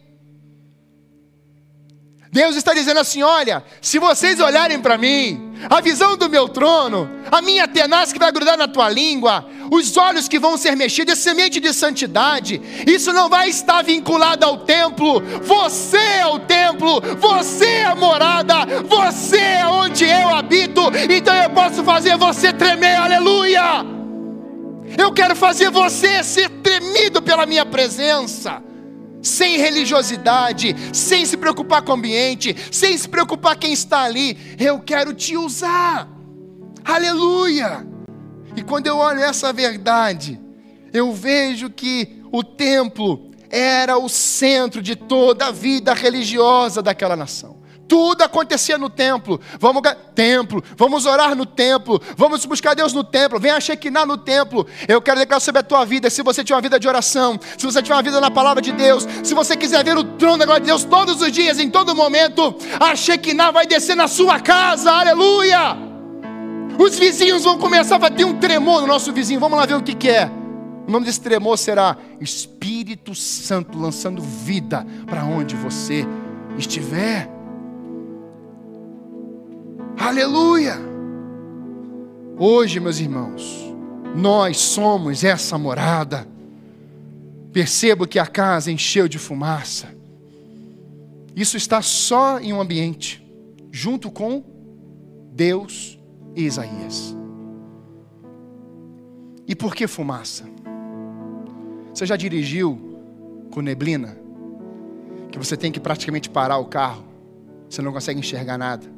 Deus 2.30 2.54
está 2.54 2.74
dizendo 2.74 3.00
assim: 3.00 3.22
olha, 3.22 3.64
se 3.80 3.98
vocês 3.98 4.40
olharem 4.40 4.78
para 4.78 4.98
mim, 4.98 5.51
a 5.68 5.80
visão 5.80 6.16
do 6.16 6.28
meu 6.28 6.48
trono, 6.48 7.08
a 7.30 7.40
minha 7.40 7.66
tenaz 7.68 8.12
que 8.12 8.18
vai 8.18 8.30
grudar 8.32 8.56
na 8.56 8.68
tua 8.68 8.88
língua, 8.88 9.46
os 9.70 9.96
olhos 9.96 10.28
que 10.28 10.38
vão 10.38 10.56
ser 10.56 10.76
mexidos, 10.76 11.12
essa 11.12 11.22
semente 11.22 11.60
de 11.60 11.72
santidade, 11.72 12.60
isso 12.86 13.12
não 13.12 13.28
vai 13.28 13.48
estar 13.48 13.82
vinculado 13.82 14.44
ao 14.44 14.58
templo, 14.58 15.20
você 15.42 15.96
é 15.96 16.26
o 16.26 16.38
templo, 16.40 17.00
você 17.18 17.66
é 17.66 17.84
a 17.84 17.94
morada, 17.94 18.66
você 18.84 19.38
é 19.38 19.66
onde 19.66 20.04
eu 20.04 20.28
habito, 20.34 20.82
então 21.10 21.34
eu 21.34 21.50
posso 21.50 21.82
fazer 21.84 22.16
você 22.16 22.52
tremer, 22.52 22.96
aleluia! 22.96 24.02
Eu 24.98 25.12
quero 25.12 25.34
fazer 25.34 25.70
você 25.70 26.22
ser 26.22 26.48
temido 26.48 27.22
pela 27.22 27.46
minha 27.46 27.64
presença. 27.64 28.62
Sem 29.22 29.56
religiosidade, 29.56 30.74
sem 30.92 31.24
se 31.24 31.36
preocupar 31.36 31.82
com 31.82 31.92
o 31.92 31.94
ambiente, 31.94 32.56
sem 32.70 32.98
se 32.98 33.08
preocupar 33.08 33.56
quem 33.56 33.72
está 33.72 34.02
ali. 34.02 34.36
Eu 34.58 34.80
quero 34.80 35.14
te 35.14 35.36
usar. 35.36 36.08
Aleluia! 36.84 37.86
E 38.56 38.62
quando 38.62 38.86
eu 38.86 38.96
olho 38.96 39.20
essa 39.20 39.52
verdade, 39.52 40.38
eu 40.92 41.12
vejo 41.12 41.70
que 41.70 42.22
o 42.32 42.42
templo 42.42 43.30
era 43.48 43.96
o 43.96 44.08
centro 44.08 44.82
de 44.82 44.96
toda 44.96 45.46
a 45.46 45.52
vida 45.52 45.94
religiosa 45.94 46.82
daquela 46.82 47.14
nação. 47.14 47.61
Tudo 47.92 48.22
acontecia 48.22 48.78
no 48.78 48.88
templo. 48.88 49.38
Vamos 49.60 49.82
templo, 50.14 50.64
vamos 50.78 51.04
orar 51.04 51.36
no 51.36 51.44
templo, 51.44 52.00
vamos 52.16 52.46
buscar 52.46 52.72
Deus 52.72 52.94
no 52.94 53.04
templo. 53.04 53.38
Venha 53.38 53.60
Shekinah 53.60 54.06
no 54.06 54.16
templo. 54.16 54.66
Eu 54.88 55.02
quero 55.02 55.18
declarar 55.18 55.40
sobre 55.40 55.60
a 55.60 55.62
tua 55.62 55.84
vida. 55.84 56.08
Se 56.08 56.22
você 56.22 56.42
tiver 56.42 56.54
uma 56.54 56.62
vida 56.62 56.80
de 56.80 56.88
oração, 56.88 57.38
se 57.58 57.66
você 57.66 57.82
tiver 57.82 57.94
uma 57.94 58.02
vida 58.02 58.18
na 58.18 58.30
palavra 58.30 58.62
de 58.62 58.72
Deus, 58.72 59.06
se 59.22 59.34
você 59.34 59.54
quiser 59.58 59.84
ver 59.84 59.98
o 59.98 60.04
trono 60.04 60.38
da 60.38 60.46
glória 60.46 60.62
de 60.62 60.68
Deus 60.68 60.84
todos 60.84 61.20
os 61.20 61.30
dias, 61.30 61.58
em 61.58 61.68
todo 61.68 61.94
momento, 61.94 62.56
a 62.80 62.96
Shekinah 62.96 63.50
vai 63.50 63.66
descer 63.66 63.94
na 63.94 64.08
sua 64.08 64.40
casa. 64.40 64.90
Aleluia! 64.90 65.76
Os 66.78 66.98
vizinhos 66.98 67.44
vão 67.44 67.58
começar 67.58 68.02
a 68.02 68.10
ter 68.10 68.24
um 68.24 68.38
tremor 68.38 68.80
no 68.80 68.86
nosso 68.86 69.12
vizinho. 69.12 69.38
Vamos 69.38 69.58
lá 69.58 69.66
ver 69.66 69.74
o 69.74 69.82
que, 69.82 69.94
que 69.94 70.08
é. 70.08 70.30
O 70.88 70.90
nome 70.90 71.04
desse 71.04 71.20
tremor 71.20 71.58
será 71.58 71.98
Espírito 72.18 73.14
Santo 73.14 73.78
lançando 73.78 74.22
vida 74.22 74.86
para 75.06 75.26
onde 75.26 75.54
você 75.54 76.06
estiver. 76.56 77.41
Aleluia! 79.98 80.76
Hoje, 82.38 82.80
meus 82.80 82.98
irmãos, 82.98 83.72
nós 84.16 84.56
somos 84.56 85.22
essa 85.22 85.58
morada. 85.58 86.26
Percebo 87.52 88.06
que 88.06 88.18
a 88.18 88.26
casa 88.26 88.72
encheu 88.72 89.06
de 89.06 89.18
fumaça. 89.18 89.88
Isso 91.36 91.56
está 91.56 91.80
só 91.82 92.40
em 92.40 92.52
um 92.52 92.60
ambiente, 92.60 93.24
junto 93.70 94.10
com 94.10 94.42
Deus 95.32 95.98
e 96.34 96.44
Isaías. 96.44 97.14
E 99.46 99.54
por 99.54 99.74
que 99.74 99.86
fumaça? 99.86 100.44
Você 101.92 102.06
já 102.06 102.16
dirigiu 102.16 102.98
com 103.50 103.60
neblina? 103.60 104.16
Que 105.30 105.38
você 105.38 105.56
tem 105.56 105.72
que 105.72 105.80
praticamente 105.80 106.28
parar 106.28 106.58
o 106.58 106.66
carro, 106.66 107.04
você 107.68 107.80
não 107.80 107.92
consegue 107.92 108.20
enxergar 108.20 108.58
nada. 108.58 108.91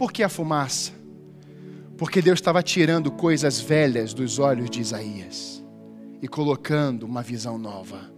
Por 0.00 0.10
que 0.10 0.22
a 0.22 0.30
fumaça? 0.30 0.92
Porque 1.98 2.22
Deus 2.22 2.38
estava 2.38 2.62
tirando 2.62 3.10
coisas 3.10 3.60
velhas 3.60 4.14
dos 4.14 4.38
olhos 4.38 4.70
de 4.70 4.80
Isaías 4.80 5.62
e 6.22 6.26
colocando 6.26 7.02
uma 7.02 7.22
visão 7.22 7.58
nova. 7.58 8.10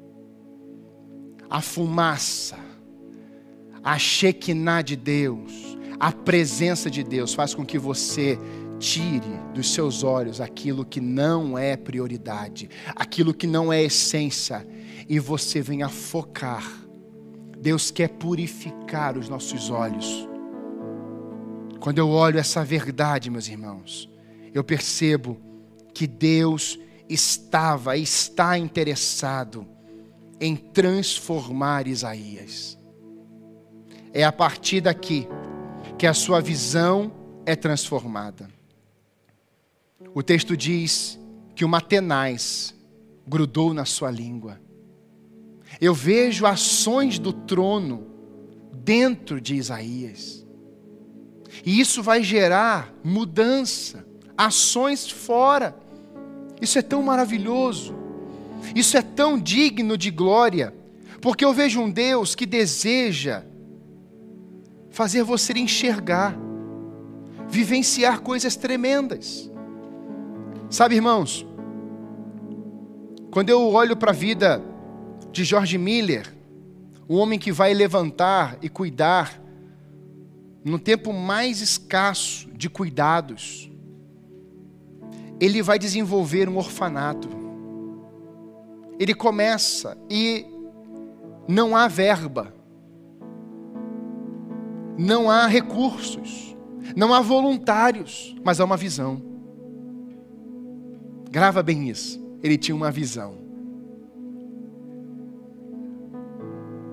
A 1.51 1.61
fumaça, 1.61 2.57
a 3.83 3.99
Shekinah 3.99 4.83
de 4.83 4.95
Deus, 4.95 5.77
a 5.99 6.13
presença 6.13 6.89
de 6.89 7.03
Deus 7.03 7.35
faz 7.35 7.53
com 7.53 7.67
que 7.67 7.81
você 7.81 8.39
tire 8.79 9.41
dos 9.53 9.75
seus 9.75 10.05
olhos 10.05 10.41
aquilo 10.41 10.85
que 10.85 11.01
não 11.01 11.59
é 11.59 11.77
prioridade, 11.77 12.71
aquilo 12.95 13.35
que 13.35 13.49
não 13.49 13.73
é 13.73 13.83
essência, 13.83 14.65
e 15.09 15.19
você 15.19 15.61
venha 15.61 15.89
focar. 15.89 16.65
Deus 17.59 17.91
quer 17.91 18.09
purificar 18.09 19.19
os 19.19 19.29
nossos 19.29 19.69
olhos 19.69 20.31
quando 21.83 21.99
eu 21.99 22.09
olho 22.09 22.39
essa 22.39 22.65
verdade, 22.65 23.29
meus 23.29 23.49
irmãos, 23.49 24.09
eu 24.55 24.63
percebo 24.63 25.37
que 25.93 26.07
Deus 26.07 26.79
estava 27.09 27.97
e 27.97 28.05
está 28.05 28.57
interessado 28.57 29.67
em 30.41 30.55
transformar 30.55 31.89
Isaías. 31.89 32.79
É 34.13 34.23
a 34.23 34.31
partir 34.31 34.81
daqui 34.81 35.27
que 35.99 36.07
a 36.07 36.15
sua 36.15 36.41
visão 36.41 37.11
é 37.45 37.57
transformada. 37.57 38.49
O 40.15 40.23
texto 40.23 40.57
diz 40.57 41.19
que 41.53 41.65
uma 41.65 41.81
tenaz 41.81 42.73
grudou 43.27 43.75
na 43.75 43.85
sua 43.85 44.13
língua. 44.13 44.61
Eu 45.81 45.95
vejo 45.95 46.47
ações 46.47 47.19
do 47.19 47.33
trono 47.33 48.07
dentro 48.73 49.41
de 49.41 49.57
Isaías. 49.57 50.42
E 51.65 51.81
isso 51.81 52.03
vai 52.03 52.23
gerar 52.23 52.93
mudança, 53.05 54.05
ações 54.37 55.09
fora. 55.09 55.77
Isso 56.61 56.79
é 56.79 56.83
tão 56.83 57.03
maravilhoso. 57.03 57.95
Isso 58.75 58.97
é 58.97 59.03
tão 59.03 59.39
digno 59.39 59.97
de 59.97 60.11
glória. 60.11 60.75
Porque 61.21 61.45
eu 61.45 61.53
vejo 61.53 61.81
um 61.81 61.91
Deus 61.91 62.35
que 62.35 62.47
deseja 62.47 63.45
fazer 64.91 65.23
você 65.23 65.53
enxergar, 65.55 66.37
vivenciar 67.49 68.21
coisas 68.21 68.57
tremendas. 68.57 69.51
Sabe, 70.69 70.97
irmãos, 70.97 71.47
quando 73.31 73.51
eu 73.51 73.73
olho 73.73 73.97
para 73.97 74.11
a 74.11 74.15
vida 74.15 74.63
de 75.31 75.45
George 75.45 75.79
Miller, 75.79 76.35
um 77.09 77.17
homem 77.17 77.39
que 77.39 77.53
vai 77.53 77.73
levantar 77.73 78.59
e 78.61 78.69
cuidar 78.69 79.42
no 80.65 80.79
tempo 80.79 81.13
mais 81.13 81.61
escasso 81.61 82.49
de 82.53 82.71
cuidados, 82.71 83.71
ele 85.41 85.63
vai 85.63 85.79
desenvolver 85.79 86.49
um 86.49 86.57
orfanato. 86.57 87.29
Ele 88.99 89.15
começa 89.15 89.99
e 90.09 90.47
não 91.49 91.75
há 91.77 91.89
verba, 91.89 92.55
não 94.97 95.29
há 95.29 95.47
recursos, 95.47 96.57
não 96.95 97.13
há 97.13 97.21
voluntários, 97.21 98.37
mas 98.45 98.61
há 98.61 98.65
uma 98.65 98.77
visão. 98.77 99.21
Grava 101.31 101.63
bem 101.63 101.89
isso. 101.89 102.23
Ele 102.43 102.59
tinha 102.59 102.75
uma 102.75 102.91
visão. 102.91 103.42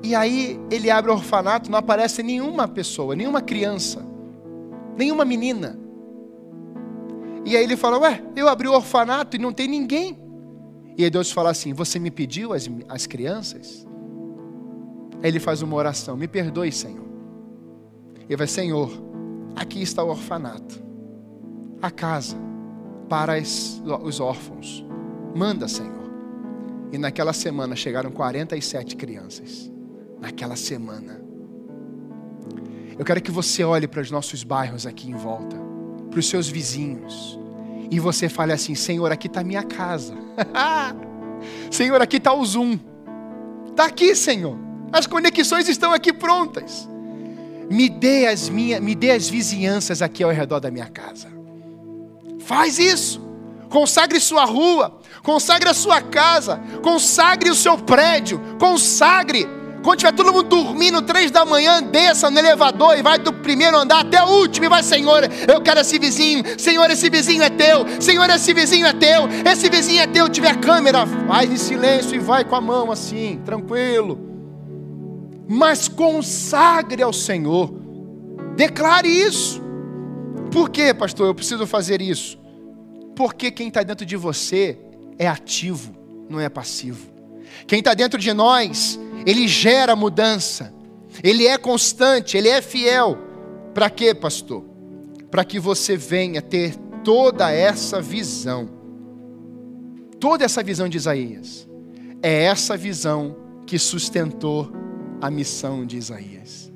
E 0.10 0.16
aí 0.16 0.60
ele 0.72 0.90
abre 0.90 1.12
o 1.12 1.14
orfanato, 1.14 1.70
não 1.70 1.78
aparece 1.78 2.24
nenhuma 2.24 2.68
pessoa, 2.68 3.16
nenhuma 3.16 3.44
criança, 3.44 4.04
nenhuma 4.98 5.24
menina. 5.24 5.80
E 7.46 7.56
aí 7.56 7.64
ele 7.64 7.78
fala: 7.78 8.00
Ué, 8.00 8.20
eu 8.36 8.48
abri 8.50 8.68
o 8.68 8.74
orfanato 8.74 9.36
e 9.36 9.40
não 9.40 9.54
tem 9.54 9.68
ninguém. 9.68 10.18
E 10.98 11.04
aí 11.04 11.12
Deus 11.12 11.32
fala 11.32 11.52
assim: 11.52 11.74
Você 11.74 12.00
me 12.00 12.10
pediu 12.10 12.54
as, 12.54 12.68
as 12.90 13.06
crianças? 13.06 13.86
Aí 15.22 15.30
ele 15.30 15.40
faz 15.40 15.62
uma 15.62 15.76
oração: 15.76 16.18
Me 16.18 16.28
perdoe, 16.28 16.72
Senhor. 16.72 17.06
Ele 18.28 18.36
vai: 18.36 18.48
Senhor, 18.48 18.92
aqui 19.56 19.80
está 19.80 20.04
o 20.04 20.10
orfanato, 20.10 20.82
a 21.84 21.92
casa 21.92 22.36
para 23.08 23.40
os 23.40 24.20
órfãos. 24.20 24.84
Manda, 25.36 25.68
Senhor. 25.68 26.10
E 26.92 26.98
naquela 26.98 27.32
semana 27.32 27.76
chegaram 27.76 28.10
47 28.10 28.96
crianças. 28.96 29.72
Naquela 30.20 30.56
semana. 30.56 31.22
Eu 32.98 33.06
quero 33.06 33.22
que 33.22 33.32
você 33.32 33.64
olhe 33.64 33.88
para 33.88 34.02
os 34.02 34.12
nossos 34.12 34.44
bairros 34.44 34.86
aqui 34.86 35.10
em 35.10 35.16
volta, 35.16 35.56
para 36.10 36.20
os 36.20 36.28
seus 36.28 36.50
vizinhos, 36.50 37.40
e 37.90 38.00
você 38.00 38.28
fale 38.28 38.52
assim: 38.52 38.76
Senhor, 38.76 39.12
aqui 39.12 39.28
está 39.28 39.44
minha 39.44 39.64
casa. 39.64 40.14
Senhor, 41.72 42.02
aqui 42.02 42.18
está 42.18 42.34
o 42.34 42.46
Zoom. 42.46 42.78
Está 43.70 43.86
aqui, 43.86 44.14
Senhor. 44.14 44.58
As 44.92 45.08
conexões 45.08 45.70
estão 45.70 45.94
aqui 45.94 46.12
prontas. 46.12 46.90
Me 47.70 47.88
dê 47.88 48.28
as 48.28 48.50
minhas, 48.50 48.82
me 48.82 48.96
dê 48.96 49.12
as 49.12 49.30
vizinhanças 49.30 50.02
aqui 50.02 50.24
ao 50.24 50.32
redor 50.32 50.60
da 50.60 50.70
minha 50.70 50.88
casa. 50.88 51.28
Faz 52.40 52.80
isso. 52.80 53.22
Consagre 53.70 54.20
sua 54.20 54.46
rua, 54.46 55.00
consagre 55.24 55.70
a 55.70 55.74
sua 55.76 56.02
casa, 56.02 56.60
consagre 56.82 57.52
o 57.52 57.56
seu 57.56 57.78
prédio, 57.78 58.42
consagre 58.60 59.48
quando 59.84 60.00
tiver 60.00 60.12
todo 60.12 60.34
mundo 60.34 60.50
dormindo, 60.50 61.02
três 61.02 61.32
da 61.32 61.46
manhã, 61.46 61.82
desça 61.82 62.30
no 62.30 62.38
elevador 62.38 62.98
e 62.98 63.02
vai 63.02 63.18
do 63.18 63.32
primeiro 63.32 63.78
andar 63.78 64.02
até 64.02 64.22
o 64.24 64.28
último 64.28 64.66
e 64.66 64.70
vai, 64.70 64.84
Senhor, 64.84 65.24
eu 65.48 65.62
quero 65.62 65.80
esse 65.80 65.98
vizinho, 65.98 66.44
Senhor, 66.60 66.90
esse 66.90 67.10
vizinho 67.10 67.44
é 67.44 67.50
teu, 67.50 67.86
Senhor, 68.02 68.30
esse 68.30 68.54
vizinho 68.54 68.86
é 68.86 68.94
teu, 68.94 69.28
esse 69.50 69.70
vizinho 69.70 70.02
é 70.02 70.08
teu, 70.08 70.28
tiver 70.28 70.60
câmera, 70.60 71.06
faz 71.28 71.52
em 71.52 71.58
silêncio 71.58 72.16
e 72.16 72.20
vai 72.20 72.44
com 72.44 72.56
a 72.56 72.62
mão 72.62 72.92
assim, 72.92 73.40
tranquilo. 73.46 74.20
Mas 75.48 75.88
consagre 75.88 77.02
ao 77.02 77.14
Senhor, 77.14 77.74
declare 78.56 79.08
isso. 79.08 79.62
Por 80.52 80.70
que, 80.70 80.94
pastor, 80.94 81.28
eu 81.28 81.36
preciso 81.36 81.66
fazer 81.66 82.02
isso? 82.02 82.38
Porque 83.16 83.52
quem 83.52 83.70
está 83.70 83.84
dentro 83.84 84.06
de 84.06 84.16
você 84.16 84.78
é 85.18 85.28
ativo, 85.28 85.96
não 86.30 86.40
é 86.40 86.50
passivo. 86.50 87.08
Quem 87.68 87.80
está 87.80 87.94
dentro 87.94 88.20
de 88.20 88.34
nós 88.34 89.00
ele 89.26 89.48
gera 89.48 89.96
mudança, 89.96 90.74
ele 91.24 91.48
é 91.48 91.58
constante, 91.58 92.38
ele 92.38 92.50
é 92.50 92.62
fiel. 92.62 93.18
Para 93.74 93.90
quê, 93.90 94.14
pastor? 94.14 94.64
Para 95.30 95.44
que 95.44 95.60
você 95.60 95.96
venha 95.96 96.42
ter 96.42 96.76
toda 97.04 97.52
essa 97.52 98.02
visão, 98.02 98.70
toda 100.20 100.44
essa 100.44 100.64
visão 100.64 100.90
de 100.90 100.98
Isaías. 100.98 101.68
É 102.22 102.44
essa 102.44 102.76
visão 102.76 103.36
que 103.66 103.78
sustentou 103.78 104.72
a 105.22 105.30
missão 105.30 105.86
de 105.86 105.98
Isaías. 105.98 106.72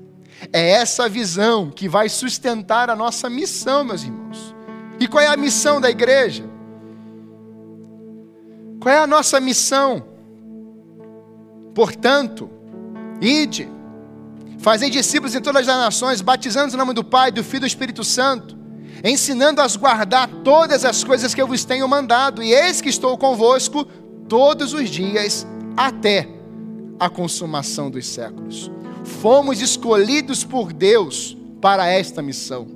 É 0.52 0.72
essa 0.72 1.08
visão 1.08 1.70
que 1.70 1.88
vai 1.88 2.10
sustentar 2.10 2.90
a 2.90 2.96
nossa 2.96 3.30
missão, 3.30 3.84
meus 3.84 4.04
irmãos. 4.04 4.56
E 5.00 5.08
qual 5.08 5.24
é 5.24 5.28
a 5.28 5.38
missão 5.38 5.80
da 5.82 5.90
igreja? 5.90 6.44
Qual 8.80 8.94
é 8.94 9.00
a 9.00 9.08
nossa 9.08 9.40
missão? 9.40 10.13
Portanto, 11.74 12.50
ide, 13.20 13.70
fazei 14.60 14.90
discípulos 14.90 15.34
em 15.34 15.42
todas 15.42 15.68
as 15.68 15.78
nações, 15.78 16.22
batizando 16.22 16.72
no 16.74 16.78
nome 16.78 16.94
do 16.94 17.04
Pai, 17.04 17.32
do 17.32 17.44
Filho 17.44 17.58
e 17.58 17.60
do 17.62 17.68
Espírito 17.68 18.04
Santo, 18.04 18.58
ensinando-as 19.04 19.76
a 19.76 19.80
guardar 19.80 20.28
todas 20.44 20.86
as 20.86 21.04
coisas 21.04 21.34
que 21.34 21.42
eu 21.42 21.48
vos 21.48 21.66
tenho 21.66 21.88
mandado, 21.88 22.44
e 22.44 22.54
eis 22.54 22.80
que 22.80 22.90
estou 22.90 23.18
convosco 23.18 23.86
todos 24.30 24.74
os 24.74 24.90
dias 24.90 25.48
até 25.76 26.28
a 27.00 27.10
consumação 27.10 27.90
dos 27.90 28.06
séculos. 28.08 28.72
Fomos 29.04 29.60
escolhidos 29.62 30.44
por 30.44 30.72
Deus 30.72 31.36
para 31.60 31.88
esta 31.88 32.22
missão. 32.22 32.68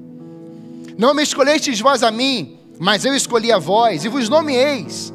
Não 0.98 1.14
me 1.14 1.22
escolhestes 1.22 1.80
vós 1.80 2.02
a 2.02 2.12
mim, 2.12 2.58
mas 2.80 3.06
eu 3.06 3.16
escolhi 3.16 3.52
a 3.52 3.60
vós 3.60 4.04
e 4.04 4.10
vos 4.10 4.28
nomeeis. 4.28 5.14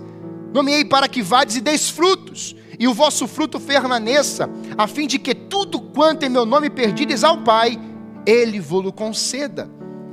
Nomeei 0.54 0.84
para 0.84 1.08
que 1.08 1.22
vades 1.22 1.56
e 1.56 1.60
deis 1.60 1.90
frutos 1.90 2.54
e 2.82 2.88
o 2.88 2.92
vosso 2.92 3.28
fruto 3.28 3.60
permaneça, 3.60 4.50
a 4.76 4.88
fim 4.88 5.06
de 5.06 5.16
que 5.16 5.36
tudo 5.36 5.80
quanto 5.80 6.24
em 6.24 6.28
meu 6.28 6.44
nome 6.44 6.68
perdides 6.68 7.22
ao 7.22 7.38
Pai, 7.38 7.78
Ele 8.26 8.58
vos 8.58 8.90
conceda. 8.90 9.70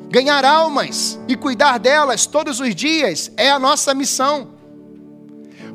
Ganhar 0.07 0.45
almas 0.45 1.19
e 1.27 1.35
cuidar 1.35 1.79
delas 1.79 2.27
todos 2.27 2.59
os 2.59 2.75
dias 2.75 3.31
é 3.35 3.49
a 3.49 3.57
nossa 3.57 3.91
missão. 3.95 4.49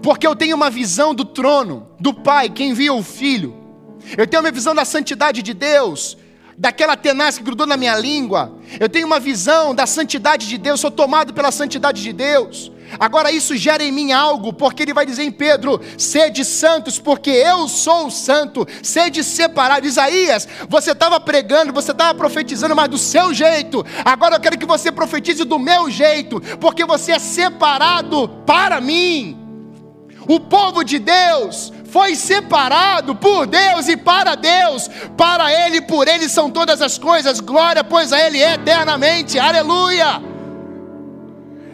Porque 0.04 0.24
eu 0.24 0.36
tenho 0.36 0.54
uma 0.54 0.70
visão 0.70 1.12
do 1.12 1.24
trono, 1.24 1.88
do 1.98 2.14
Pai 2.14 2.48
que 2.48 2.62
envia 2.62 2.94
o 2.94 3.02
Filho. 3.02 3.56
Eu 4.16 4.24
tenho 4.24 4.44
uma 4.44 4.52
visão 4.52 4.72
da 4.72 4.84
santidade 4.84 5.42
de 5.42 5.52
Deus, 5.52 6.16
daquela 6.56 6.96
tenaz 6.96 7.38
que 7.38 7.44
grudou 7.44 7.66
na 7.66 7.76
minha 7.76 7.96
língua. 7.96 8.58
Eu 8.78 8.88
tenho 8.88 9.06
uma 9.06 9.20
visão 9.20 9.74
da 9.74 9.86
santidade 9.86 10.48
de 10.48 10.58
Deus, 10.58 10.80
sou 10.80 10.90
tomado 10.90 11.32
pela 11.32 11.50
santidade 11.50 12.02
de 12.02 12.12
Deus. 12.12 12.72
Agora 12.98 13.32
isso 13.32 13.56
gera 13.56 13.82
em 13.82 13.90
mim 13.90 14.12
algo, 14.12 14.52
porque 14.52 14.82
ele 14.82 14.94
vai 14.94 15.04
dizer 15.06 15.24
em 15.24 15.32
Pedro: 15.32 15.80
sede 15.98 16.44
santos, 16.44 16.98
porque 16.98 17.30
eu 17.30 17.68
sou 17.68 18.10
santo, 18.10 18.66
sede 18.82 19.24
separado. 19.24 19.86
Isaías, 19.86 20.46
você 20.68 20.92
estava 20.92 21.18
pregando, 21.18 21.72
você 21.72 21.92
estava 21.92 22.16
profetizando, 22.16 22.76
mas 22.76 22.88
do 22.88 22.98
seu 22.98 23.34
jeito. 23.34 23.84
Agora 24.04 24.36
eu 24.36 24.40
quero 24.40 24.58
que 24.58 24.66
você 24.66 24.92
profetize 24.92 25.44
do 25.44 25.58
meu 25.58 25.90
jeito, 25.90 26.40
porque 26.60 26.84
você 26.84 27.12
é 27.12 27.18
separado 27.18 28.28
para 28.46 28.80
mim. 28.80 29.40
O 30.26 30.40
povo 30.40 30.82
de 30.82 30.98
Deus 30.98 31.72
foi 31.94 32.16
separado 32.16 33.14
por 33.14 33.46
Deus 33.46 33.86
e 33.86 33.96
para 33.96 34.34
Deus, 34.34 34.90
para 35.16 35.52
Ele 35.52 35.76
e 35.76 35.80
por 35.80 36.08
Ele 36.08 36.28
são 36.28 36.50
todas 36.50 36.82
as 36.82 36.98
coisas, 36.98 37.38
glória, 37.38 37.84
pois 37.84 38.12
a 38.12 38.18
Ele 38.18 38.42
é 38.42 38.54
eternamente, 38.54 39.38
aleluia 39.38 40.20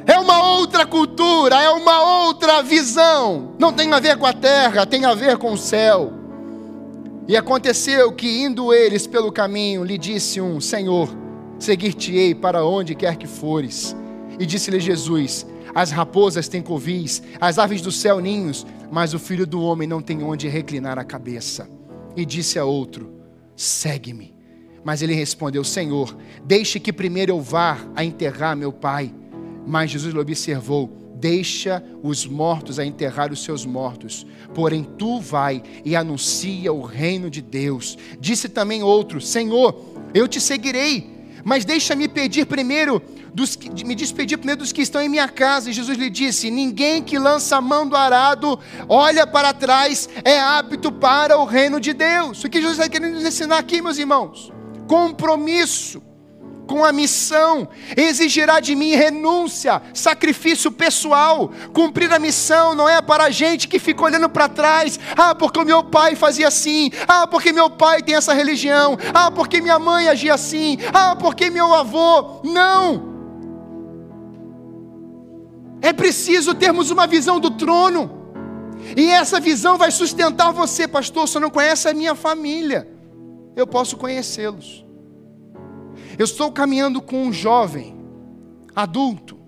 é 0.06 0.18
uma 0.18 0.56
outra 0.56 0.84
cultura, 0.84 1.62
é 1.62 1.70
uma 1.70 2.26
outra 2.26 2.62
visão. 2.62 3.54
Não 3.60 3.72
tem 3.72 3.92
a 3.92 4.00
ver 4.00 4.16
com 4.16 4.26
a 4.26 4.32
terra, 4.32 4.84
tem 4.84 5.04
a 5.04 5.14
ver 5.14 5.38
com 5.38 5.52
o 5.52 5.58
céu. 5.58 6.12
E 7.28 7.36
aconteceu 7.36 8.10
que, 8.10 8.42
indo 8.42 8.74
eles 8.74 9.06
pelo 9.06 9.30
caminho, 9.30 9.84
lhe 9.84 9.96
disse 9.96 10.40
um: 10.40 10.60
Senhor, 10.60 11.08
seguir-te-ei 11.60 12.34
para 12.34 12.64
onde 12.64 12.96
quer 12.96 13.16
que 13.16 13.28
fores. 13.28 13.94
E 14.36 14.44
disse-lhe 14.44 14.80
Jesus: 14.80 15.46
As 15.72 15.92
raposas 15.92 16.48
têm 16.48 16.60
covis, 16.60 17.22
as 17.40 17.56
aves 17.56 17.80
do 17.80 17.92
céu 17.92 18.18
ninhos, 18.18 18.66
mas 18.90 19.14
o 19.14 19.18
filho 19.18 19.46
do 19.46 19.62
homem 19.62 19.86
não 19.86 20.02
tem 20.02 20.22
onde 20.22 20.48
reclinar 20.48 20.98
a 20.98 21.04
cabeça. 21.04 21.68
E 22.16 22.24
disse 22.24 22.58
a 22.58 22.64
outro: 22.64 23.12
Segue-me. 23.54 24.34
Mas 24.84 25.02
ele 25.02 25.14
respondeu: 25.14 25.62
Senhor, 25.62 26.16
deixe 26.44 26.80
que 26.80 26.92
primeiro 26.92 27.32
eu 27.32 27.40
vá 27.40 27.78
a 27.94 28.04
enterrar 28.04 28.56
meu 28.56 28.72
pai. 28.72 29.14
Mas 29.66 29.90
Jesus 29.90 30.12
lhe 30.12 30.20
observou: 30.20 30.90
Deixa 31.14 31.84
os 32.02 32.26
mortos 32.26 32.78
a 32.78 32.84
enterrar 32.84 33.30
os 33.30 33.44
seus 33.44 33.66
mortos, 33.66 34.26
porém 34.54 34.82
tu 34.82 35.20
vai 35.20 35.62
e 35.84 35.94
anuncia 35.94 36.72
o 36.72 36.80
reino 36.80 37.30
de 37.30 37.42
Deus. 37.42 37.96
Disse 38.18 38.48
também 38.48 38.82
outro: 38.82 39.20
Senhor, 39.20 39.78
eu 40.14 40.26
te 40.26 40.40
seguirei, 40.40 41.08
mas 41.44 41.64
deixa-me 41.64 42.08
pedir 42.08 42.46
primeiro 42.46 43.02
dos 43.34 43.56
que, 43.56 43.84
me 43.84 43.94
despedir 43.94 44.38
primeiro 44.38 44.60
dos 44.60 44.72
que 44.72 44.82
estão 44.82 45.00
em 45.00 45.08
minha 45.08 45.28
casa. 45.28 45.70
E 45.70 45.72
Jesus 45.72 45.96
lhe 45.96 46.10
disse: 46.10 46.50
Ninguém 46.50 47.02
que 47.02 47.18
lança 47.18 47.56
a 47.56 47.60
mão 47.60 47.88
do 47.88 47.96
arado, 47.96 48.58
olha 48.88 49.26
para 49.26 49.52
trás, 49.52 50.08
é 50.24 50.38
apto 50.40 50.92
para 50.92 51.38
o 51.38 51.44
reino 51.44 51.80
de 51.80 51.92
Deus. 51.92 52.44
O 52.44 52.48
que 52.48 52.60
Jesus 52.60 52.78
está 52.78 52.88
querendo 52.88 53.14
nos 53.14 53.24
ensinar 53.24 53.58
aqui, 53.58 53.80
meus 53.80 53.98
irmãos? 53.98 54.52
Compromisso 54.86 56.02
com 56.70 56.84
a 56.84 56.92
missão, 56.92 57.68
exigirá 57.96 58.60
de 58.60 58.76
mim 58.76 58.94
renúncia, 58.94 59.82
sacrifício 59.92 60.70
pessoal. 60.70 61.50
Cumprir 61.72 62.12
a 62.12 62.18
missão 62.20 62.76
não 62.76 62.88
é 62.88 63.02
para 63.02 63.24
a 63.24 63.30
gente 63.30 63.66
que 63.66 63.80
fica 63.80 64.04
olhando 64.04 64.28
para 64.28 64.48
trás, 64.48 65.00
ah, 65.16 65.34
porque 65.34 65.58
o 65.58 65.64
meu 65.64 65.82
pai 65.82 66.14
fazia 66.14 66.46
assim, 66.46 66.92
ah, 67.08 67.26
porque 67.26 67.52
meu 67.52 67.68
pai 67.68 68.04
tem 68.04 68.14
essa 68.14 68.32
religião, 68.32 68.96
ah, 69.12 69.32
porque 69.32 69.60
minha 69.60 69.80
mãe 69.80 70.06
agia 70.06 70.34
assim, 70.34 70.78
ah, 70.94 71.16
porque 71.16 71.50
meu 71.50 71.74
avô. 71.74 72.40
Não! 72.44 73.19
É 75.80 75.92
preciso 75.92 76.54
termos 76.54 76.90
uma 76.90 77.06
visão 77.06 77.40
do 77.40 77.50
trono. 77.50 78.18
E 78.96 79.08
essa 79.08 79.40
visão 79.40 79.76
vai 79.78 79.90
sustentar 79.90 80.52
você, 80.52 80.86
pastor. 80.86 81.28
Você 81.28 81.38
não 81.38 81.50
conhece 81.50 81.88
a 81.88 81.94
minha 81.94 82.14
família. 82.14 82.88
Eu 83.56 83.66
posso 83.66 83.96
conhecê-los. 83.96 84.84
Eu 86.18 86.24
estou 86.24 86.52
caminhando 86.52 87.00
com 87.00 87.24
um 87.24 87.32
jovem, 87.32 87.96
adulto. 88.74 89.38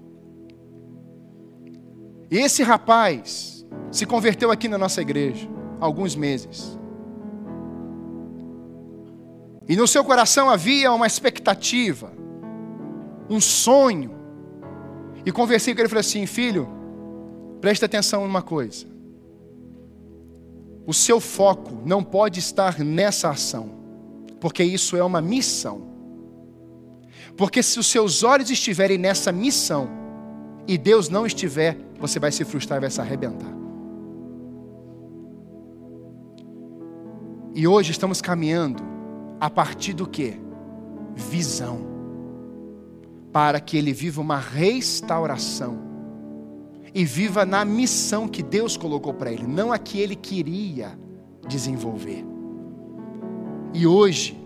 E 2.30 2.39
esse 2.39 2.62
rapaz 2.62 3.66
se 3.91 4.07
converteu 4.07 4.51
aqui 4.51 4.68
na 4.68 4.78
nossa 4.78 5.03
igreja 5.03 5.49
há 5.80 5.85
alguns 5.85 6.16
meses. 6.16 6.78
E 9.68 9.76
no 9.76 9.87
seu 9.87 10.03
coração 10.03 10.51
havia 10.51 10.93
uma 10.93 11.07
expectativa, 11.07 12.12
um 13.28 13.41
sonho. 13.41 14.22
E 15.25 15.33
conversei 15.33 15.75
com 15.75 15.81
ele 15.81 15.87
e 15.87 15.89
falei 15.89 16.01
assim: 16.01 16.27
filho, 16.27 16.68
preste 17.61 17.85
atenção 17.85 18.23
numa 18.23 18.43
coisa. 18.43 18.87
O 20.87 20.93
seu 20.93 21.20
foco 21.20 21.81
não 21.85 22.03
pode 22.03 22.41
estar 22.41 22.79
nessa 22.81 23.31
ação, 23.31 23.70
porque 24.41 24.64
isso 24.64 24.97
é 24.97 25.05
uma 25.05 25.20
missão. 25.20 25.93
Porque 27.37 27.62
se 27.62 27.79
os 27.79 27.87
seus 27.87 28.25
olhos 28.25 28.51
estiverem 28.51 28.99
nessa 28.99 29.31
missão 29.31 29.89
e 30.66 30.77
Deus 30.77 31.09
não 31.09 31.25
estiver, 31.25 31.79
você 31.99 32.18
vai 32.18 32.33
se 32.33 32.45
frustrar 32.45 32.79
e 32.79 32.81
vai 32.81 32.91
se 32.91 33.01
arrebentar. 33.01 33.53
E 37.55 37.66
hoje 37.66 37.93
estamos 37.93 38.20
caminhando 38.20 38.83
a 39.39 39.49
partir 39.49 39.93
do 39.93 40.07
que? 40.07 40.41
Visão. 41.14 41.91
Para 43.33 43.61
que 43.61 43.76
ele 43.76 43.93
viva 43.93 44.20
uma 44.20 44.39
restauração 44.39 45.78
e 46.95 47.05
viva 47.05 47.47
na 47.47 47.64
missão 47.64 48.28
que 48.28 48.43
Deus 48.43 48.76
colocou 48.76 49.14
para 49.14 49.33
ele, 49.33 49.47
não 49.47 49.72
a 49.72 49.78
que 49.78 49.99
ele 49.99 50.14
queria 50.14 50.99
desenvolver. 51.49 52.24
E 53.72 53.87
hoje, 53.87 54.39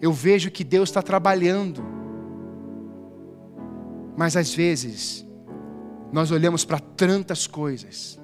eu 0.00 0.12
vejo 0.12 0.50
que 0.50 0.62
Deus 0.62 0.90
está 0.90 1.00
trabalhando, 1.00 1.82
mas 4.16 4.36
às 4.36 4.54
vezes, 4.54 5.26
nós 6.12 6.30
olhamos 6.30 6.64
para 6.64 6.78
tantas 6.78 7.46
coisas, 7.46 8.20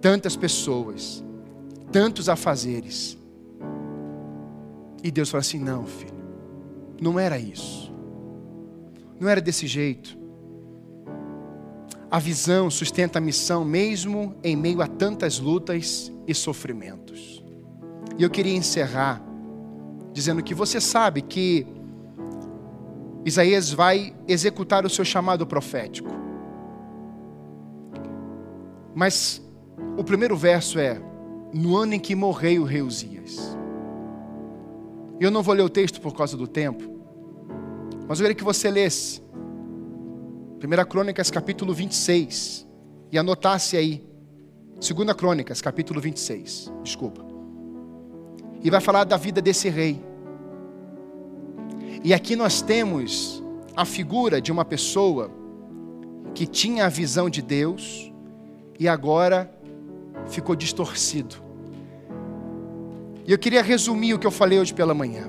tantas 0.00 0.36
pessoas, 0.36 1.24
tantos 1.90 2.28
afazeres, 2.28 3.18
e 5.02 5.10
Deus 5.10 5.30
fala 5.30 5.40
assim: 5.40 5.58
não, 5.58 5.84
filho, 5.84 6.14
não 7.00 7.18
era 7.18 7.38
isso, 7.38 7.87
não 9.20 9.28
era 9.28 9.40
desse 9.40 9.66
jeito. 9.66 10.16
A 12.10 12.18
visão 12.18 12.70
sustenta 12.70 13.18
a 13.18 13.22
missão, 13.22 13.64
mesmo 13.64 14.34
em 14.42 14.56
meio 14.56 14.80
a 14.80 14.86
tantas 14.86 15.38
lutas 15.38 16.10
e 16.26 16.34
sofrimentos. 16.34 17.42
E 18.18 18.22
eu 18.22 18.30
queria 18.30 18.56
encerrar 18.56 19.22
dizendo 20.12 20.42
que 20.42 20.54
você 20.54 20.80
sabe 20.80 21.22
que 21.22 21.66
Isaías 23.24 23.72
vai 23.72 24.14
executar 24.26 24.86
o 24.86 24.90
seu 24.90 25.04
chamado 25.04 25.46
profético. 25.46 26.10
Mas 28.94 29.42
o 29.96 30.02
primeiro 30.02 30.36
verso 30.36 30.78
é: 30.78 31.00
No 31.52 31.76
ano 31.76 31.94
em 31.94 32.00
que 32.00 32.14
morreu 32.14 32.62
o 32.62 32.64
rei 32.64 32.82
Uzias. 32.82 33.56
Eu 35.20 35.30
não 35.30 35.42
vou 35.42 35.54
ler 35.54 35.62
o 35.62 35.68
texto 35.68 36.00
por 36.00 36.14
causa 36.14 36.36
do 36.36 36.46
tempo, 36.46 36.97
mas 38.08 38.18
eu 38.18 38.24
queria 38.24 38.34
que 38.34 38.44
você 38.44 38.70
lesse 38.70 39.20
1 40.64 40.88
Crônicas 40.88 41.30
capítulo 41.30 41.74
26 41.74 42.66
e 43.12 43.18
anotasse 43.18 43.76
aí 43.76 44.08
2 44.80 45.12
Crônicas 45.12 45.60
capítulo 45.60 46.00
26, 46.00 46.72
desculpa. 46.82 47.24
E 48.62 48.70
vai 48.70 48.80
falar 48.80 49.04
da 49.04 49.16
vida 49.16 49.42
desse 49.42 49.68
rei. 49.68 50.02
E 52.02 52.14
aqui 52.14 52.34
nós 52.34 52.62
temos 52.62 53.42
a 53.76 53.84
figura 53.84 54.40
de 54.40 54.50
uma 54.50 54.64
pessoa 54.64 55.30
que 56.34 56.46
tinha 56.46 56.86
a 56.86 56.88
visão 56.88 57.28
de 57.28 57.42
Deus 57.42 58.12
e 58.78 58.88
agora 58.88 59.52
ficou 60.28 60.56
distorcido. 60.56 61.36
E 63.26 63.32
eu 63.32 63.38
queria 63.38 63.62
resumir 63.62 64.14
o 64.14 64.18
que 64.18 64.26
eu 64.26 64.30
falei 64.30 64.58
hoje 64.58 64.72
pela 64.72 64.94
manhã, 64.94 65.28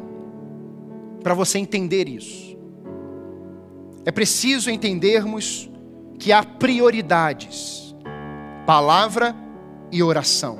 para 1.22 1.34
você 1.34 1.58
entender 1.60 2.08
isso. 2.08 2.49
É 4.06 4.12
preciso 4.12 4.70
entendermos 4.70 5.70
que 6.18 6.32
há 6.32 6.43
prioridades: 6.43 7.95
palavra 8.66 9.36
e 9.91 10.04
oração. 10.04 10.58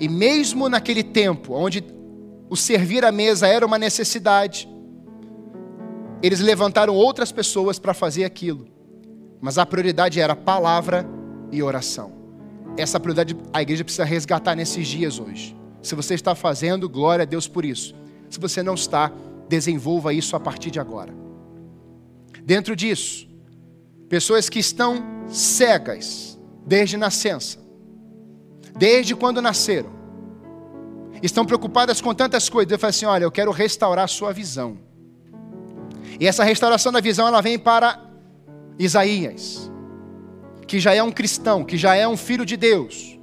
E 0.00 0.08
mesmo 0.08 0.68
naquele 0.68 1.02
tempo, 1.02 1.54
onde 1.54 1.84
o 2.48 2.56
servir 2.56 3.04
à 3.04 3.12
mesa 3.12 3.46
era 3.46 3.66
uma 3.66 3.78
necessidade. 3.78 4.68
Eles 6.22 6.40
levantaram 6.40 6.94
outras 6.94 7.30
pessoas 7.30 7.78
para 7.78 7.94
fazer 7.94 8.24
aquilo. 8.24 8.66
Mas 9.40 9.58
a 9.58 9.66
prioridade 9.66 10.20
era 10.20 10.34
palavra 10.34 11.06
e 11.52 11.62
oração. 11.62 12.12
Essa 12.76 12.98
prioridade 12.98 13.36
a 13.52 13.62
igreja 13.62 13.84
precisa 13.84 14.04
resgatar 14.04 14.54
nesses 14.54 14.86
dias 14.86 15.18
hoje. 15.18 15.56
Se 15.82 15.94
você 15.94 16.14
está 16.14 16.34
fazendo, 16.34 16.88
glória 16.88 17.22
a 17.22 17.26
Deus 17.26 17.46
por 17.46 17.64
isso. 17.64 17.94
Se 18.28 18.38
você 18.38 18.62
não 18.62 18.74
está, 18.74 19.12
desenvolva 19.48 20.12
isso 20.12 20.34
a 20.34 20.40
partir 20.40 20.70
de 20.70 20.80
agora. 20.80 21.12
Dentro 22.44 22.74
disso, 22.74 23.28
pessoas 24.08 24.48
que 24.48 24.58
estão 24.58 25.02
cegas 25.28 26.38
desde 26.66 26.96
nascença, 26.96 27.58
desde 28.76 29.14
quando 29.14 29.42
nasceram, 29.42 29.90
estão 31.22 31.44
preocupadas 31.44 32.00
com 32.00 32.14
tantas 32.14 32.48
coisas. 32.48 32.68
Deus 32.68 32.80
fala 32.80 32.90
assim: 32.90 33.06
olha, 33.06 33.24
eu 33.24 33.30
quero 33.30 33.50
restaurar 33.50 34.04
a 34.04 34.08
sua 34.08 34.32
visão. 34.32 34.78
E 36.20 36.26
essa 36.26 36.44
restauração 36.44 36.90
da 36.90 37.00
visão 37.00 37.26
ela 37.26 37.40
vem 37.40 37.58
para 37.58 38.02
Isaías, 38.78 39.70
que 40.66 40.80
já 40.80 40.94
é 40.94 41.02
um 41.02 41.12
cristão, 41.12 41.64
que 41.64 41.76
já 41.76 41.94
é 41.94 42.06
um 42.06 42.16
filho 42.16 42.44
de 42.44 42.56
Deus, 42.56 43.18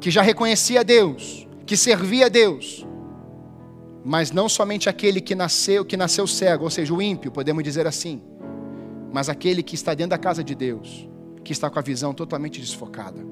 que 0.00 0.10
já 0.10 0.22
reconhecia 0.22 0.84
Deus, 0.84 1.46
que 1.66 1.76
servia 1.76 2.26
a 2.26 2.28
Deus. 2.28 2.86
Mas 4.04 4.30
não 4.30 4.48
somente 4.48 4.88
aquele 4.88 5.20
que 5.20 5.34
nasceu, 5.34 5.84
que 5.84 5.96
nasceu 5.96 6.26
cego, 6.26 6.64
ou 6.64 6.70
seja, 6.70 6.94
o 6.94 7.02
ímpio, 7.02 7.30
podemos 7.30 7.62
dizer 7.64 7.86
assim, 7.86 8.22
mas 9.12 9.28
aquele 9.28 9.62
que 9.62 9.74
está 9.74 9.94
dentro 9.94 10.10
da 10.10 10.18
casa 10.18 10.44
de 10.44 10.54
Deus, 10.54 11.08
que 11.42 11.52
está 11.52 11.68
com 11.68 11.78
a 11.78 11.82
visão 11.82 12.12
totalmente 12.12 12.60
desfocada. 12.60 13.24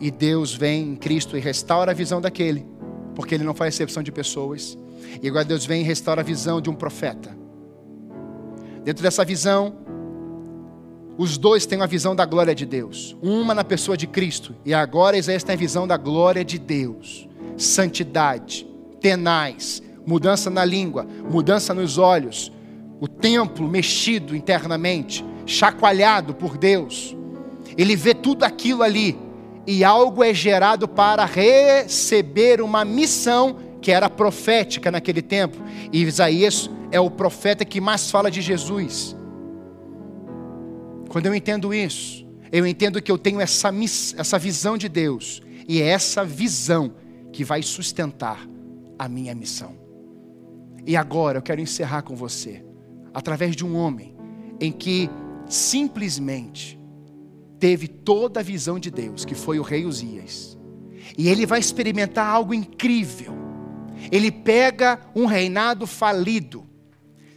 E 0.00 0.10
Deus 0.10 0.54
vem 0.54 0.90
em 0.90 0.96
Cristo 0.96 1.36
e 1.36 1.40
restaura 1.40 1.92
a 1.92 1.94
visão 1.94 2.20
daquele, 2.20 2.66
porque 3.14 3.34
ele 3.34 3.44
não 3.44 3.54
faz 3.54 3.74
exceção 3.74 4.02
de 4.02 4.10
pessoas. 4.10 4.76
E 5.22 5.28
agora 5.28 5.44
Deus 5.44 5.64
vem 5.64 5.82
e 5.82 5.84
restaura 5.84 6.20
a 6.20 6.24
visão 6.24 6.60
de 6.60 6.68
um 6.68 6.74
profeta. 6.74 7.36
Dentro 8.82 9.02
dessa 9.02 9.24
visão, 9.24 9.76
os 11.16 11.38
dois 11.38 11.64
têm 11.64 11.80
a 11.80 11.86
visão 11.86 12.14
da 12.14 12.26
glória 12.26 12.54
de 12.54 12.66
Deus. 12.66 13.16
Uma 13.22 13.54
na 13.54 13.62
pessoa 13.62 13.96
de 13.96 14.06
Cristo. 14.06 14.54
E 14.64 14.74
agora 14.74 15.16
Isaías 15.16 15.44
tem 15.44 15.54
a 15.54 15.58
visão 15.58 15.86
da 15.86 15.96
glória 15.96 16.44
de 16.44 16.58
Deus. 16.58 17.28
Santidade, 17.56 18.66
tenaz, 19.04 19.82
mudança 20.06 20.48
na 20.48 20.64
língua, 20.64 21.06
mudança 21.30 21.74
nos 21.74 21.98
olhos. 21.98 22.50
O 22.98 23.06
templo 23.06 23.68
mexido 23.68 24.34
internamente, 24.34 25.22
chacoalhado 25.44 26.32
por 26.32 26.56
Deus. 26.56 27.14
Ele 27.76 27.96
vê 27.96 28.14
tudo 28.14 28.44
aquilo 28.44 28.82
ali 28.82 29.18
e 29.66 29.84
algo 29.84 30.24
é 30.24 30.32
gerado 30.32 30.88
para 30.88 31.26
receber 31.26 32.62
uma 32.62 32.82
missão 32.82 33.58
que 33.82 33.92
era 33.92 34.08
profética 34.08 34.90
naquele 34.90 35.20
tempo. 35.20 35.58
E 35.92 36.02
Isaías 36.02 36.70
é 36.90 36.98
o 36.98 37.10
profeta 37.10 37.62
que 37.62 37.82
mais 37.82 38.10
fala 38.10 38.30
de 38.30 38.40
Jesus. 38.40 39.14
Quando 41.10 41.26
eu 41.26 41.34
entendo 41.34 41.74
isso, 41.74 42.26
eu 42.50 42.66
entendo 42.66 43.02
que 43.02 43.12
eu 43.12 43.18
tenho 43.18 43.38
essa, 43.38 43.70
essa 44.16 44.38
visão 44.38 44.78
de 44.78 44.88
Deus, 44.88 45.42
e 45.68 45.82
é 45.82 45.88
essa 45.88 46.24
visão 46.24 46.94
que 47.30 47.44
vai 47.44 47.62
sustentar 47.62 48.53
a 48.98 49.08
minha 49.08 49.34
missão. 49.34 49.76
E 50.86 50.96
agora 50.96 51.38
eu 51.38 51.42
quero 51.42 51.60
encerrar 51.60 52.02
com 52.02 52.14
você, 52.14 52.64
através 53.12 53.56
de 53.56 53.64
um 53.64 53.76
homem 53.76 54.14
em 54.60 54.70
que 54.70 55.08
simplesmente 55.46 56.78
teve 57.58 57.88
toda 57.88 58.40
a 58.40 58.42
visão 58.42 58.78
de 58.78 58.90
Deus, 58.90 59.24
que 59.24 59.34
foi 59.34 59.58
o 59.58 59.62
rei 59.62 59.86
Uzias. 59.86 60.58
E 61.16 61.28
ele 61.28 61.46
vai 61.46 61.60
experimentar 61.60 62.26
algo 62.26 62.52
incrível. 62.52 63.32
Ele 64.10 64.30
pega 64.30 65.00
um 65.14 65.26
reinado 65.26 65.86
falido, 65.86 66.66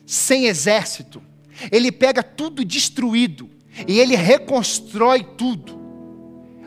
sem 0.05 0.45
exército. 0.45 1.22
Ele 1.72 1.91
pega 1.91 2.22
tudo 2.22 2.64
destruído 2.64 3.49
e 3.88 3.99
ele 3.99 4.16
reconstrói 4.16 5.24
tudo. 5.24 5.78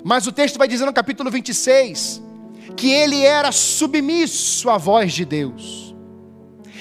Mas 0.05 0.26
o 0.26 0.32
texto 0.32 0.59
vai 0.59 0.66
dizer 0.66 0.86
no 0.86 0.93
capítulo 0.93 1.30
26 1.30 2.22
que 2.77 2.91
ele 2.91 3.23
era 3.23 3.53
submisso 3.53 4.68
à 4.71 4.79
voz 4.79 5.12
de 5.12 5.25
Deus. 5.25 5.95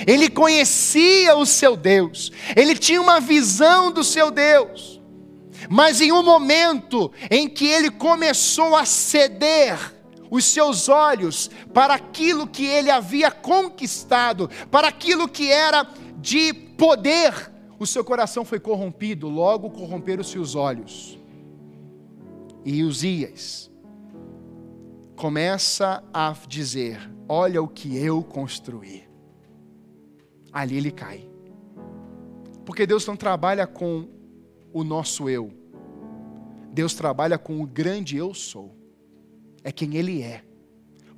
Ele 0.07 0.29
conhecia 0.29 1.35
o 1.35 1.45
seu 1.45 1.75
Deus, 1.75 2.31
ele 2.55 2.75
tinha 2.75 3.01
uma 3.01 3.19
visão 3.19 3.91
do 3.91 4.03
seu 4.03 4.31
Deus. 4.31 4.99
Mas 5.69 5.99
em 5.99 6.11
um 6.11 6.23
momento 6.23 7.11
em 7.29 7.47
que 7.49 7.67
ele 7.67 7.91
começou 7.91 8.75
a 8.75 8.85
ceder 8.85 9.77
os 10.31 10.45
seus 10.45 10.87
olhos 10.87 11.49
para 11.73 11.95
aquilo 11.95 12.47
que 12.47 12.65
ele 12.65 12.89
havia 12.89 13.29
conquistado, 13.29 14.49
para 14.71 14.87
aquilo 14.87 15.27
que 15.27 15.51
era 15.51 15.85
de 16.17 16.53
poder, 16.53 17.51
o 17.77 17.85
seu 17.85 18.03
coração 18.03 18.45
foi 18.45 18.59
corrompido, 18.59 19.27
logo 19.27 19.69
corromperam-se 19.69 20.39
os 20.39 20.55
olhos. 20.55 21.19
E 22.63 22.83
Uzias 22.83 23.68
começa 25.19 26.01
a 26.13 26.33
dizer: 26.47 26.97
Olha 27.27 27.61
o 27.61 27.67
que 27.67 27.97
eu 27.97 28.23
construí. 28.23 29.03
Ali 30.51 30.77
ele 30.77 30.91
cai. 30.91 31.29
Porque 32.65 32.87
Deus 32.87 33.05
não 33.05 33.17
trabalha 33.17 33.67
com 33.67 34.07
o 34.71 34.81
nosso 34.83 35.29
eu, 35.29 35.51
Deus 36.71 36.93
trabalha 36.93 37.37
com 37.37 37.61
o 37.61 37.67
grande 37.67 38.15
eu 38.15 38.33
sou. 38.33 38.73
É 39.61 39.73
quem 39.73 39.97
Ele 39.97 40.21
é. 40.21 40.41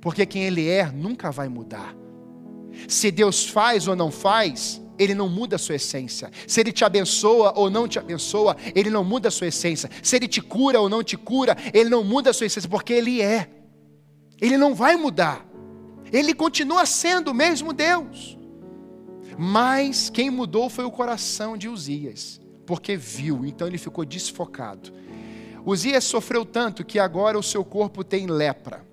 Porque 0.00 0.26
quem 0.26 0.42
Ele 0.42 0.68
é 0.68 0.90
nunca 0.90 1.30
vai 1.30 1.48
mudar. 1.48 1.94
Se 2.88 3.10
Deus 3.10 3.46
faz 3.48 3.86
ou 3.86 3.94
não 3.94 4.10
faz, 4.10 4.82
Ele 4.98 5.14
não 5.14 5.28
muda 5.28 5.54
a 5.54 5.58
sua 5.58 5.76
essência. 5.76 6.28
Se 6.48 6.60
Ele 6.60 6.72
te 6.72 6.84
abençoa 6.84 7.52
ou 7.56 7.70
não 7.70 7.86
te 7.86 8.00
abençoa, 8.00 8.56
Ele 8.74 8.90
não 8.90 9.04
muda 9.04 9.28
a 9.28 9.30
sua 9.30 9.46
essência. 9.46 9.88
Se 10.02 10.16
Ele 10.16 10.26
te 10.26 10.40
cura 10.40 10.80
ou 10.80 10.88
não 10.88 11.04
te 11.04 11.16
cura, 11.16 11.56
Ele 11.72 11.88
não 11.88 12.02
muda 12.02 12.30
a 12.30 12.32
sua 12.32 12.46
essência, 12.46 12.68
porque 12.68 12.92
Ele 12.92 13.22
é. 13.22 13.61
Ele 14.42 14.56
não 14.56 14.74
vai 14.74 14.96
mudar. 14.96 15.46
Ele 16.12 16.34
continua 16.34 16.84
sendo 16.84 17.30
o 17.30 17.34
mesmo 17.34 17.72
Deus. 17.72 18.36
Mas 19.38 20.10
quem 20.10 20.30
mudou 20.30 20.68
foi 20.68 20.84
o 20.84 20.90
coração 20.90 21.56
de 21.56 21.68
Uzias, 21.68 22.40
porque 22.66 22.96
viu, 22.96 23.46
então 23.46 23.68
ele 23.68 23.78
ficou 23.78 24.04
desfocado. 24.04 24.92
Uzias 25.64 26.02
sofreu 26.02 26.44
tanto 26.44 26.84
que 26.84 26.98
agora 26.98 27.38
o 27.38 27.42
seu 27.42 27.64
corpo 27.64 28.02
tem 28.02 28.26
lepra. 28.26 28.84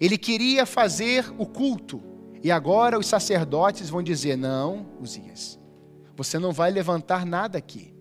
Ele 0.00 0.16
queria 0.16 0.64
fazer 0.64 1.30
o 1.36 1.44
culto, 1.44 2.02
e 2.42 2.50
agora 2.50 2.98
os 2.98 3.06
sacerdotes 3.06 3.90
vão 3.90 4.02
dizer: 4.02 4.36
Não, 4.36 4.86
Uzias, 5.00 5.60
você 6.16 6.38
não 6.38 6.50
vai 6.50 6.70
levantar 6.70 7.26
nada 7.26 7.58
aqui. 7.58 7.94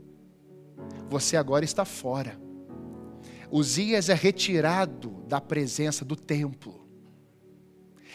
Você 1.10 1.36
agora 1.36 1.66
está 1.66 1.84
fora. 1.84 2.47
Uzias 3.52 4.10
é 4.10 4.14
retirado 4.14 5.10
da 5.28 5.39
presença 5.39 6.04
do 6.04 6.16
templo. 6.16 6.86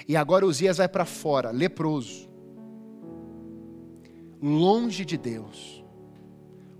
E 0.07 0.17
agora 0.17 0.47
Uzias 0.47 0.79
vai 0.79 0.89
para 0.89 1.05
fora, 1.05 1.51
leproso, 1.51 2.29
longe 4.43 5.05
de 5.05 5.17
Deus, 5.17 5.85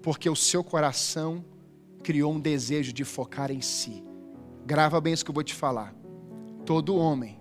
porque 0.03 0.29
o 0.29 0.37
seu 0.37 0.65
coração 0.65 1.45
criou 2.03 2.33
um 2.33 2.41
desejo 2.41 2.93
de 2.93 3.05
focar 3.05 3.51
em 3.51 3.61
si. 3.61 4.05
Grava 4.67 5.01
bem 5.01 5.13
isso 5.13 5.25
que 5.25 5.31
eu 5.31 5.35
vou 5.35 5.45
te 5.45 5.55
falar. 5.55 5.95
Todo 6.67 6.97
homem, 6.97 7.41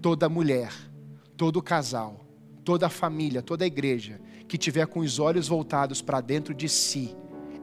toda 0.00 0.28
mulher, 0.28 0.72
todo 1.36 1.62
casal, 1.62 2.26
toda 2.64 2.88
família, 2.88 3.42
toda 3.42 3.66
igreja 3.66 4.20
que 4.48 4.58
tiver 4.58 4.86
com 4.86 5.00
os 5.00 5.18
olhos 5.18 5.48
voltados 5.48 6.02
para 6.02 6.20
dentro 6.20 6.52
de 6.52 6.68
si, 6.68 7.16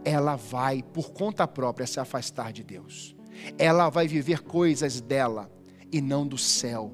ela 0.10 0.36
vai, 0.36 0.82
por 0.82 1.12
conta 1.12 1.48
própria, 1.48 1.86
se 1.86 2.00
afastar 2.00 2.52
de 2.52 2.64
Deus. 2.64 3.16
Ela 3.58 3.90
vai 3.90 4.08
viver 4.08 4.42
coisas 4.42 5.00
dela 5.00 5.50
e 5.92 6.02
não 6.02 6.28
do 6.28 6.38
céu. 6.38 6.92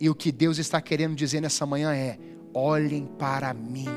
E 0.00 0.08
o 0.08 0.14
que 0.14 0.30
Deus 0.30 0.58
está 0.58 0.80
querendo 0.80 1.14
dizer 1.14 1.40
nessa 1.40 1.66
manhã 1.66 1.94
é: 1.94 2.18
olhem 2.54 3.06
para 3.06 3.52
mim, 3.52 3.88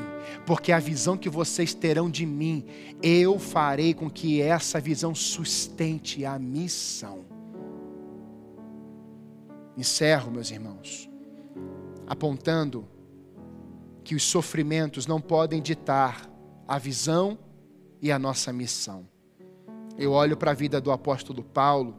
porque 0.44 0.72
a 0.72 0.78
visão 0.78 1.16
que 1.16 1.28
vocês 1.28 1.72
terão 1.72 2.10
de 2.10 2.26
mim, 2.26 2.64
eu 3.02 3.38
farei 3.38 3.94
com 3.94 4.10
que 4.10 4.42
essa 4.42 4.80
visão 4.80 5.14
sustente 5.14 6.24
a 6.24 6.38
missão. 6.38 7.24
Encerro, 9.76 10.30
meus 10.30 10.50
irmãos, 10.50 11.08
apontando 12.06 12.86
que 14.02 14.14
os 14.14 14.24
sofrimentos 14.24 15.06
não 15.06 15.20
podem 15.20 15.62
ditar 15.62 16.28
a 16.66 16.78
visão 16.78 17.38
e 18.00 18.10
a 18.10 18.18
nossa 18.18 18.52
missão. 18.52 19.06
Eu 19.98 20.12
olho 20.12 20.36
para 20.36 20.52
a 20.52 20.54
vida 20.54 20.80
do 20.80 20.90
apóstolo 20.90 21.42
Paulo 21.42 21.96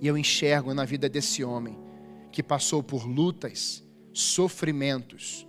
e 0.00 0.06
eu 0.06 0.16
enxergo 0.16 0.72
na 0.72 0.84
vida 0.84 1.08
desse 1.08 1.44
homem 1.44 1.78
que 2.32 2.42
passou 2.42 2.82
por 2.82 3.06
lutas, 3.06 3.84
sofrimentos, 4.12 5.46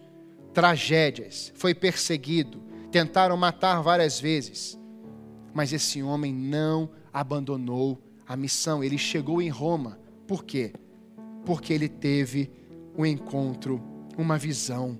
tragédias, 0.53 1.51
foi 1.55 1.73
perseguido, 1.73 2.61
tentaram 2.91 3.35
matar 3.35 3.81
várias 3.81 4.19
vezes, 4.19 4.79
mas 5.53 5.73
esse 5.73 6.01
homem 6.03 6.33
não 6.33 6.89
abandonou 7.11 8.01
a 8.27 8.35
missão. 8.35 8.83
Ele 8.83 8.97
chegou 8.97 9.41
em 9.41 9.49
Roma, 9.49 9.99
por 10.27 10.43
quê? 10.43 10.73
Porque 11.45 11.73
ele 11.73 11.89
teve 11.89 12.51
um 12.97 13.05
encontro, 13.05 13.81
uma 14.17 14.37
visão 14.37 14.99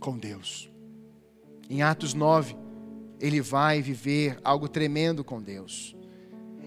com 0.00 0.16
Deus. 0.16 0.70
Em 1.68 1.82
Atos 1.82 2.14
9, 2.14 2.56
ele 3.20 3.40
vai 3.40 3.82
viver 3.82 4.38
algo 4.44 4.68
tremendo 4.68 5.24
com 5.24 5.42
Deus. 5.42 5.96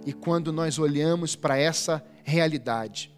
E 0.05 0.13
quando 0.13 0.51
nós 0.51 0.79
olhamos 0.79 1.35
para 1.35 1.57
essa 1.57 2.03
realidade, 2.23 3.13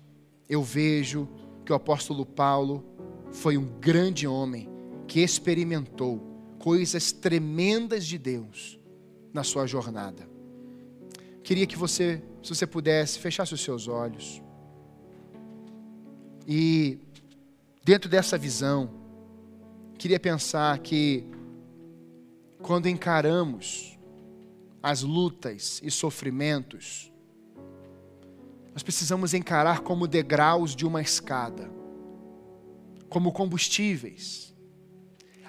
eu 0.49 0.61
vejo 0.61 1.27
que 1.65 1.71
o 1.71 1.75
apóstolo 1.75 2.25
Paulo 2.25 2.83
foi 3.31 3.57
um 3.57 3.65
grande 3.79 4.27
homem 4.27 4.69
que 5.07 5.21
experimentou 5.21 6.21
coisas 6.59 7.11
tremendas 7.11 8.05
de 8.05 8.17
Deus 8.17 8.79
na 9.33 9.43
sua 9.43 9.65
jornada. 9.65 10.27
Queria 11.43 11.65
que 11.65 11.75
você, 11.75 12.21
se 12.41 12.55
você 12.55 12.65
pudesse, 12.65 13.19
fechasse 13.19 13.53
os 13.53 13.61
seus 13.61 13.87
olhos. 13.87 14.41
E 16.47 16.99
dentro 17.83 18.09
dessa 18.09 18.37
visão, 18.37 18.89
queria 19.97 20.19
pensar 20.19 20.77
que 20.79 21.25
quando 22.63 22.87
encaramos 22.87 23.99
as 24.81 25.03
lutas 25.03 25.81
e 25.83 25.91
sofrimentos, 25.91 27.11
nós 28.73 28.81
precisamos 28.81 29.33
encarar 29.33 29.81
como 29.81 30.07
degraus 30.07 30.73
de 30.73 30.85
uma 30.85 31.01
escada, 31.01 31.69
como 33.09 33.33
combustíveis. 33.33 34.55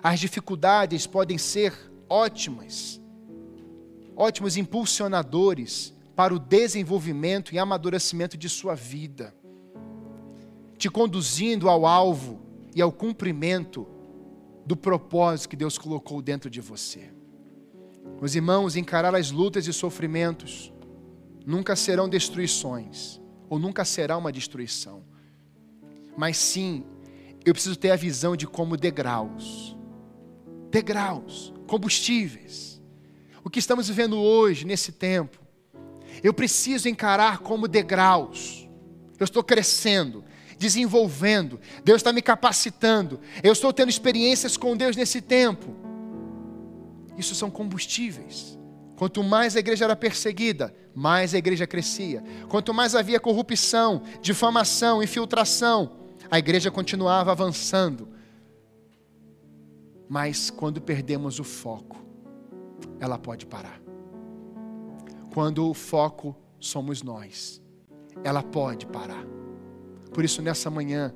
As 0.03 0.19
dificuldades 0.19 1.07
podem 1.07 1.39
ser 1.39 1.73
ótimas, 2.09 3.01
ótimos 4.17 4.57
impulsionadores 4.57 5.95
para 6.17 6.35
o 6.35 6.39
desenvolvimento 6.39 7.55
e 7.55 7.59
amadurecimento 7.61 8.37
de 8.37 8.49
sua 8.49 8.75
vida, 8.75 9.33
te 10.77 10.91
conduzindo 10.91 11.69
ao 11.69 11.87
alvo 11.87 12.43
e 12.75 12.83
ao 12.83 12.91
cumprimento 12.91 13.94
do 14.67 14.77
propósito 14.77 15.51
que 15.51 15.57
Deus 15.57 15.77
colocou 15.79 16.23
dentro 16.23 16.49
de 16.49 16.61
você. 16.61 17.11
Meus 18.21 18.35
irmãos, 18.35 18.77
encarar 18.77 19.15
as 19.15 19.31
lutas 19.31 19.67
e 19.67 19.73
sofrimentos 19.73 20.73
nunca 21.47 21.77
serão 21.77 22.09
destruições, 22.09 23.21
ou 23.49 23.59
nunca 23.59 23.85
será 23.85 24.17
uma 24.17 24.33
destruição. 24.33 25.05
Mas 26.17 26.37
sim, 26.37 26.85
eu 27.45 27.53
preciso 27.53 27.77
ter 27.77 27.91
a 27.91 27.97
visão 27.97 28.37
de 28.37 28.47
como 28.47 28.77
degraus 28.77 29.75
degraus, 30.75 31.55
combustíveis. 31.69 32.83
O 33.45 33.49
que 33.49 33.61
estamos 33.61 33.87
vivendo 33.87 34.19
hoje, 34.19 34.67
nesse 34.67 34.91
tempo, 34.91 35.39
eu 36.21 36.35
preciso 36.35 36.89
encarar 36.89 37.39
como 37.39 37.69
degraus. 37.69 38.69
Eu 39.17 39.23
estou 39.23 39.45
crescendo, 39.45 40.25
desenvolvendo, 40.65 41.61
Deus 41.85 41.99
está 41.99 42.11
me 42.11 42.23
capacitando, 42.23 43.21
eu 43.43 43.53
estou 43.53 43.71
tendo 43.71 43.91
experiências 43.91 44.57
com 44.57 44.75
Deus 44.75 44.97
nesse 44.97 45.21
tempo. 45.21 45.77
Isso 47.19 47.35
são 47.35 47.51
combustíveis. 47.51 48.59
Quanto 48.97 49.23
mais 49.23 49.57
a 49.57 49.59
igreja 49.59 49.85
era 49.85 49.95
perseguida, 49.95 50.75
mais 50.95 51.35
a 51.35 51.39
igreja 51.39 51.67
crescia. 51.67 52.25
Quanto 52.49 52.73
mais 52.73 52.95
havia 52.95 53.21
corrupção, 53.21 54.03
difamação, 54.23 55.03
infiltração, 55.03 55.99
a 56.31 56.39
igreja 56.39 56.71
continuava 56.71 57.31
avançando. 57.31 58.09
Mas 60.09 60.49
quando 60.49 60.81
perdemos 60.81 61.39
o 61.39 61.45
foco, 61.45 62.03
ela 62.99 63.19
pode 63.19 63.45
parar. 63.45 63.83
Quando 65.35 65.69
o 65.69 65.75
foco 65.75 66.35
somos 66.59 67.03
nós, 67.03 67.61
ela 68.23 68.43
pode 68.43 68.87
parar. 68.87 69.44
Por 70.15 70.25
isso, 70.25 70.41
nessa 70.41 70.71
manhã, 70.71 71.13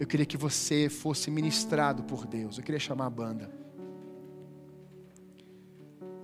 eu 0.00 0.06
queria 0.06 0.24
que 0.24 0.38
você 0.38 0.88
fosse 0.88 1.30
ministrado 1.30 2.02
por 2.02 2.26
Deus. 2.26 2.56
Eu 2.56 2.64
queria 2.64 2.80
chamar 2.80 3.06
a 3.06 3.10
banda. 3.10 3.50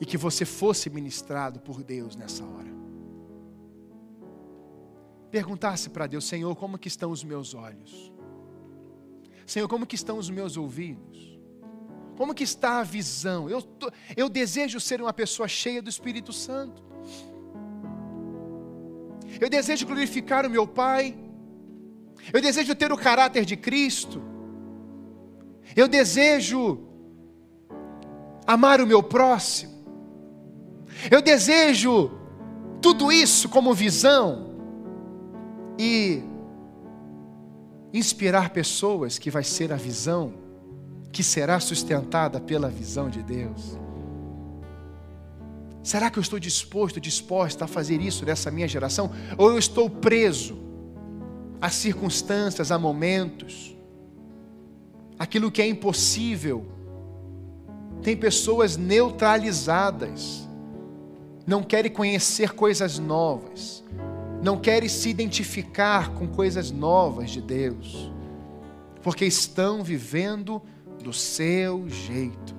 E 0.01 0.07
que 0.07 0.17
você 0.17 0.47
fosse 0.47 0.89
ministrado 0.89 1.61
por 1.61 1.83
Deus 1.83 2.17
nessa 2.17 2.43
hora. 2.43 2.73
Perguntasse 5.31 5.91
para 5.91 6.07
Deus, 6.07 6.25
Senhor, 6.25 6.57
como 6.57 6.79
que 6.79 6.89
estão 6.89 7.11
os 7.11 7.23
meus 7.23 7.55
olhos? 7.55 8.13
Senhor, 9.47 9.69
como 9.69 9.87
que 9.87 9.95
estão 9.95 10.17
os 10.17 10.31
meus 10.31 10.57
ouvidos? 10.57 11.39
Como 12.17 12.35
que 12.35 12.45
está 12.45 12.79
a 12.79 12.85
visão? 12.85 13.51
Eu, 13.51 13.63
eu 14.17 14.29
desejo 14.31 14.81
ser 14.81 15.01
uma 15.01 15.13
pessoa 15.13 15.47
cheia 15.47 15.83
do 15.83 15.91
Espírito 15.91 16.33
Santo. 16.33 16.83
Eu 19.41 19.51
desejo 19.51 19.85
glorificar 19.85 20.47
o 20.47 20.51
meu 20.51 20.67
Pai. 20.67 21.24
Eu 22.33 22.41
desejo 22.41 22.75
ter 22.75 22.93
o 22.93 22.97
caráter 22.97 23.45
de 23.45 23.57
Cristo. 23.57 24.23
Eu 25.75 25.89
desejo 25.89 26.81
amar 28.47 28.81
o 28.81 28.87
meu 28.87 29.03
próximo. 29.03 29.73
Eu 31.11 31.21
desejo 31.21 32.11
tudo 32.81 33.11
isso 33.11 33.49
como 33.49 33.75
visão 33.75 34.55
e 35.79 36.23
inspirar 37.93 38.51
pessoas 38.51 39.19
que 39.19 39.31
vai 39.31 39.45
ser 39.45 39.73
a 39.73 39.77
visão 39.77 40.35
que 41.13 41.23
será 41.23 41.61
sustentada 41.61 42.41
pela 42.41 42.69
visão 42.69 43.09
de 43.09 43.23
Deus. 43.23 43.79
Será 45.83 46.11
que 46.11 46.19
eu 46.19 46.23
estou 46.23 46.39
disposto, 46.39 47.01
disposta 47.01 47.67
a 47.67 47.69
fazer 47.69 48.01
isso 48.01 48.25
nessa 48.25 48.51
minha 48.51 48.67
geração? 48.67 49.13
Ou 49.37 49.51
eu 49.51 49.59
estou 49.59 49.89
preso 49.89 50.64
a 51.61 51.71
circunstâncias, 51.71 52.71
a 52.71 52.79
momentos, 52.79 53.77
aquilo 55.19 55.51
que 55.51 55.63
é 55.63 55.67
impossível. 55.67 56.67
Tem 58.03 58.17
pessoas 58.17 58.77
neutralizadas, 58.77 60.49
não 61.47 61.63
querem 61.63 61.91
conhecer 61.91 62.53
coisas 62.53 62.99
novas, 62.99 63.83
não 64.43 64.59
querem 64.59 64.89
se 64.89 65.09
identificar 65.09 66.11
com 66.11 66.29
coisas 66.29 66.71
novas 66.71 67.31
de 67.31 67.41
Deus, 67.41 68.13
porque 69.03 69.25
estão 69.25 69.83
vivendo 69.83 70.61
do 71.03 71.13
seu 71.13 71.89
jeito. 71.89 72.55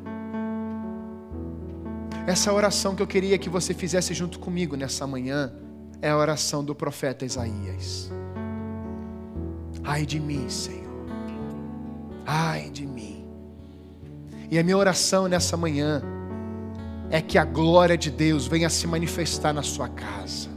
Essa 2.28 2.52
oração 2.52 2.96
que 2.96 3.04
eu 3.04 3.08
queria 3.08 3.38
que 3.38 3.50
você 3.50 3.72
fizesse 3.72 4.14
junto 4.16 4.40
comigo 4.40 4.76
nessa 4.76 5.06
manhã 5.06 5.54
é 6.02 6.10
a 6.10 6.18
oração 6.18 6.64
do 6.64 6.74
profeta 6.74 7.24
Isaías. 7.24 8.12
Ai 9.86 10.06
de 10.06 10.20
mim, 10.20 10.50
Senhor. 10.50 10.84
Ai 12.26 12.70
de 12.72 12.86
mim. 12.86 13.24
E 14.50 14.58
a 14.58 14.64
minha 14.64 14.78
oração 14.78 15.28
nessa 15.28 15.56
manhã 15.56 16.02
é 17.10 17.22
que 17.22 17.38
a 17.38 17.46
glória 17.46 17.98
de 17.98 18.10
Deus 18.10 18.48
venha 18.48 18.70
se 18.70 18.88
manifestar 18.88 19.54
na 19.54 19.62
sua 19.62 19.88
casa. 19.88 20.50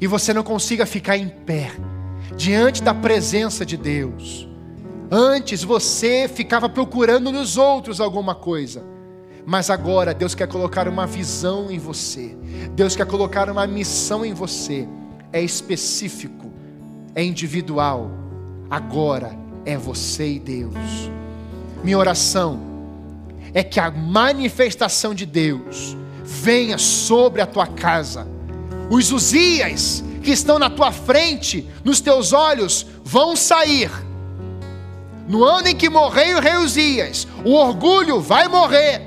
E 0.00 0.06
você 0.06 0.32
não 0.32 0.44
consiga 0.44 0.86
ficar 0.86 1.16
em 1.16 1.28
pé 1.28 1.72
diante 2.36 2.82
da 2.82 2.94
presença 2.94 3.66
de 3.66 3.76
Deus. 3.76 4.48
Antes 5.10 5.64
você 5.64 6.28
ficava 6.28 6.68
procurando 6.68 7.32
nos 7.32 7.56
outros 7.56 8.00
alguma 8.00 8.34
coisa. 8.34 8.84
Mas 9.44 9.70
agora 9.70 10.12
Deus 10.12 10.34
quer 10.34 10.46
colocar 10.46 10.86
uma 10.86 11.06
visão 11.06 11.70
em 11.70 11.78
você. 11.78 12.36
Deus 12.74 12.94
quer 12.94 13.06
colocar 13.06 13.50
uma 13.50 13.66
missão 13.66 14.24
em 14.24 14.34
você. 14.34 14.86
É 15.32 15.40
específico, 15.42 16.52
é 17.14 17.24
individual. 17.24 18.27
Agora 18.70 19.36
é 19.64 19.76
você 19.76 20.32
e 20.32 20.38
Deus. 20.38 20.74
Minha 21.82 21.98
oração 21.98 22.60
é 23.54 23.62
que 23.62 23.80
a 23.80 23.90
manifestação 23.90 25.14
de 25.14 25.24
Deus 25.24 25.96
venha 26.24 26.76
sobre 26.76 27.40
a 27.40 27.46
tua 27.46 27.66
casa. 27.66 28.26
Os 28.90 29.10
Uzias 29.10 30.04
que 30.22 30.32
estão 30.32 30.58
na 30.58 30.68
tua 30.68 30.92
frente, 30.92 31.66
nos 31.82 32.00
teus 32.00 32.34
olhos, 32.34 32.86
vão 33.02 33.34
sair. 33.34 33.90
No 35.26 35.42
ano 35.44 35.68
em 35.68 35.74
que 35.74 35.88
morreu 35.88 36.36
o 36.36 36.40
rei 36.40 36.56
Uzias, 36.56 37.26
o 37.44 37.52
orgulho 37.52 38.20
vai 38.20 38.48
morrer, 38.48 39.02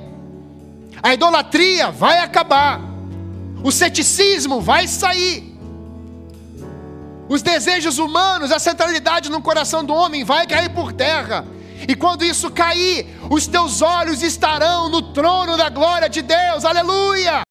a 1.02 1.14
idolatria 1.14 1.92
vai 1.92 2.20
acabar, 2.20 2.82
o 3.64 3.72
ceticismo 3.72 4.62
vai 4.62 4.88
sair, 4.88 5.51
os 7.32 7.42
desejos 7.42 7.98
humanos, 7.98 8.52
a 8.52 8.60
centralidade 8.60 9.32
no 9.32 9.42
coração 9.42 9.86
do 9.86 9.94
homem 9.94 10.26
vai 10.26 10.46
cair 10.46 10.68
por 10.72 10.92
terra. 10.92 11.46
E 11.88 11.96
quando 11.96 12.26
isso 12.26 12.52
cair, 12.52 13.08
os 13.30 13.48
teus 13.48 13.82
olhos 13.82 14.22
estarão 14.22 14.90
no 14.90 15.14
trono 15.14 15.56
da 15.56 15.70
glória 15.70 16.10
de 16.10 16.22
Deus. 16.22 16.66
Aleluia! 16.66 17.42